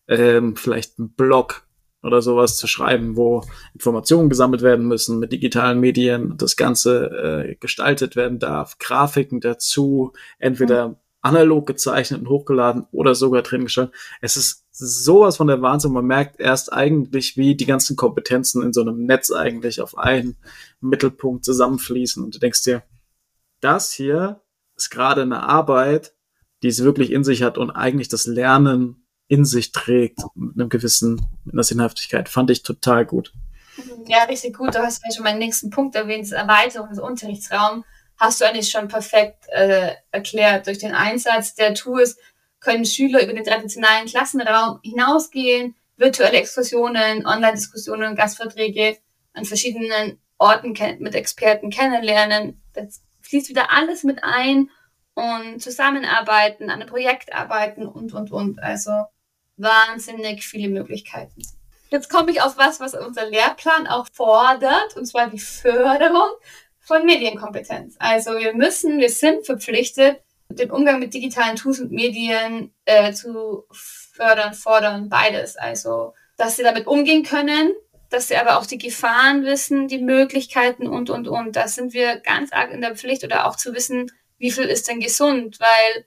ähm, 0.07 0.55
vielleicht 0.55 0.99
ein 0.99 1.09
Blog 1.11 1.66
oder 2.07 2.21
sowas 2.21 2.57
zu 2.57 2.65
schreiben, 2.65 3.17
wo 3.17 3.43
Informationen 3.73 4.29
gesammelt 4.29 4.61
werden 4.61 4.87
müssen 4.87 5.19
mit 5.19 5.31
digitalen 5.31 5.79
Medien, 5.79 6.35
das 6.37 6.55
Ganze 6.55 7.45
äh, 7.49 7.55
gestaltet 7.55 8.15
werden 8.15 8.39
darf, 8.39 8.79
Grafiken 8.79 9.41
dazu, 9.41 10.13
entweder 10.39 10.89
mhm. 10.89 10.95
analog 11.21 11.67
gezeichnet 11.67 12.21
und 12.21 12.29
hochgeladen 12.29 12.87
oder 12.91 13.13
sogar 13.13 13.43
drin 13.43 13.65
gestaltet. 13.65 13.93
Es 14.21 14.37
ist 14.37 14.65
sowas 14.71 15.37
von 15.37 15.47
der 15.47 15.61
Wahnsinn. 15.61 15.91
Man 15.91 16.05
merkt 16.05 16.39
erst 16.39 16.71
eigentlich, 16.71 17.37
wie 17.37 17.55
die 17.55 17.65
ganzen 17.65 17.95
Kompetenzen 17.95 18.63
in 18.63 18.73
so 18.73 18.81
einem 18.81 19.05
Netz 19.05 19.31
eigentlich 19.31 19.81
auf 19.81 19.97
einen 19.97 20.37
Mittelpunkt 20.81 21.43
zusammenfließen. 21.43 22.23
Und 22.23 22.35
du 22.35 22.39
denkst 22.39 22.63
dir, 22.63 22.83
das 23.59 23.91
hier 23.91 24.41
ist 24.75 24.91
gerade 24.91 25.23
eine 25.23 25.43
Arbeit, 25.43 26.13
die 26.63 26.67
es 26.67 26.83
wirklich 26.83 27.11
in 27.11 27.23
sich 27.23 27.43
hat 27.43 27.57
und 27.57 27.71
eigentlich 27.71 28.07
das 28.07 28.27
Lernen 28.27 29.06
in 29.27 29.45
sich 29.45 29.71
trägt, 29.71 30.19
mit 30.35 30.55
einem 30.55 30.69
gewissen, 30.69 31.25
mit 31.43 31.53
einer 31.53 31.63
Sinnhaftigkeit. 31.63 32.29
Fand 32.29 32.49
ich 32.49 32.63
total 32.63 33.05
gut. 33.05 33.33
Ja, 34.07 34.23
richtig 34.23 34.57
gut. 34.57 34.73
Du 34.73 34.79
hast 34.79 35.03
ja 35.05 35.13
schon 35.13 35.23
meinen 35.23 35.39
nächsten 35.39 35.69
Punkt 35.69 35.95
erwähnt, 35.95 36.31
Erweiterung 36.31 36.89
des 36.89 36.99
Unterrichtsraums. 36.99 37.85
Hast 38.17 38.41
du 38.41 38.45
eigentlich 38.45 38.69
schon 38.69 38.87
perfekt 38.87 39.45
äh, 39.49 39.91
erklärt. 40.11 40.65
Durch 40.65 40.79
den 40.79 40.93
Einsatz 40.93 41.53
der 41.53 41.75
Tools 41.75 42.17
können 42.59 42.85
Schüler 42.85 43.23
über 43.23 43.33
den 43.33 43.43
traditionellen 43.43 44.07
Klassenraum 44.07 44.79
hinausgehen, 44.81 45.75
virtuelle 45.97 46.37
Exkursionen, 46.37 47.25
Online-Diskussionen, 47.27 48.15
Gastvorträge 48.15 48.97
an 49.33 49.45
verschiedenen 49.45 50.19
Orten 50.39 50.73
mit 50.99 51.15
Experten 51.15 51.69
kennenlernen. 51.69 52.63
Das 52.73 53.03
fließt 53.21 53.49
wieder 53.49 53.71
alles 53.71 54.03
mit 54.03 54.23
ein 54.23 54.69
und 55.13 55.61
zusammenarbeiten, 55.61 56.69
an 56.69 56.81
einem 56.81 56.89
Projekt 56.89 57.33
arbeiten 57.33 57.85
und, 57.85 58.13
und, 58.13 58.31
und. 58.31 58.61
Also 58.61 58.91
wahnsinnig 59.57 60.45
viele 60.45 60.69
Möglichkeiten. 60.69 61.41
Jetzt 61.89 62.09
komme 62.09 62.31
ich 62.31 62.41
auf 62.41 62.57
was, 62.57 62.79
was 62.79 62.93
unser 62.93 63.29
Lehrplan 63.29 63.87
auch 63.87 64.07
fordert, 64.11 64.95
und 64.95 65.05
zwar 65.05 65.29
die 65.29 65.39
Förderung 65.39 66.29
von 66.79 67.05
Medienkompetenz. 67.05 67.95
Also 67.99 68.31
wir 68.37 68.53
müssen, 68.53 68.99
wir 68.99 69.09
sind 69.09 69.45
verpflichtet, 69.45 70.21
den 70.49 70.71
Umgang 70.71 70.99
mit 70.99 71.13
digitalen 71.13 71.55
Tools 71.55 71.79
und 71.79 71.91
Medien 71.91 72.73
äh, 72.85 73.13
zu 73.13 73.65
fördern, 73.71 74.53
fordern, 74.53 75.09
beides. 75.09 75.57
Also, 75.57 76.13
dass 76.37 76.55
sie 76.55 76.63
damit 76.63 76.87
umgehen 76.87 77.23
können, 77.23 77.73
dass 78.09 78.29
sie 78.29 78.37
aber 78.37 78.57
auch 78.57 78.65
die 78.65 78.77
Gefahren 78.77 79.43
wissen, 79.43 79.87
die 79.87 79.99
Möglichkeiten 79.99 80.87
und, 80.87 81.09
und, 81.09 81.27
und. 81.27 81.55
Da 81.55 81.67
sind 81.67 81.93
wir 81.93 82.17
ganz 82.17 82.53
arg 82.53 82.71
in 82.71 82.81
der 82.81 82.95
Pflicht 82.95 83.23
oder 83.23 83.47
auch 83.47 83.55
zu 83.55 83.73
wissen, 83.73 84.11
wie 84.37 84.51
viel 84.51 84.65
ist 84.65 84.87
denn 84.87 84.99
gesund, 84.99 85.59
weil 85.59 86.05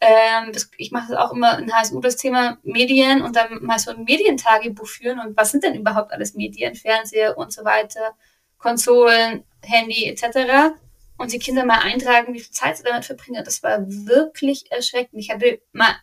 ähm, 0.00 0.52
das, 0.52 0.70
ich 0.76 0.92
mache 0.92 1.12
das 1.12 1.18
auch 1.18 1.32
immer 1.32 1.58
in 1.58 1.72
HSU 1.72 2.00
das 2.00 2.16
Thema 2.16 2.58
Medien 2.62 3.22
und 3.22 3.36
dann 3.36 3.62
mal 3.62 3.78
so 3.78 3.90
ein 3.90 4.04
Medientagebuch 4.04 4.86
führen 4.86 5.20
und 5.20 5.36
was 5.36 5.50
sind 5.50 5.64
denn 5.64 5.74
überhaupt 5.74 6.12
alles 6.12 6.34
Medien, 6.34 6.74
Fernseher 6.74 7.36
und 7.36 7.52
so 7.52 7.64
weiter, 7.64 8.14
Konsolen, 8.58 9.44
Handy 9.62 10.06
etc. 10.06 10.74
Und 11.16 11.32
die 11.32 11.38
Kinder 11.38 11.64
mal 11.64 11.80
eintragen, 11.80 12.34
wie 12.34 12.40
viel 12.40 12.52
Zeit 12.52 12.76
sie 12.76 12.84
damit 12.84 13.04
verbringen. 13.04 13.42
Das 13.44 13.62
war 13.62 13.80
wirklich 13.86 14.70
erschreckend. 14.70 15.20
Ich 15.20 15.30
hatte 15.30 15.60
mal 15.72 15.96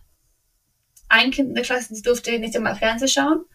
ein 1.08 1.31
Kind 1.31 1.49
in 1.49 1.55
der 1.55 1.63
Klasse, 1.63 1.89
das 1.89 2.01
durfte 2.01 2.38
nicht 2.39 2.55
einmal 2.55 2.75
Fernsehen 2.75 3.08
schauen. 3.08 3.45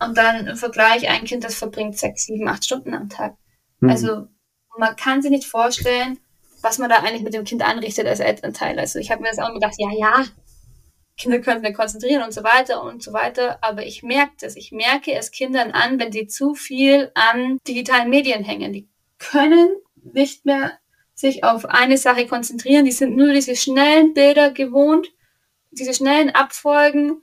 Und 0.00 0.16
dann 0.16 0.46
im 0.46 0.56
Vergleich 0.56 1.08
ein 1.08 1.24
Kind, 1.24 1.44
das 1.44 1.56
verbringt 1.56 1.98
sechs, 1.98 2.26
sieben, 2.26 2.48
acht 2.48 2.64
Stunden 2.64 2.94
am 2.94 3.08
Tag. 3.08 3.36
Mhm. 3.80 3.90
Also 3.90 4.28
man 4.78 4.94
kann 4.96 5.22
sich 5.22 5.30
nicht 5.30 5.46
vorstellen, 5.46 6.18
was 6.62 6.78
man 6.78 6.90
da 6.90 6.96
eigentlich 6.96 7.22
mit 7.22 7.34
dem 7.34 7.44
Kind 7.44 7.62
anrichtet 7.62 8.06
als 8.06 8.20
Elternteil. 8.20 8.78
Also 8.78 8.98
ich 8.98 9.10
habe 9.10 9.22
mir 9.22 9.30
das 9.30 9.38
auch 9.38 9.52
gedacht, 9.52 9.74
ja, 9.78 9.90
ja, 9.92 10.24
Kinder 11.16 11.40
können 11.40 11.64
sich 11.64 11.74
konzentrieren 11.74 12.22
und 12.22 12.32
so 12.32 12.44
weiter 12.44 12.82
und 12.82 13.02
so 13.02 13.12
weiter. 13.12 13.58
Aber 13.62 13.84
ich 13.84 14.02
merke 14.02 14.32
das. 14.40 14.56
Ich 14.56 14.70
merke 14.70 15.12
es 15.12 15.32
Kindern 15.32 15.72
an, 15.72 15.98
wenn 15.98 16.12
sie 16.12 16.28
zu 16.28 16.54
viel 16.54 17.10
an 17.14 17.58
digitalen 17.66 18.08
Medien 18.08 18.44
hängen. 18.44 18.72
Die 18.72 18.88
können 19.18 19.68
nicht 19.96 20.46
mehr 20.46 20.78
sich 21.14 21.42
auf 21.42 21.64
eine 21.64 21.98
Sache 21.98 22.26
konzentrieren. 22.26 22.84
Die 22.84 22.92
sind 22.92 23.16
nur 23.16 23.32
diese 23.32 23.56
schnellen 23.56 24.14
Bilder 24.14 24.52
gewohnt, 24.52 25.08
diese 25.72 25.92
schnellen 25.92 26.30
Abfolgen 26.30 27.20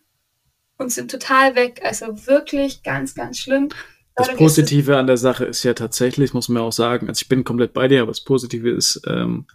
und 0.78 0.92
sind 0.92 1.10
total 1.10 1.56
weg. 1.56 1.82
Also 1.84 2.28
wirklich 2.28 2.84
ganz, 2.84 3.16
ganz 3.16 3.40
schlimm. 3.40 3.70
Das 4.16 4.34
Positive 4.36 4.98
an 4.98 5.08
der 5.08 5.18
Sache 5.18 5.46
ist 5.46 5.64
ja 5.64 5.74
tatsächlich, 5.74 6.34
muss 6.34 6.48
man 6.48 6.64
auch 6.64 6.72
sagen, 6.72 7.10
also 7.10 7.22
ich 7.22 7.28
bin 7.28 7.44
komplett 7.44 7.74
bei 7.74 7.88
dir, 7.88 8.02
aber 8.02 8.12
das 8.12 8.24
Positive 8.24 8.70
ist, 8.70 9.02
ähm, 9.08 9.46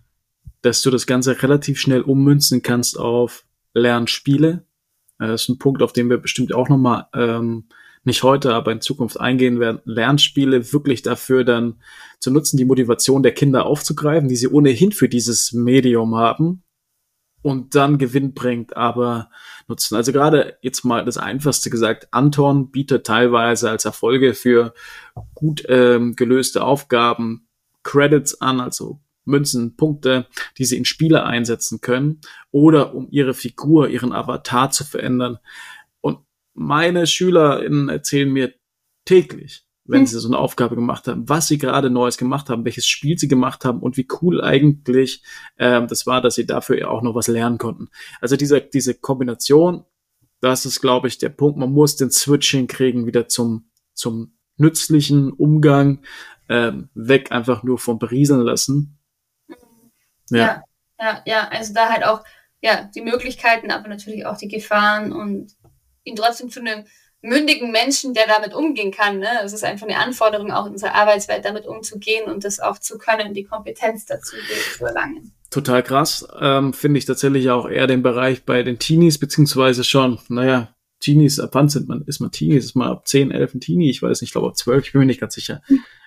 dass 0.60 0.82
du 0.82 0.90
das 0.90 1.06
Ganze 1.06 1.42
relativ 1.42 1.80
schnell 1.80 2.02
ummünzen 2.02 2.60
kannst 2.60 2.98
auf 2.98 3.44
Lernspiele. 3.72 4.66
Äh, 5.18 5.28
das 5.28 5.42
ist 5.42 5.48
ein 5.48 5.58
Punkt, 5.58 5.82
auf 5.82 5.94
den 5.94 6.10
wir 6.10 6.18
bestimmt 6.18 6.54
auch 6.54 6.68
nochmal, 6.68 7.06
ähm, 7.14 7.64
nicht 8.04 8.22
heute, 8.22 8.54
aber 8.54 8.72
in 8.72 8.80
Zukunft 8.80 9.20
eingehen 9.20 9.60
werden. 9.60 9.80
Lernspiele 9.84 10.72
wirklich 10.72 11.02
dafür 11.02 11.44
dann 11.44 11.80
zu 12.18 12.30
nutzen, 12.30 12.56
die 12.56 12.64
Motivation 12.64 13.22
der 13.22 13.32
Kinder 13.32 13.66
aufzugreifen, 13.66 14.28
die 14.28 14.36
sie 14.36 14.48
ohnehin 14.48 14.92
für 14.92 15.08
dieses 15.08 15.52
Medium 15.52 16.16
haben 16.16 16.62
und 17.42 17.74
dann 17.74 17.98
Gewinn 17.98 18.34
bringt, 18.34 18.76
aber 18.76 19.30
nutzen. 19.68 19.96
Also 19.96 20.12
gerade 20.12 20.58
jetzt 20.62 20.84
mal 20.84 21.04
das 21.04 21.16
Einfachste 21.16 21.70
gesagt, 21.70 22.08
Anton 22.10 22.70
bietet 22.70 23.06
teilweise 23.06 23.70
als 23.70 23.84
Erfolge 23.84 24.34
für 24.34 24.74
gut 25.34 25.64
ähm, 25.68 26.16
gelöste 26.16 26.62
Aufgaben 26.64 27.46
Credits 27.82 28.40
an, 28.40 28.60
also 28.60 29.00
Münzen, 29.24 29.76
Punkte, 29.76 30.26
die 30.58 30.64
sie 30.64 30.76
in 30.76 30.84
Spiele 30.84 31.24
einsetzen 31.24 31.80
können 31.80 32.20
oder 32.50 32.94
um 32.94 33.08
ihre 33.10 33.34
Figur, 33.34 33.88
ihren 33.88 34.12
Avatar 34.12 34.70
zu 34.70 34.84
verändern. 34.84 35.38
Und 36.00 36.18
meine 36.54 37.06
SchülerInnen 37.06 37.88
erzählen 37.88 38.30
mir 38.30 38.52
täglich, 39.04 39.64
wenn 39.90 40.00
hm. 40.00 40.06
sie 40.06 40.20
so 40.20 40.28
eine 40.28 40.38
Aufgabe 40.38 40.76
gemacht 40.76 41.08
haben, 41.08 41.28
was 41.28 41.48
sie 41.48 41.58
gerade 41.58 41.90
Neues 41.90 42.16
gemacht 42.16 42.48
haben, 42.48 42.64
welches 42.64 42.86
Spiel 42.86 43.18
sie 43.18 43.28
gemacht 43.28 43.64
haben 43.64 43.80
und 43.80 43.96
wie 43.96 44.06
cool 44.20 44.42
eigentlich 44.42 45.22
ähm, 45.58 45.88
das 45.88 46.06
war, 46.06 46.20
dass 46.20 46.36
sie 46.36 46.46
dafür 46.46 46.90
auch 46.90 47.02
noch 47.02 47.14
was 47.14 47.28
lernen 47.28 47.58
konnten. 47.58 47.88
Also 48.20 48.36
diese, 48.36 48.60
diese 48.60 48.94
Kombination, 48.94 49.84
das 50.40 50.64
ist, 50.64 50.80
glaube 50.80 51.08
ich, 51.08 51.18
der 51.18 51.28
Punkt. 51.28 51.58
Man 51.58 51.72
muss 51.72 51.96
den 51.96 52.10
Switch 52.10 52.50
hinkriegen 52.50 53.06
wieder 53.06 53.28
zum, 53.28 53.70
zum 53.92 54.36
nützlichen 54.56 55.32
Umgang 55.32 56.02
ähm, 56.48 56.88
weg, 56.94 57.32
einfach 57.32 57.62
nur 57.62 57.78
vom 57.78 57.98
Berieseln 57.98 58.40
lassen. 58.40 58.98
Ja. 60.30 60.38
ja, 60.38 60.62
ja, 61.00 61.22
ja, 61.26 61.48
also 61.48 61.74
da 61.74 61.88
halt 61.88 62.04
auch 62.04 62.22
ja, 62.62 62.84
die 62.94 63.00
Möglichkeiten, 63.00 63.70
aber 63.70 63.88
natürlich 63.88 64.26
auch 64.26 64.36
die 64.36 64.48
Gefahren 64.48 65.12
und 65.12 65.56
ihn 66.04 66.16
trotzdem 66.16 66.50
zu 66.50 66.60
einem 66.60 66.84
mündigen 67.22 67.70
Menschen, 67.70 68.14
der 68.14 68.26
damit 68.26 68.54
umgehen 68.54 68.90
kann. 68.90 69.18
Ne? 69.18 69.28
Es 69.44 69.52
ist 69.52 69.64
einfach 69.64 69.86
eine 69.86 69.98
Anforderung, 69.98 70.50
auch 70.52 70.66
in 70.66 70.72
unserer 70.72 70.94
Arbeitswelt 70.94 71.44
damit 71.44 71.66
umzugehen 71.66 72.30
und 72.30 72.44
das 72.44 72.60
auch 72.60 72.78
zu 72.78 72.98
können, 72.98 73.34
die 73.34 73.44
Kompetenz 73.44 74.06
dazu 74.06 74.36
zu 74.76 74.84
erlangen. 74.84 75.32
Total 75.50 75.82
krass. 75.82 76.26
Ähm, 76.40 76.72
Finde 76.72 76.98
ich 76.98 77.04
tatsächlich 77.04 77.50
auch 77.50 77.68
eher 77.68 77.86
den 77.86 78.02
Bereich 78.02 78.44
bei 78.44 78.62
den 78.62 78.78
Teenies, 78.78 79.18
beziehungsweise 79.18 79.84
schon, 79.84 80.18
naja, 80.28 80.74
Teenies, 81.00 81.40
ab 81.40 81.50
wann 81.52 81.68
sind 81.68 81.88
man, 81.88 82.02
ist 82.06 82.20
man 82.20 82.30
Teenies? 82.30 82.66
Ist 82.66 82.76
man 82.76 82.88
ab 82.88 83.08
10, 83.08 83.30
11 83.30 83.54
ein 83.54 83.60
Teenie? 83.60 83.90
Ich 83.90 84.02
weiß 84.02 84.20
nicht, 84.20 84.28
ich 84.28 84.32
glaube 84.32 84.48
ab 84.48 84.56
12, 84.56 84.86
ich 84.86 84.92
bin 84.92 85.00
mir 85.00 85.06
nicht 85.06 85.20
ganz 85.20 85.34
sicher. 85.34 85.62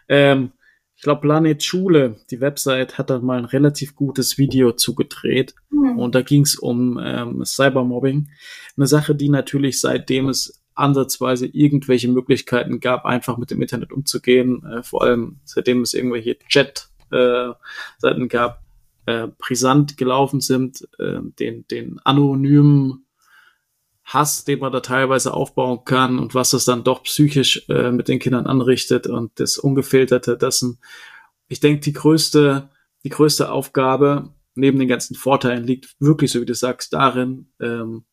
Ähm, 0.07 0.51
ich 0.95 1.01
glaube, 1.01 1.21
Planet 1.21 1.61
Schule, 1.61 2.17
die 2.29 2.39
Website, 2.39 2.97
hat 2.97 3.09
da 3.09 3.19
mal 3.19 3.37
ein 3.37 3.45
relativ 3.45 3.95
gutes 3.95 4.37
Video 4.37 4.71
zugedreht. 4.71 5.55
Mhm. 5.69 5.99
Und 5.99 6.15
da 6.15 6.21
ging 6.21 6.43
es 6.43 6.55
um 6.55 6.99
ähm, 7.03 7.43
Cybermobbing. 7.43 8.29
Eine 8.77 8.87
Sache, 8.87 9.15
die 9.15 9.29
natürlich 9.29 9.81
seitdem 9.81 10.29
es 10.29 10.62
ansatzweise 10.75 11.47
irgendwelche 11.47 12.07
Möglichkeiten 12.07 12.79
gab, 12.79 13.05
einfach 13.05 13.37
mit 13.37 13.51
dem 13.51 13.61
Internet 13.61 13.91
umzugehen, 13.91 14.65
äh, 14.65 14.83
vor 14.83 15.03
allem 15.03 15.39
seitdem 15.43 15.81
es 15.81 15.93
irgendwelche 15.93 16.37
Chat-Seiten 16.47 18.23
äh, 18.23 18.27
gab, 18.27 18.63
äh, 19.05 19.27
brisant 19.37 19.97
gelaufen 19.97 20.41
sind, 20.41 20.87
äh, 20.99 21.19
den, 21.39 21.67
den 21.67 21.99
anonymen 22.03 23.05
Hass, 24.03 24.43
den 24.43 24.59
man 24.59 24.71
da 24.71 24.81
teilweise 24.81 25.33
aufbauen 25.33 25.85
kann 25.85 26.19
und 26.19 26.35
was 26.35 26.51
das 26.51 26.65
dann 26.65 26.83
doch 26.83 27.03
psychisch 27.03 27.65
äh, 27.69 27.91
mit 27.91 28.07
den 28.07 28.19
Kindern 28.19 28.47
anrichtet 28.47 29.07
und 29.07 29.39
das 29.39 29.57
Ungefilterte 29.57 30.37
dessen. 30.37 30.79
Ich 31.47 31.61
denke, 31.61 31.81
die 31.81 31.93
größte, 31.93 32.69
die 33.03 33.09
größte 33.09 33.51
Aufgabe 33.51 34.33
neben 34.55 34.77
den 34.79 34.87
ganzen 34.87 35.15
Vorteilen 35.15 35.63
liegt 35.63 35.95
wirklich, 35.99 36.31
so 36.31 36.41
wie 36.41 36.45
du 36.45 36.53
sagst, 36.53 36.93
darin, 36.93 37.47
ähm, 37.61 38.03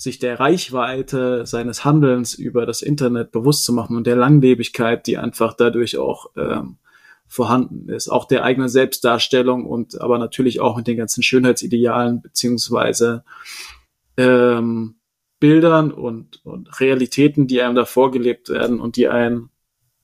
sich 0.00 0.18
der 0.18 0.40
Reichweite 0.40 1.44
seines 1.44 1.84
Handelns 1.84 2.32
über 2.32 2.64
das 2.64 2.80
Internet 2.80 3.32
bewusst 3.32 3.64
zu 3.64 3.74
machen 3.74 3.98
und 3.98 4.06
der 4.06 4.16
Langlebigkeit, 4.16 5.06
die 5.06 5.18
einfach 5.18 5.52
dadurch 5.52 5.98
auch 5.98 6.30
ähm, 6.38 6.78
vorhanden 7.26 7.90
ist, 7.90 8.08
auch 8.08 8.24
der 8.24 8.42
eigenen 8.42 8.70
Selbstdarstellung 8.70 9.66
und 9.66 10.00
aber 10.00 10.18
natürlich 10.18 10.58
auch 10.58 10.78
mit 10.78 10.86
den 10.86 10.96
ganzen 10.96 11.22
Schönheitsidealen 11.22 12.22
beziehungsweise 12.22 13.24
ähm, 14.16 14.94
Bildern 15.38 15.92
und, 15.92 16.46
und 16.46 16.80
Realitäten, 16.80 17.46
die 17.46 17.60
einem 17.60 17.74
da 17.74 17.84
vorgelebt 17.84 18.48
werden 18.48 18.80
und 18.80 18.96
die 18.96 19.08
einen 19.08 19.50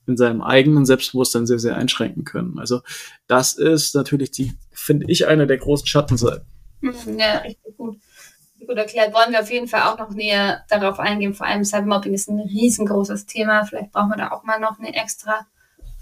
in 0.07 0.19
seinem 0.19 0.43
eigenen 0.43 0.85
Selbstbewusstsein 0.85 1.47
sehr, 1.47 1.59
sehr 1.59 1.75
einschränken 1.75 2.25
können. 2.25 2.59
Also 2.59 2.83
das 3.29 3.55
ist 3.55 3.95
natürlich 3.95 4.31
die, 4.31 4.53
finde 4.73 5.07
ich, 5.09 5.27
eine 5.27 5.47
der 5.47 5.57
großen 5.57 5.87
Schattenseiten. 5.87 6.47
Ja, 6.83 7.39
richtig 7.39 7.79
gut. 7.79 7.97
Gut 8.67 8.77
erklärt. 8.77 9.15
Wollen 9.15 9.33
wir 9.33 9.41
auf 9.41 9.51
jeden 9.51 9.69
Fall 9.69 9.83
auch 9.83 9.99
noch 9.99 10.11
näher 10.11 10.65
darauf 10.69 10.99
eingehen. 10.99 11.35
Vor 11.35 11.47
allem 11.47 11.65
Cybermobbing 11.65 12.15
ist 12.15 12.29
ein 12.29 12.41
riesengroßes 12.41 13.27
Thema. 13.27 13.65
Vielleicht 13.65 13.93
brauchen 13.93 14.11
wir 14.11 14.17
da 14.17 14.33
auch 14.33 14.43
mal 14.43 14.59
noch 14.59 14.79
eine 14.79 14.95
extra 14.95 15.47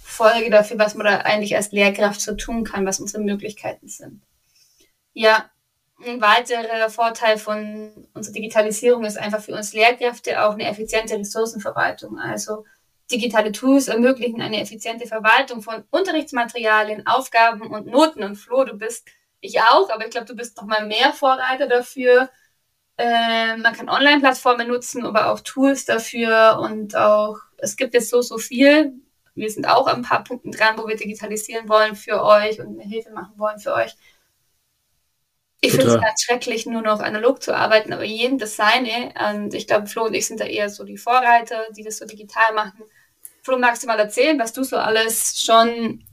Folge 0.05 0.51
dafür, 0.51 0.79
was 0.79 0.95
man 0.95 1.07
da 1.07 1.19
eigentlich 1.19 1.57
als 1.57 1.73
Lehrkraft 1.73 2.21
so 2.21 2.35
tun 2.35 2.65
kann, 2.65 2.87
was 2.87 3.01
unsere 3.01 3.23
Möglichkeiten 3.23 3.89
sind. 3.89 4.23
Ja, 5.13 5.51
ein 6.05 6.21
weiterer 6.21 6.91
Vorteil 6.91 7.39
von 7.39 8.09
unserer 8.15 8.35
Digitalisierung 8.35 9.05
ist 9.05 9.19
einfach 9.19 9.41
für 9.41 9.55
uns 9.55 9.73
Lehrkräfte 9.73 10.45
auch 10.45 10.55
eine 10.55 10.69
effiziente 10.69 11.17
Ressourcenverwaltung. 11.17 12.19
Also 12.19 12.65
digitale 13.11 13.53
Tools 13.53 13.89
ermöglichen 13.89 14.43
eine 14.43 14.61
effiziente 14.61 15.07
Verwaltung 15.07 15.63
von 15.63 15.85
Unterrichtsmaterialien, 15.91 17.07
Aufgaben 17.07 17.63
und 17.71 17.87
Noten. 17.87 18.23
Und 18.23 18.37
Flo, 18.37 18.65
du 18.65 18.77
bist, 18.77 19.09
ich 19.41 19.61
auch, 19.61 19.91
aber 19.91 20.05
ich 20.05 20.11
glaube, 20.11 20.27
du 20.27 20.35
bist 20.35 20.57
noch 20.57 20.65
mal 20.65 20.87
mehr 20.87 21.13
Vorreiter 21.13 21.69
dafür. 21.69 22.31
Äh, 22.97 23.57
man 23.57 23.75
kann 23.75 23.89
Online-Plattformen 23.89 24.69
nutzen, 24.69 25.05
aber 25.05 25.33
auch 25.33 25.41
Tools 25.41 25.85
dafür 25.85 26.61
und 26.61 26.97
auch, 26.97 27.39
es 27.57 27.77
gibt 27.77 27.95
jetzt 27.95 28.11
so, 28.11 28.23
so 28.23 28.39
viel. 28.39 28.93
Wir 29.35 29.51
sind 29.51 29.67
auch 29.67 29.89
ein 29.89 30.03
paar 30.03 30.23
Punkten 30.23 30.53
dran, 30.53 30.79
wo 30.79 30.87
wir 30.87 30.97
digitalisieren 30.97 31.69
wollen 31.69 31.97
für 31.97 32.23
euch 32.23 32.61
und 32.61 32.79
eine 32.79 32.89
Hilfe 32.89 33.11
machen 33.11 33.37
wollen 33.37 33.59
für 33.59 33.75
euch. 33.75 33.97
Ich 35.61 35.73
finde 35.73 35.95
es 35.95 36.01
ganz 36.01 36.23
schrecklich, 36.23 36.67
nur 36.67 36.83
noch 36.83 37.01
analog 37.01 37.43
zu 37.43 37.57
arbeiten, 37.57 37.93
aber 37.93 38.05
jedem 38.05 38.39
das 38.39 38.55
seine. 38.55 39.15
Und 39.33 39.55
ich 39.55 39.67
glaube, 39.67 39.87
Flo 39.87 40.05
und 40.05 40.15
ich 40.15 40.27
sind 40.27 40.41
da 40.41 40.45
eher 40.45 40.69
so 40.69 40.85
die 40.85 40.99
Vorreiter, 40.99 41.65
die 41.75 41.83
das 41.83 41.99
so 41.99 42.05
digital 42.05 42.53
machen. 42.55 42.85
Flo, 43.43 43.59
magst 43.59 43.83
du 43.83 43.87
mal 43.87 43.99
erzählen, 43.99 44.39
was 44.39 44.53
du 44.53 44.63
so 44.63 44.77
alles 44.77 45.43
schon 45.43 46.05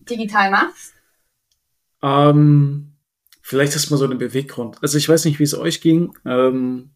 digital 0.00 0.50
machst? 0.50 0.94
Ähm, 2.02 2.85
vielleicht 3.46 3.76
ist 3.76 3.90
mal 3.90 3.96
so 3.96 4.06
ein 4.06 4.18
Beweggrund. 4.18 4.78
Also 4.82 4.98
ich 4.98 5.08
weiß 5.08 5.24
nicht, 5.24 5.38
wie 5.38 5.44
es 5.44 5.56
euch 5.56 5.80
ging, 5.80 6.12
ähm, 6.24 6.90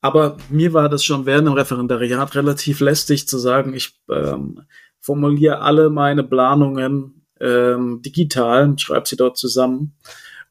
aber 0.00 0.38
mir 0.48 0.72
war 0.72 0.88
das 0.88 1.04
schon 1.04 1.26
während 1.26 1.46
dem 1.46 1.52
Referendariat 1.52 2.34
relativ 2.34 2.80
lästig 2.80 3.28
zu 3.28 3.38
sagen, 3.38 3.74
ich 3.74 3.92
ähm, 4.10 4.62
formuliere 5.00 5.60
alle 5.60 5.90
meine 5.90 6.24
Planungen 6.24 7.26
ähm, 7.38 8.00
digital, 8.00 8.78
schreibe 8.78 9.06
sie 9.06 9.16
dort 9.16 9.36
zusammen 9.36 9.94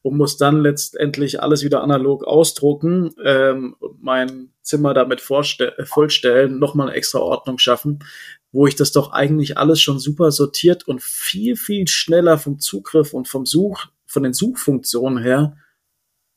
und 0.03 0.17
muss 0.17 0.37
dann 0.37 0.61
letztendlich 0.61 1.41
alles 1.41 1.63
wieder 1.63 1.81
analog 1.81 2.25
ausdrucken, 2.25 3.15
ähm, 3.23 3.75
mein 3.99 4.49
Zimmer 4.61 4.93
damit 4.93 5.19
vollstellen, 5.19 6.59
nochmal 6.59 6.89
eine 6.89 6.95
extra 6.95 7.19
Ordnung 7.19 7.57
schaffen, 7.57 8.05
wo 8.51 8.67
ich 8.67 8.75
das 8.75 8.91
doch 8.91 9.11
eigentlich 9.11 9.57
alles 9.57 9.81
schon 9.81 9.97
super 9.97 10.29
sortiert 10.31 10.87
und 10.87 11.01
viel, 11.01 11.55
viel 11.55 11.87
schneller 11.87 12.37
vom 12.37 12.59
Zugriff 12.59 13.13
und 13.13 13.27
vom 13.27 13.47
Such, 13.47 13.87
von 14.13 14.23
den 14.23 14.33
Suchfunktionen 14.33 15.21
her 15.21 15.57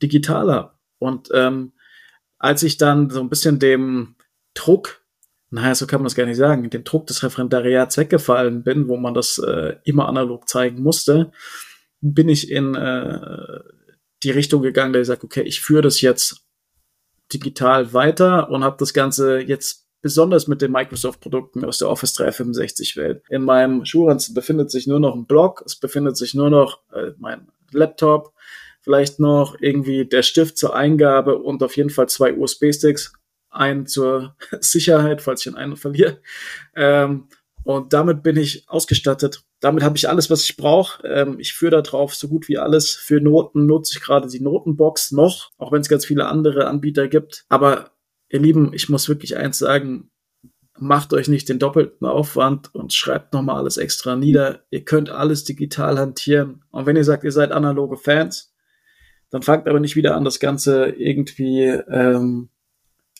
digital 0.01 0.51
habe. 0.51 0.71
Und 0.99 1.29
ähm, 1.33 1.73
als 2.39 2.63
ich 2.63 2.77
dann 2.77 3.09
so 3.09 3.21
ein 3.21 3.29
bisschen 3.29 3.59
dem 3.59 4.15
Druck, 4.53 5.01
naja, 5.49 5.75
so 5.75 5.87
kann 5.87 6.01
man 6.01 6.05
das 6.05 6.15
gar 6.15 6.25
nicht 6.25 6.37
sagen, 6.37 6.69
dem 6.69 6.83
Druck 6.83 7.07
des 7.07 7.23
Referendariats 7.23 7.97
weggefallen 7.97 8.63
bin, 8.63 8.87
wo 8.87 8.97
man 8.97 9.13
das 9.13 9.37
äh, 9.37 9.75
immer 9.85 10.07
analog 10.09 10.49
zeigen 10.49 10.81
musste, 10.81 11.31
bin 12.01 12.29
ich 12.29 12.51
in 12.51 12.75
äh, 12.75 13.59
die 14.23 14.31
Richtung 14.31 14.61
gegangen, 14.61 14.93
da 14.93 14.99
ich 14.99 15.07
sage, 15.07 15.23
okay, 15.23 15.43
ich 15.43 15.61
führe 15.61 15.83
das 15.83 16.01
jetzt 16.01 16.43
digital 17.31 17.93
weiter 17.93 18.49
und 18.49 18.63
habe 18.63 18.77
das 18.79 18.93
Ganze 18.93 19.39
jetzt 19.39 19.87
besonders 20.01 20.47
mit 20.47 20.61
den 20.61 20.71
Microsoft-Produkten 20.71 21.65
aus 21.65 21.79
der 21.79 21.89
Office 21.89 22.17
365-Welt. 22.17 23.23
In 23.29 23.43
meinem 23.43 23.85
Schulranzen 23.85 24.33
befindet 24.33 24.71
sich 24.71 24.87
nur 24.87 24.99
noch 24.99 25.15
ein 25.15 25.25
Blog, 25.25 25.63
es 25.65 25.75
befindet 25.75 26.17
sich 26.17 26.33
nur 26.33 26.49
noch 26.49 26.81
äh, 26.93 27.11
mein 27.17 27.47
Laptop, 27.71 28.33
vielleicht 28.81 29.19
noch 29.19 29.57
irgendwie 29.59 30.05
der 30.05 30.23
Stift 30.23 30.57
zur 30.57 30.75
Eingabe 30.75 31.37
und 31.37 31.61
auf 31.63 31.75
jeden 31.75 31.89
Fall 31.89 32.07
zwei 32.09 32.33
USB-Sticks, 32.33 33.13
einen 33.49 33.85
zur 33.85 34.35
Sicherheit, 34.59 35.21
falls 35.21 35.45
ich 35.45 35.55
einen 35.55 35.77
verliere. 35.77 36.21
Ähm, 36.75 37.27
und 37.63 37.91
damit 37.91 38.23
bin 38.23 38.37
ich 38.37 38.69
ausgestattet. 38.69 39.43
Damit 39.59 39.83
habe 39.83 39.97
ich 39.97 40.07
alles, 40.07 40.29
was 40.29 40.45
ich 40.45 40.55
brauche. 40.55 41.05
Ähm, 41.05 41.37
ich 41.37 41.53
führe 41.53 41.71
da 41.71 41.81
drauf 41.81 42.15
so 42.15 42.29
gut 42.29 42.47
wie 42.47 42.57
alles. 42.57 42.93
Für 42.93 43.19
Noten 43.19 43.65
nutze 43.65 43.97
ich 43.97 44.01
gerade 44.01 44.29
die 44.29 44.39
Notenbox 44.39 45.11
noch, 45.11 45.51
auch 45.57 45.73
wenn 45.73 45.81
es 45.81 45.89
ganz 45.89 46.05
viele 46.05 46.27
andere 46.27 46.67
Anbieter 46.67 47.09
gibt. 47.09 47.43
Aber 47.49 47.91
ihr 48.29 48.39
Lieben, 48.39 48.71
ich 48.73 48.87
muss 48.87 49.09
wirklich 49.09 49.35
eins 49.35 49.57
sagen, 49.57 50.09
macht 50.79 51.13
euch 51.13 51.27
nicht 51.27 51.49
den 51.49 51.59
doppelten 51.59 52.07
Aufwand 52.07 52.73
und 52.73 52.93
schreibt 52.93 53.33
nochmal 53.33 53.57
alles 53.57 53.77
extra 53.77 54.15
nieder. 54.15 54.63
Ihr 54.69 54.85
könnt 54.85 55.09
alles 55.09 55.43
digital 55.43 55.99
hantieren. 55.99 56.63
Und 56.71 56.85
wenn 56.85 56.95
ihr 56.95 57.03
sagt, 57.03 57.23
ihr 57.23 57.31
seid 57.31 57.51
analoge 57.51 57.97
Fans, 57.97 58.53
dann 59.29 59.41
fangt 59.41 59.67
aber 59.67 59.79
nicht 59.79 59.95
wieder 59.95 60.15
an, 60.15 60.23
das 60.23 60.39
Ganze 60.39 60.87
irgendwie 60.89 61.63
ähm, 61.63 62.49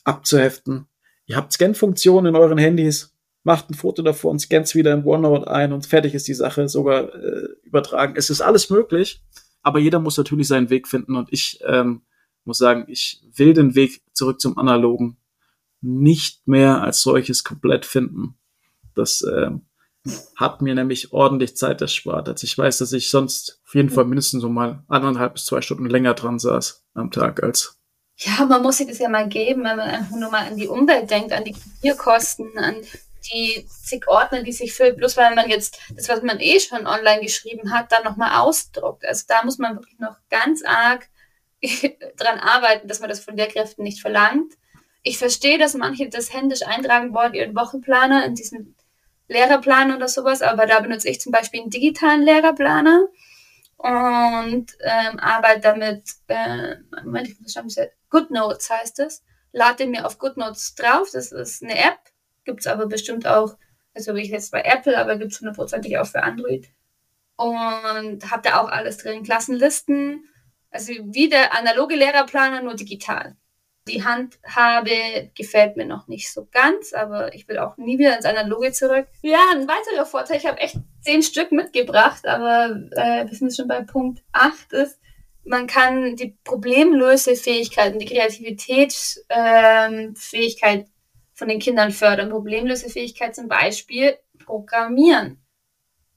abzuheften. 0.03 0.87
Ihr 1.25 1.35
habt 1.35 1.51
Scan-Funktionen 1.51 2.27
in 2.27 2.35
euren 2.35 2.57
Handys 2.57 3.17
macht 3.47 3.69
ein 3.69 3.75
Foto 3.75 4.01
davon, 4.01 4.37
scannt 4.39 4.75
wieder 4.75 4.93
in 4.93 5.05
OneNote 5.05 5.49
ein 5.49 5.71
und 5.71 5.85
fertig 5.85 6.13
ist 6.13 6.27
die 6.27 6.33
Sache 6.33 6.67
sogar 6.67 7.15
äh, 7.15 7.47
übertragen. 7.63 8.15
Es 8.17 8.29
ist 8.29 8.41
alles 8.41 8.69
möglich, 8.69 9.23
aber 9.61 9.79
jeder 9.79 9.99
muss 9.99 10.17
natürlich 10.17 10.49
seinen 10.49 10.69
Weg 10.69 10.85
finden 10.85 11.15
und 11.15 11.31
ich 11.31 11.61
ähm, 11.65 12.01
muss 12.43 12.57
sagen, 12.57 12.83
ich 12.89 13.23
will 13.33 13.53
den 13.53 13.73
Weg 13.73 14.01
zurück 14.11 14.41
zum 14.41 14.57
Analogen 14.57 15.15
nicht 15.81 16.47
mehr 16.47 16.81
als 16.81 17.01
solches 17.01 17.43
komplett 17.43 17.85
finden. 17.85 18.37
Das 18.95 19.21
ähm, 19.21 19.67
hat 20.35 20.61
mir 20.61 20.75
nämlich 20.75 21.13
ordentlich 21.13 21.55
Zeit 21.57 21.81
erspart. 21.81 22.29
Also 22.29 22.45
ich 22.45 22.57
weiß, 22.57 22.79
dass 22.79 22.93
ich 22.93 23.09
sonst 23.09 23.61
auf 23.65 23.75
jeden 23.75 23.89
Fall 23.89 24.05
mindestens 24.05 24.41
so 24.41 24.49
mal 24.49 24.83
anderthalb 24.87 25.33
bis 25.33 25.45
zwei 25.45 25.61
Stunden 25.61 25.85
länger 25.85 26.13
dran 26.13 26.39
saß 26.39 26.85
am 26.93 27.11
Tag 27.11 27.43
als 27.43 27.77
ja, 28.19 28.45
man 28.45 28.63
muss 28.63 28.77
sich 28.77 28.87
das 28.87 28.97
ja 28.97 29.09
mal 29.09 29.29
geben, 29.29 29.63
wenn 29.63 29.77
man 29.77 29.89
einfach 29.91 30.15
nur 30.15 30.31
mal 30.31 30.47
an 30.47 30.57
die 30.57 30.67
Umwelt 30.67 31.11
denkt, 31.11 31.31
an 31.31 31.43
die 31.43 31.53
Kopierkosten, 31.53 32.57
an 32.57 32.75
die 33.31 33.67
zig 33.69 34.07
Ordner, 34.07 34.41
die 34.41 34.51
sich 34.51 34.73
füllt, 34.73 34.97
bloß 34.97 35.17
weil 35.17 35.35
man 35.35 35.49
jetzt 35.49 35.79
das, 35.95 36.09
was 36.09 36.23
man 36.23 36.39
eh 36.39 36.59
schon 36.59 36.87
online 36.87 37.21
geschrieben 37.21 37.71
hat, 37.71 37.91
dann 37.91 38.03
nochmal 38.03 38.39
ausdruckt. 38.39 39.05
Also 39.05 39.25
da 39.27 39.43
muss 39.43 39.59
man 39.59 39.75
wirklich 39.75 39.99
noch 39.99 40.15
ganz 40.31 40.63
arg 40.65 41.07
dran 42.17 42.39
arbeiten, 42.39 42.87
dass 42.87 43.01
man 43.01 43.09
das 43.09 43.19
von 43.19 43.37
Lehrkräften 43.37 43.83
nicht 43.83 44.01
verlangt. 44.01 44.53
Ich 45.07 45.17
verstehe, 45.17 45.57
dass 45.57 45.73
manche 45.73 46.09
das 46.09 46.33
händisch 46.33 46.63
eintragen 46.63 47.13
wollen, 47.13 47.33
ihren 47.33 47.55
Wochenplaner 47.55 48.25
in 48.25 48.35
diesen 48.35 48.75
Lehrerplan 49.29 49.95
oder 49.95 50.09
sowas, 50.09 50.41
aber 50.41 50.65
da 50.65 50.81
benutze 50.81 51.07
ich 51.07 51.21
zum 51.21 51.31
Beispiel 51.31 51.61
einen 51.61 51.69
digitalen 51.69 52.23
Lehrerplaner 52.23 53.07
und 53.77 54.65
ähm, 54.81 55.17
arbeite 55.17 55.61
damit, 55.61 56.03
äh, 56.27 56.75
Moment, 57.05 57.29
ich 57.29 57.39
muss 57.39 57.55
GoodNotes 58.09 58.69
heißt 58.69 58.99
es. 58.99 59.23
Lade 59.53 59.87
mir 59.87 60.05
auf 60.05 60.19
GoodNotes 60.19 60.75
drauf, 60.75 61.09
das 61.13 61.31
ist 61.31 61.63
eine 61.63 61.77
App, 61.77 61.99
gibt 62.43 62.59
es 62.59 62.67
aber 62.67 62.87
bestimmt 62.87 63.25
auch, 63.25 63.55
also 63.93 64.13
wie 64.13 64.23
ich 64.23 64.29
jetzt 64.29 64.51
bei 64.51 64.61
Apple, 64.61 64.97
aber 64.97 65.15
gibt 65.15 65.31
es 65.31 65.39
hundertprozentig 65.39 65.97
auch 65.97 66.07
für 66.07 66.21
Android. 66.21 66.67
Und 67.37 68.29
habe 68.29 68.41
da 68.43 68.59
auch 68.59 68.67
alles 68.67 68.97
drin, 68.97 69.23
Klassenlisten, 69.23 70.27
also 70.69 70.91
wie 70.91 71.29
der 71.29 71.53
analoge 71.57 71.95
Lehrerplaner, 71.95 72.61
nur 72.61 72.75
digital. 72.75 73.37
Die 73.87 74.03
Handhabe 74.03 75.31
gefällt 75.35 75.77
mir 75.77 75.85
noch 75.85 76.07
nicht 76.07 76.31
so 76.31 76.47
ganz, 76.51 76.93
aber 76.93 77.33
ich 77.33 77.47
will 77.47 77.57
auch 77.57 77.77
nie 77.77 77.97
wieder 77.97 78.15
ins 78.15 78.25
Analoge 78.25 78.71
zurück. 78.71 79.07
Ja, 79.21 79.39
ein 79.53 79.67
weiterer 79.67 80.05
Vorteil, 80.05 80.37
ich 80.37 80.45
habe 80.45 80.59
echt 80.59 80.77
zehn 81.01 81.23
Stück 81.23 81.51
mitgebracht, 81.51 82.27
aber 82.27 82.75
äh, 82.91 83.27
wir 83.27 83.37
sind 83.37 83.55
schon 83.55 83.67
bei 83.67 83.81
Punkt 83.81 84.23
8 84.33 84.73
ist, 84.73 84.99
man 85.47 85.67
kann 85.67 86.15
die 86.15 86.37
Problemlösefähigkeit 86.43 87.93
und 87.93 87.99
die 87.99 88.05
Kreativitätsfähigkeit 88.05 90.79
ähm, 90.79 90.85
von 91.33 91.47
den 91.47 91.59
Kindern 91.59 91.91
fördern. 91.91 92.29
Problemlösefähigkeit 92.29 93.35
zum 93.35 93.47
Beispiel 93.47 94.17
Programmieren. 94.45 95.43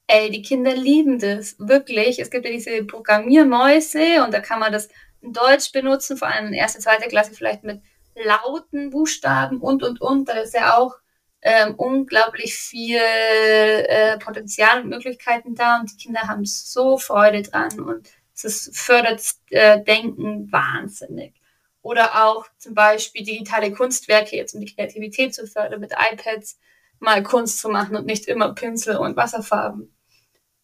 Ey, 0.07 0.31
die 0.31 0.43
Kinder 0.43 0.75
lieben 0.75 1.19
das, 1.21 1.57
wirklich. 1.61 2.19
Es 2.19 2.31
gibt 2.31 2.45
ja 2.45 2.51
diese 2.51 2.85
Programmiermäuse 2.85 4.25
und 4.25 4.35
da 4.35 4.41
kann 4.41 4.59
man 4.59 4.73
das 4.73 4.89
Deutsch 5.23 5.73
benutzen, 5.73 6.17
vor 6.17 6.29
allem 6.29 6.49
in 6.49 6.55
erster, 6.55 6.81
zweiter 6.81 7.09
Klasse 7.09 7.35
vielleicht 7.35 7.65
mit 7.65 7.83
lauten 8.15 8.91
Buchstaben 8.91 9.61
und, 9.61 9.83
und, 9.83 10.01
und. 10.01 10.29
Da 10.29 10.35
ist 10.35 10.55
ja 10.55 10.77
auch 10.77 10.95
ähm, 11.43 11.75
unglaublich 11.77 12.55
viel 12.55 12.99
äh, 12.99 14.19
Potenzial 14.19 14.83
und 14.83 14.89
Möglichkeiten 14.89 15.55
da 15.55 15.81
und 15.81 15.93
die 15.93 15.97
Kinder 15.97 16.23
haben 16.23 16.45
so 16.45 16.99
Freude 16.99 17.43
dran 17.43 17.81
und 17.81 18.09
es 18.43 18.71
fördert 18.73 19.23
äh, 19.51 19.83
Denken 19.83 20.51
wahnsinnig. 20.51 21.35
Oder 21.83 22.27
auch 22.27 22.47
zum 22.59 22.75
Beispiel 22.75 23.25
digitale 23.25 23.73
Kunstwerke, 23.73 24.37
jetzt 24.37 24.55
um 24.55 24.61
die 24.61 24.75
Kreativität 24.75 25.35
zu 25.35 25.47
fördern, 25.47 25.81
mit 25.81 25.93
iPads 25.93 26.59
mal 26.99 27.23
Kunst 27.23 27.59
zu 27.59 27.71
machen 27.71 27.97
und 27.97 28.05
nicht 28.05 28.27
immer 28.27 28.55
Pinsel 28.55 28.97
und 28.97 29.17
Wasserfarben. 29.17 29.95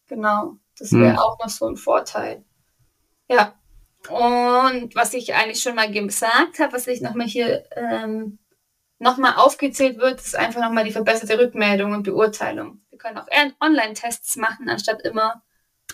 Genau, 0.07 0.57
das 0.77 0.91
wäre 0.93 1.13
hm. 1.13 1.17
auch 1.17 1.39
noch 1.39 1.49
so 1.49 1.67
ein 1.67 1.75
Vorteil. 1.75 2.45
Ja, 3.27 3.55
und 4.09 4.95
was 4.95 5.13
ich 5.13 5.33
eigentlich 5.33 5.61
schon 5.61 5.75
mal 5.75 5.91
gesagt 5.91 6.59
habe, 6.59 6.73
was 6.73 6.87
ich 6.87 7.01
nochmal 7.01 7.27
hier 7.27 7.65
ähm, 7.75 8.39
nochmal 8.99 9.35
aufgezählt 9.35 9.97
wird, 9.97 10.19
ist 10.19 10.35
einfach 10.35 10.61
nochmal 10.61 10.85
die 10.85 10.91
verbesserte 10.91 11.37
Rückmeldung 11.39 11.93
und 11.93 12.03
Beurteilung. 12.03 12.81
Wir 12.89 12.97
können 12.97 13.17
auch 13.17 13.27
Online-Tests 13.61 14.37
machen, 14.37 14.69
anstatt 14.69 15.01
immer 15.01 15.43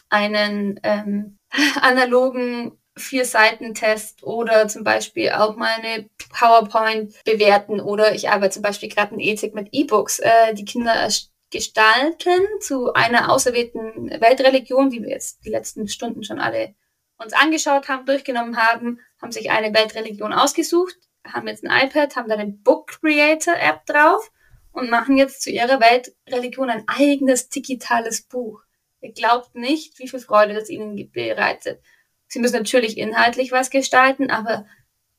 einen 0.09 0.79
ähm, 0.83 1.37
analogen 1.81 2.77
Vier-Seiten-Test 2.95 4.23
oder 4.23 4.67
zum 4.67 4.83
Beispiel 4.83 5.31
auch 5.31 5.55
mal 5.55 5.73
eine 5.81 6.07
PowerPoint 6.31 7.15
bewerten 7.25 7.79
oder 7.79 8.13
ich 8.13 8.29
arbeite 8.29 8.53
zum 8.53 8.61
Beispiel 8.61 8.89
gerade 8.89 9.15
in 9.15 9.19
Ethik 9.19 9.55
mit 9.55 9.69
E-Books. 9.71 10.19
Äh, 10.19 10.53
die 10.53 10.65
Kinder 10.65 11.09
gestalten 11.49 12.41
zu 12.59 12.93
einer 12.93 13.31
auserwählten 13.31 14.09
Weltreligion, 14.09 14.89
die 14.89 15.01
wir 15.01 15.09
jetzt 15.09 15.43
die 15.45 15.49
letzten 15.49 15.87
Stunden 15.87 16.23
schon 16.23 16.39
alle 16.39 16.75
uns 17.17 17.33
angeschaut 17.33 17.87
haben, 17.89 18.05
durchgenommen 18.05 18.57
haben, 18.57 18.99
haben 19.21 19.31
sich 19.31 19.51
eine 19.51 19.73
Weltreligion 19.73 20.33
ausgesucht, 20.33 20.95
haben 21.25 21.47
jetzt 21.47 21.63
ein 21.63 21.87
iPad, 21.87 22.15
haben 22.15 22.29
da 22.29 22.35
eine 22.35 22.51
Book 22.51 22.99
Creator 23.01 23.55
App 23.55 23.85
drauf 23.85 24.31
und 24.71 24.89
machen 24.89 25.17
jetzt 25.17 25.41
zu 25.41 25.51
ihrer 25.51 25.79
Weltreligion 25.79 26.69
ein 26.69 26.83
eigenes 26.87 27.49
digitales 27.49 28.23
Buch. 28.23 28.61
Ihr 29.01 29.13
glaubt 29.13 29.55
nicht, 29.55 29.99
wie 29.99 30.07
viel 30.07 30.19
Freude 30.19 30.53
das 30.53 30.69
ihnen 30.69 31.11
bereitet. 31.11 31.81
Sie 32.27 32.39
müssen 32.39 32.57
natürlich 32.57 32.97
inhaltlich 32.97 33.51
was 33.51 33.69
gestalten, 33.69 34.31
aber 34.31 34.65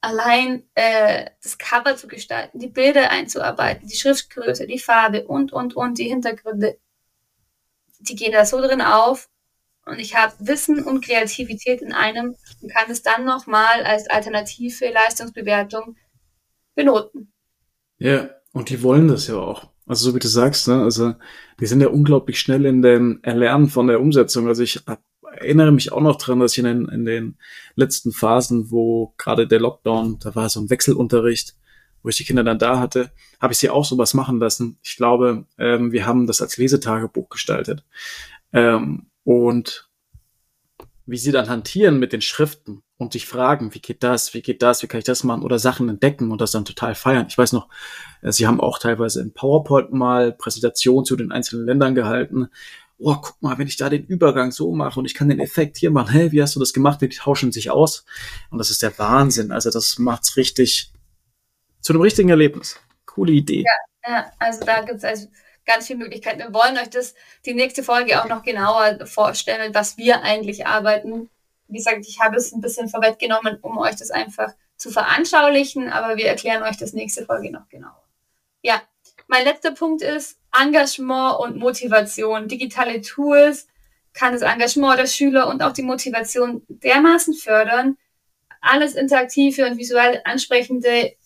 allein 0.00 0.68
äh, 0.74 1.30
das 1.42 1.58
Cover 1.58 1.96
zu 1.96 2.08
gestalten, 2.08 2.58
die 2.58 2.68
Bilder 2.68 3.10
einzuarbeiten, 3.10 3.88
die 3.88 3.96
Schriftgröße, 3.96 4.66
die 4.66 4.78
Farbe 4.78 5.26
und, 5.26 5.52
und, 5.52 5.76
und, 5.76 5.98
die 5.98 6.08
Hintergründe, 6.08 6.78
die 8.00 8.16
gehen 8.16 8.32
da 8.32 8.44
so 8.44 8.60
drin 8.60 8.82
auf 8.82 9.30
und 9.86 9.98
ich 9.98 10.14
habe 10.16 10.32
Wissen 10.38 10.82
und 10.82 11.04
Kreativität 11.04 11.82
in 11.82 11.92
einem 11.92 12.36
und 12.60 12.72
kann 12.72 12.90
es 12.90 13.02
dann 13.02 13.24
nochmal 13.24 13.82
als 13.84 14.08
alternative 14.08 14.90
Leistungsbewertung 14.90 15.96
benoten. 16.74 17.32
Ja, 17.98 18.30
und 18.52 18.70
die 18.70 18.82
wollen 18.82 19.08
das 19.08 19.26
ja 19.26 19.36
auch. 19.36 19.68
Also 19.86 20.10
so 20.10 20.14
wie 20.14 20.20
du 20.20 20.28
sagst, 20.28 20.68
ne? 20.68 20.82
also 20.82 21.14
die 21.60 21.66
sind 21.66 21.80
ja 21.80 21.88
unglaublich 21.88 22.40
schnell 22.40 22.64
in 22.64 22.80
dem 22.80 23.20
Erlernen 23.22 23.68
von 23.68 23.86
der 23.86 24.00
Umsetzung. 24.00 24.48
Also 24.48 24.62
ich 24.62 24.80
erinnere 25.36 25.72
mich 25.72 25.92
auch 25.92 26.00
noch 26.00 26.16
dran, 26.16 26.40
dass 26.40 26.52
ich 26.52 26.58
in 26.58 26.64
den, 26.64 26.88
in 26.88 27.04
den 27.04 27.38
letzten 27.74 28.12
Phasen, 28.12 28.70
wo 28.70 29.12
gerade 29.18 29.46
der 29.46 29.60
Lockdown, 29.60 30.18
da 30.20 30.34
war 30.34 30.48
so 30.48 30.60
ein 30.60 30.70
Wechselunterricht, 30.70 31.54
wo 32.02 32.08
ich 32.08 32.16
die 32.16 32.24
Kinder 32.24 32.44
dann 32.44 32.58
da 32.58 32.78
hatte, 32.78 33.10
habe 33.40 33.52
ich 33.52 33.58
sie 33.58 33.70
auch 33.70 33.84
sowas 33.84 34.14
machen 34.14 34.38
lassen. 34.38 34.78
Ich 34.82 34.96
glaube, 34.96 35.46
ähm, 35.58 35.92
wir 35.92 36.06
haben 36.06 36.26
das 36.26 36.40
als 36.40 36.56
Lesetagebuch 36.56 37.28
gestaltet. 37.28 37.84
Ähm, 38.52 39.06
und 39.24 39.88
wie 41.06 41.18
sie 41.18 41.32
dann 41.32 41.48
hantieren 41.48 41.98
mit 41.98 42.12
den 42.12 42.22
Schriften 42.22 42.82
und 42.96 43.12
sich 43.12 43.26
fragen, 43.26 43.74
wie 43.74 43.80
geht 43.80 44.02
das, 44.02 44.32
wie 44.32 44.42
geht 44.42 44.62
das, 44.62 44.82
wie 44.82 44.86
kann 44.86 44.98
ich 44.98 45.04
das 45.04 45.24
machen 45.24 45.42
oder 45.42 45.58
Sachen 45.58 45.88
entdecken 45.88 46.30
und 46.30 46.40
das 46.40 46.52
dann 46.52 46.64
total 46.64 46.94
feiern. 46.94 47.26
Ich 47.28 47.36
weiß 47.36 47.52
noch, 47.52 47.68
äh, 48.22 48.32
sie 48.32 48.46
haben 48.46 48.60
auch 48.60 48.78
teilweise 48.78 49.20
in 49.20 49.32
PowerPoint 49.32 49.92
mal 49.92 50.32
Präsentationen 50.32 51.04
zu 51.04 51.16
den 51.16 51.32
einzelnen 51.32 51.66
Ländern 51.66 51.94
gehalten. 51.94 52.48
Oh, 52.98 53.16
guck 53.20 53.42
mal, 53.42 53.58
wenn 53.58 53.66
ich 53.66 53.76
da 53.76 53.90
den 53.90 54.04
Übergang 54.04 54.52
so 54.52 54.72
mache 54.72 54.98
und 54.98 55.06
ich 55.06 55.14
kann 55.14 55.28
den 55.28 55.40
Effekt 55.40 55.76
hier 55.76 55.90
machen, 55.90 56.12
hey, 56.12 56.32
wie 56.32 56.40
hast 56.40 56.54
du 56.54 56.60
das 56.60 56.72
gemacht? 56.72 57.00
Die 57.02 57.08
tauschen 57.08 57.52
sich 57.52 57.70
aus. 57.70 58.06
Und 58.50 58.58
das 58.58 58.70
ist 58.70 58.82
der 58.82 58.96
Wahnsinn. 58.98 59.50
Also 59.50 59.70
das 59.70 59.98
macht's 59.98 60.36
richtig 60.36 60.92
zu 61.80 61.92
einem 61.92 62.02
richtigen 62.02 62.30
Erlebnis. 62.30 62.78
Coole 63.04 63.32
Idee. 63.32 63.64
Ja, 64.06 64.10
ja 64.10 64.32
also 64.38 64.64
da 64.64 64.82
gibt's 64.82 65.04
also 65.04 65.26
ganz 65.66 65.86
viele 65.86 65.98
Möglichkeiten. 65.98 66.38
Wir 66.38 66.54
wollen 66.54 66.76
euch 66.78 66.90
das 66.90 67.14
die 67.44 67.54
nächste 67.54 67.82
Folge 67.82 68.22
auch 68.22 68.28
noch 68.28 68.42
genauer 68.42 69.06
vorstellen, 69.06 69.74
was 69.74 69.96
wir 69.96 70.22
eigentlich 70.22 70.66
arbeiten. 70.66 71.30
Wie 71.68 71.78
gesagt, 71.78 72.06
ich 72.06 72.20
habe 72.20 72.36
es 72.36 72.52
ein 72.52 72.60
bisschen 72.60 72.88
vorweggenommen, 72.88 73.58
um 73.62 73.78
euch 73.78 73.96
das 73.96 74.10
einfach 74.10 74.52
zu 74.76 74.90
veranschaulichen, 74.90 75.90
aber 75.90 76.16
wir 76.16 76.26
erklären 76.26 76.62
euch 76.62 76.76
das 76.76 76.92
nächste 76.92 77.24
Folge 77.24 77.50
noch 77.50 77.68
genauer. 77.68 78.02
Ja, 78.62 78.82
mein 79.26 79.44
letzter 79.44 79.72
Punkt 79.72 80.02
ist 80.02 80.38
Engagement 80.52 81.38
und 81.40 81.56
Motivation. 81.56 82.48
Digitale 82.48 83.00
Tools 83.00 83.68
kann 84.12 84.32
das 84.32 84.42
Engagement 84.42 84.98
der 84.98 85.06
Schüler 85.06 85.48
und 85.48 85.62
auch 85.62 85.72
die 85.72 85.82
Motivation 85.82 86.62
dermaßen 86.68 87.34
fördern. 87.34 87.96
Alles 88.60 88.94
interaktive 88.94 89.66
und 89.66 89.78
visuell 89.78 90.20
ansprechende 90.24 91.16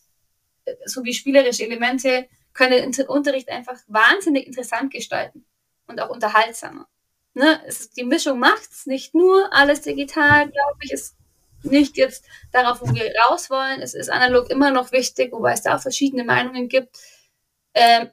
sowie 0.85 1.13
spielerische 1.13 1.65
Elemente 1.65 2.29
können 2.59 2.91
den 2.91 3.07
Unterricht 3.07 3.49
einfach 3.49 3.77
wahnsinnig 3.87 4.49
interessant 4.49 4.93
gestalten 4.93 5.47
und 5.87 6.01
auch 6.01 6.11
unterhaltsamer. 6.11 6.89
Ne? 7.35 7.61
Es 7.67 7.91
die 7.91 8.03
Mischung 8.03 8.41
macht's, 8.41 8.85
nicht 8.87 9.15
nur 9.15 9.53
alles 9.53 9.83
digital, 9.83 10.51
glaube 10.51 10.79
ich, 10.81 10.91
ist 10.91 11.17
nicht 11.63 11.97
jetzt 11.97 12.25
darauf, 12.51 12.81
wo 12.81 12.93
wir 12.93 13.13
raus 13.23 13.49
wollen. 13.49 13.81
Es 13.81 13.95
ist 13.95 14.11
analog 14.11 14.51
immer 14.51 14.73
noch 14.73 14.91
wichtig, 14.91 15.33
wobei 15.33 15.53
es 15.53 15.63
da 15.63 15.77
auch 15.77 15.81
verschiedene 15.81 16.25
Meinungen 16.25 16.69
gibt. 16.69 16.99
Ähm, 17.75 18.11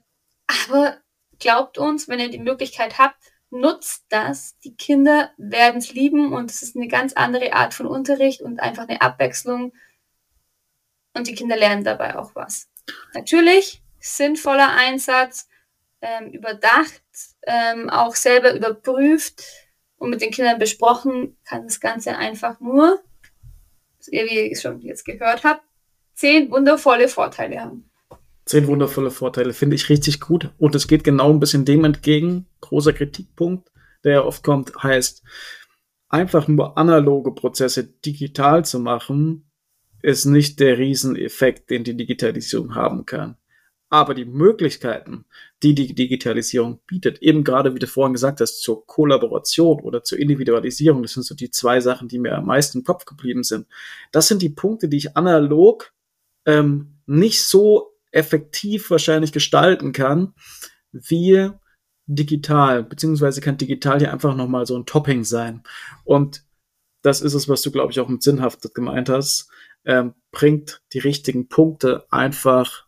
aber 0.68 0.98
glaubt 1.39 1.80
uns, 1.80 2.08
wenn 2.08 2.20
ihr 2.20 2.30
die 2.30 2.38
Möglichkeit 2.38 3.00
habt, 3.00 3.18
nutzt 3.50 4.06
das. 4.10 4.60
Die 4.60 4.76
Kinder 4.76 5.32
werden 5.38 5.78
es 5.78 5.91
lieben 5.91 6.34
und 6.34 6.52
es 6.52 6.62
ist 6.62 6.76
eine 6.76 6.88
ganz 6.88 7.14
andere 7.14 7.54
Art 7.54 7.74
von 7.74 7.88
Unterricht 7.88 8.41
und 8.41 8.60
einfach 8.60 8.88
eine 8.88 9.02
Abwechslung. 9.02 9.74
Und 11.16 11.26
die 11.26 11.36
Kinder 11.36 11.58
lernen 11.58 11.84
dabei 11.84 12.16
auch 12.20 12.36
was. 12.36 12.70
Natürlich 13.14 13.82
sinnvoller 14.06 14.72
Einsatz, 14.72 15.47
ähm, 16.01 16.32
überdacht, 16.32 17.01
ähm, 17.47 17.89
auch 17.89 18.16
selber 18.16 18.53
überprüft 18.53 19.43
und 19.97 20.12
mit 20.12 20.22
den 20.22 20.32
Kindern 20.32 20.60
besprochen, 20.60 21.38
kann 21.47 21.64
das 21.64 21.80
Ganze 21.80 22.16
einfach 22.16 22.60
nur, 22.60 22.99
wie 24.08 24.49
ihr 24.49 24.58
schon 24.58 24.82
jetzt 24.82 25.06
gehört 25.06 25.43
habt, 25.43 25.64
zehn 26.14 26.51
wundervolle 26.51 27.08
Vorteile 27.08 27.62
haben. 27.62 27.89
Zehn 28.45 28.68
wundervolle 28.68 29.10
Vorteile 29.10 29.53
finde 29.53 29.76
ich 29.76 29.89
richtig 29.89 30.22
gut. 30.22 30.51
Und 30.60 30.76
es 30.76 30.88
geht 30.88 31.03
genau 31.03 31.32
ein 31.32 31.39
bisschen 31.39 31.66
dem 31.66 31.84
entgegen. 31.84 32.45
Großer 32.62 32.93
Kritikpunkt, 32.93 33.72
der 34.03 34.24
oft 34.24 34.43
kommt, 34.43 34.72
heißt, 34.84 35.24
einfach 36.10 36.47
nur 36.47 36.78
analoge 36.78 37.34
Prozesse 37.34 37.84
digital 37.84 38.64
zu 38.64 38.80
machen, 38.80 39.49
ist 40.03 40.26
nicht 40.26 40.60
der 40.60 40.78
Rieseneffekt, 40.78 41.72
den 41.72 41.84
die 41.84 41.97
Digitalisierung 41.97 42.76
haben 42.76 43.08
kann. 43.08 43.38
Aber 43.89 44.13
die 44.15 44.25
Möglichkeiten, 44.25 45.25
die 45.61 45.75
die 45.75 45.93
Digitalisierung 45.93 46.79
bietet, 46.88 47.21
eben 47.21 47.43
gerade 47.43 47.75
wie 47.75 47.79
du 47.79 47.88
vorhin 47.88 48.13
gesagt 48.13 48.41
hast, 48.41 48.61
zur 48.61 48.86
Kollaboration 48.86 49.79
oder 49.81 50.03
zur 50.03 50.17
Individualisierung, 50.17 51.03
das 51.03 51.13
sind 51.13 51.23
so 51.23 51.36
die 51.36 51.51
zwei 51.51 51.79
Sachen, 51.79 52.07
die 52.07 52.19
mir 52.19 52.36
am 52.36 52.45
meisten 52.45 52.79
im 52.79 52.83
Kopf 52.83 53.05
geblieben 53.05 53.43
sind. 53.43 53.67
Das 54.11 54.27
sind 54.27 54.41
die 54.41 54.49
Punkte, 54.49 54.89
die 54.89 54.97
ich 54.97 55.15
analog 55.15 55.93
ähm, 56.45 56.97
nicht 57.05 57.43
so 57.43 57.93
effektiv 58.11 58.89
wahrscheinlich 58.89 59.31
gestalten 59.31 59.91
kann, 59.91 60.33
wie 60.91 61.51
digital, 62.07 62.83
beziehungsweise 62.83 63.41
kann 63.41 63.57
digital 63.57 64.01
ja 64.01 64.11
einfach 64.11 64.36
nochmal 64.36 64.65
so 64.65 64.77
ein 64.77 64.86
Topping 64.86 65.23
sein. 65.23 65.63
Und 66.03 66.43
das 67.01 67.21
ist 67.21 67.33
es, 67.33 67.49
was 67.49 67.61
du, 67.61 67.71
glaube 67.71 67.91
ich, 67.91 67.99
auch 67.99 68.07
mit 68.07 68.23
sinnhaft 68.23 68.73
gemeint 68.73 69.09
hast, 69.09 69.49
ähm, 69.86 70.13
bringt 70.31 70.81
die 70.93 70.99
richtigen 70.99 71.47
Punkte 71.47 72.05
einfach 72.09 72.84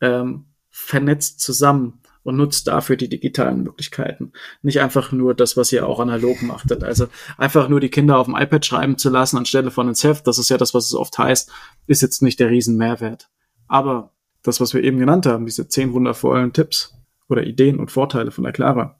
ähm, 0.00 0.46
vernetzt 0.70 1.40
zusammen 1.40 2.00
und 2.22 2.36
nutzt 2.36 2.66
dafür 2.66 2.96
die 2.96 3.08
digitalen 3.08 3.62
Möglichkeiten. 3.62 4.32
Nicht 4.62 4.80
einfach 4.80 5.12
nur 5.12 5.34
das, 5.34 5.56
was 5.56 5.72
ihr 5.72 5.86
auch 5.86 6.00
analog 6.00 6.42
machtet. 6.42 6.84
Also 6.84 7.06
einfach 7.38 7.68
nur 7.68 7.80
die 7.80 7.88
Kinder 7.88 8.18
auf 8.18 8.26
dem 8.26 8.36
iPad 8.36 8.64
schreiben 8.64 8.98
zu 8.98 9.10
lassen 9.10 9.38
anstelle 9.38 9.70
von 9.70 9.88
ins 9.88 10.04
Heft, 10.04 10.26
das 10.26 10.38
ist 10.38 10.50
ja 10.50 10.58
das, 10.58 10.74
was 10.74 10.86
es 10.86 10.94
oft 10.94 11.16
heißt, 11.16 11.50
ist 11.86 12.02
jetzt 12.02 12.22
nicht 12.22 12.38
der 12.38 12.50
Riesenmehrwert. 12.50 13.30
Aber 13.68 14.12
das, 14.42 14.60
was 14.60 14.74
wir 14.74 14.82
eben 14.82 14.98
genannt 14.98 15.26
haben, 15.26 15.46
diese 15.46 15.68
zehn 15.68 15.92
wundervollen 15.92 16.52
Tipps 16.52 16.94
oder 17.28 17.44
Ideen 17.44 17.78
und 17.78 17.90
Vorteile 17.90 18.30
von 18.30 18.44
der 18.44 18.52
Clara, 18.52 18.98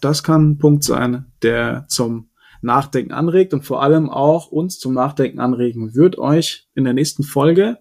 das 0.00 0.22
kann 0.22 0.50
ein 0.50 0.58
Punkt 0.58 0.84
sein, 0.84 1.32
der 1.42 1.86
zum 1.88 2.28
Nachdenken 2.64 3.12
anregt 3.12 3.54
und 3.54 3.62
vor 3.62 3.82
allem 3.82 4.10
auch 4.10 4.48
uns 4.48 4.78
zum 4.78 4.94
Nachdenken 4.94 5.38
anregen 5.38 5.94
wird, 5.94 6.18
euch 6.18 6.68
in 6.74 6.84
der 6.84 6.92
nächsten 6.92 7.22
Folge 7.22 7.78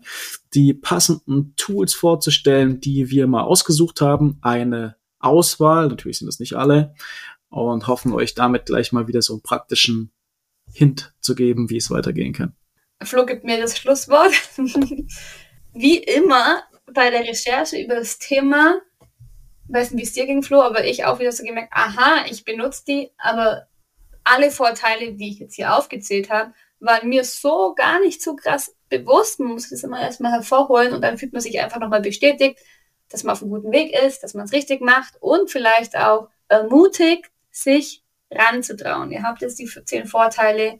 die 0.53 0.73
passenden 0.73 1.55
Tools 1.55 1.93
vorzustellen, 1.93 2.79
die 2.79 3.09
wir 3.09 3.27
mal 3.27 3.43
ausgesucht 3.43 4.01
haben. 4.01 4.37
Eine 4.41 4.97
Auswahl, 5.19 5.87
natürlich 5.87 6.19
sind 6.19 6.27
das 6.27 6.39
nicht 6.39 6.53
alle, 6.53 6.93
und 7.49 7.87
hoffen 7.87 8.13
euch 8.13 8.35
damit 8.35 8.65
gleich 8.65 8.91
mal 8.91 9.07
wieder 9.07 9.21
so 9.21 9.33
einen 9.33 9.41
praktischen 9.41 10.11
Hint 10.71 11.13
zu 11.19 11.35
geben, 11.35 11.69
wie 11.69 11.77
es 11.77 11.89
weitergehen 11.89 12.33
kann. 12.33 12.55
Flo 13.01 13.25
gibt 13.25 13.43
mir 13.43 13.59
das 13.59 13.77
Schlusswort. 13.77 14.33
wie 15.73 15.97
immer 15.97 16.63
bei 16.93 17.09
der 17.09 17.21
Recherche 17.21 17.81
über 17.81 17.95
das 17.95 18.19
Thema, 18.19 18.79
weiß 19.67 19.91
nicht, 19.91 20.01
wie 20.01 20.07
es 20.07 20.13
dir 20.13 20.25
ging, 20.25 20.43
Flo, 20.43 20.61
aber 20.61 20.85
ich 20.85 21.05
auch 21.05 21.19
wieder 21.19 21.31
so 21.31 21.43
gemerkt, 21.43 21.71
aha, 21.71 22.25
ich 22.29 22.43
benutze 22.43 22.83
die, 22.87 23.11
aber 23.17 23.67
alle 24.23 24.51
Vorteile, 24.51 25.13
die 25.13 25.29
ich 25.29 25.39
jetzt 25.39 25.55
hier 25.55 25.75
aufgezählt 25.75 26.29
habe, 26.29 26.53
waren 26.79 27.09
mir 27.09 27.23
so 27.23 27.73
gar 27.75 27.99
nicht 28.01 28.21
so 28.21 28.35
krass 28.35 28.75
bewusst. 28.89 29.39
Man 29.39 29.53
muss 29.53 29.69
das 29.69 29.83
immer 29.83 30.01
erstmal 30.01 30.33
hervorholen 30.33 30.93
und 30.93 31.01
dann 31.01 31.17
fühlt 31.17 31.33
man 31.33 31.41
sich 31.41 31.59
einfach 31.59 31.79
nochmal 31.79 32.01
bestätigt, 32.01 32.59
dass 33.09 33.23
man 33.23 33.33
auf 33.33 33.41
einem 33.41 33.51
guten 33.51 33.71
Weg 33.71 33.93
ist, 33.93 34.23
dass 34.23 34.33
man 34.33 34.45
es 34.45 34.53
richtig 34.53 34.81
macht 34.81 35.15
und 35.21 35.49
vielleicht 35.49 35.95
auch 35.95 36.29
ermutigt, 36.47 37.31
sich 37.51 38.03
ranzutrauen. 38.31 39.11
Ihr 39.11 39.23
habt 39.23 39.41
jetzt 39.41 39.59
die 39.59 39.69
zehn 39.85 40.07
Vorteile. 40.07 40.79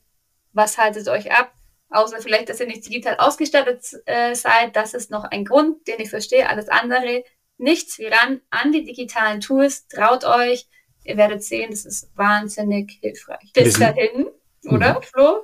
Was 0.51 0.77
haltet 0.77 1.07
euch 1.07 1.31
ab? 1.31 1.53
Außer 1.89 2.19
vielleicht, 2.19 2.49
dass 2.49 2.59
ihr 2.59 2.65
nicht 2.65 2.85
digital 2.85 3.17
ausgestattet 3.17 3.85
äh, 4.05 4.33
seid. 4.33 4.75
Das 4.75 4.93
ist 4.93 5.11
noch 5.11 5.25
ein 5.25 5.45
Grund, 5.45 5.87
den 5.87 5.99
ich 5.99 6.09
verstehe. 6.09 6.49
Alles 6.49 6.69
andere, 6.69 7.23
nichts 7.57 7.99
wie 7.99 8.07
ran 8.07 8.41
an 8.49 8.71
die 8.71 8.83
digitalen 8.83 9.41
Tools. 9.41 9.87
Traut 9.87 10.25
euch. 10.25 10.67
Ihr 11.05 11.17
werdet 11.17 11.43
sehen, 11.43 11.71
das 11.71 11.85
ist 11.85 12.09
wahnsinnig 12.15 12.99
hilfreich. 13.01 13.51
Bis 13.53 13.77
dahin, 13.77 14.27
oder, 14.65 14.95
mhm. 14.95 15.03
Flo? 15.03 15.43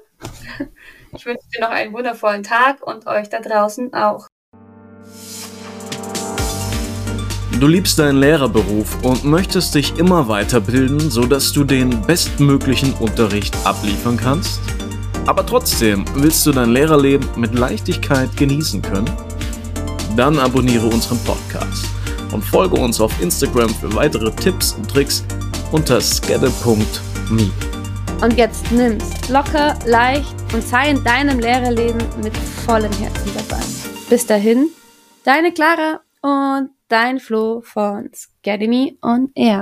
Ich 1.16 1.26
wünsche 1.26 1.48
dir 1.54 1.62
noch 1.62 1.70
einen 1.70 1.92
wundervollen 1.92 2.44
Tag 2.44 2.86
und 2.86 3.08
euch 3.08 3.30
da 3.30 3.40
draußen 3.40 3.94
auch. 3.94 4.28
Du 7.60 7.68
liebst 7.68 8.00
deinen 8.00 8.20
Lehrerberuf 8.20 9.04
und 9.04 9.26
möchtest 9.26 9.76
dich 9.76 9.98
immer 9.98 10.30
weiterbilden, 10.30 11.12
sodass 11.12 11.52
du 11.52 11.66
den 11.66 12.02
bestmöglichen 12.04 12.94
Unterricht 12.94 13.54
abliefern 13.66 14.16
kannst? 14.16 14.62
Aber 15.26 15.46
trotzdem 15.46 16.06
willst 16.14 16.46
du 16.46 16.52
dein 16.52 16.70
Lehrerleben 16.70 17.28
mit 17.36 17.54
Leichtigkeit 17.54 18.36
genießen 18.38 18.82
können? 18.82 19.10
Dann 20.16 20.40
abonniere 20.40 20.86
unseren 20.86 21.20
Podcast 21.26 21.86
und 22.32 22.44
folge 22.44 22.80
uns 22.80 23.02
auf 23.02 23.20
Instagram 23.22 23.70
für 23.70 23.94
weitere 23.94 24.32
Tipps 24.32 24.74
und 24.74 24.90
Tricks 24.90 25.26
unter 25.72 26.02
skedde.me. 26.02 27.52
Und 28.22 28.38
jetzt 28.38 28.72
nimm's 28.72 29.30
locker, 29.30 29.78
leicht 29.86 30.36
und 30.54 30.64
sei 30.64 30.90
in 30.90 31.04
deinem 31.04 31.40
Lehrerleben 31.40 32.02
mit 32.22 32.36
vollem 32.36 32.92
Herzen 32.94 33.32
dabei. 33.34 33.64
Bis 34.10 34.26
dahin, 34.26 34.70
deine 35.24 35.54
Clara 35.54 36.02
und 36.22 36.72
dein 36.90 37.20
Flo 37.20 37.62
von 37.62 38.10
Scademy 38.14 38.98
on 39.02 39.32
Air. 39.36 39.58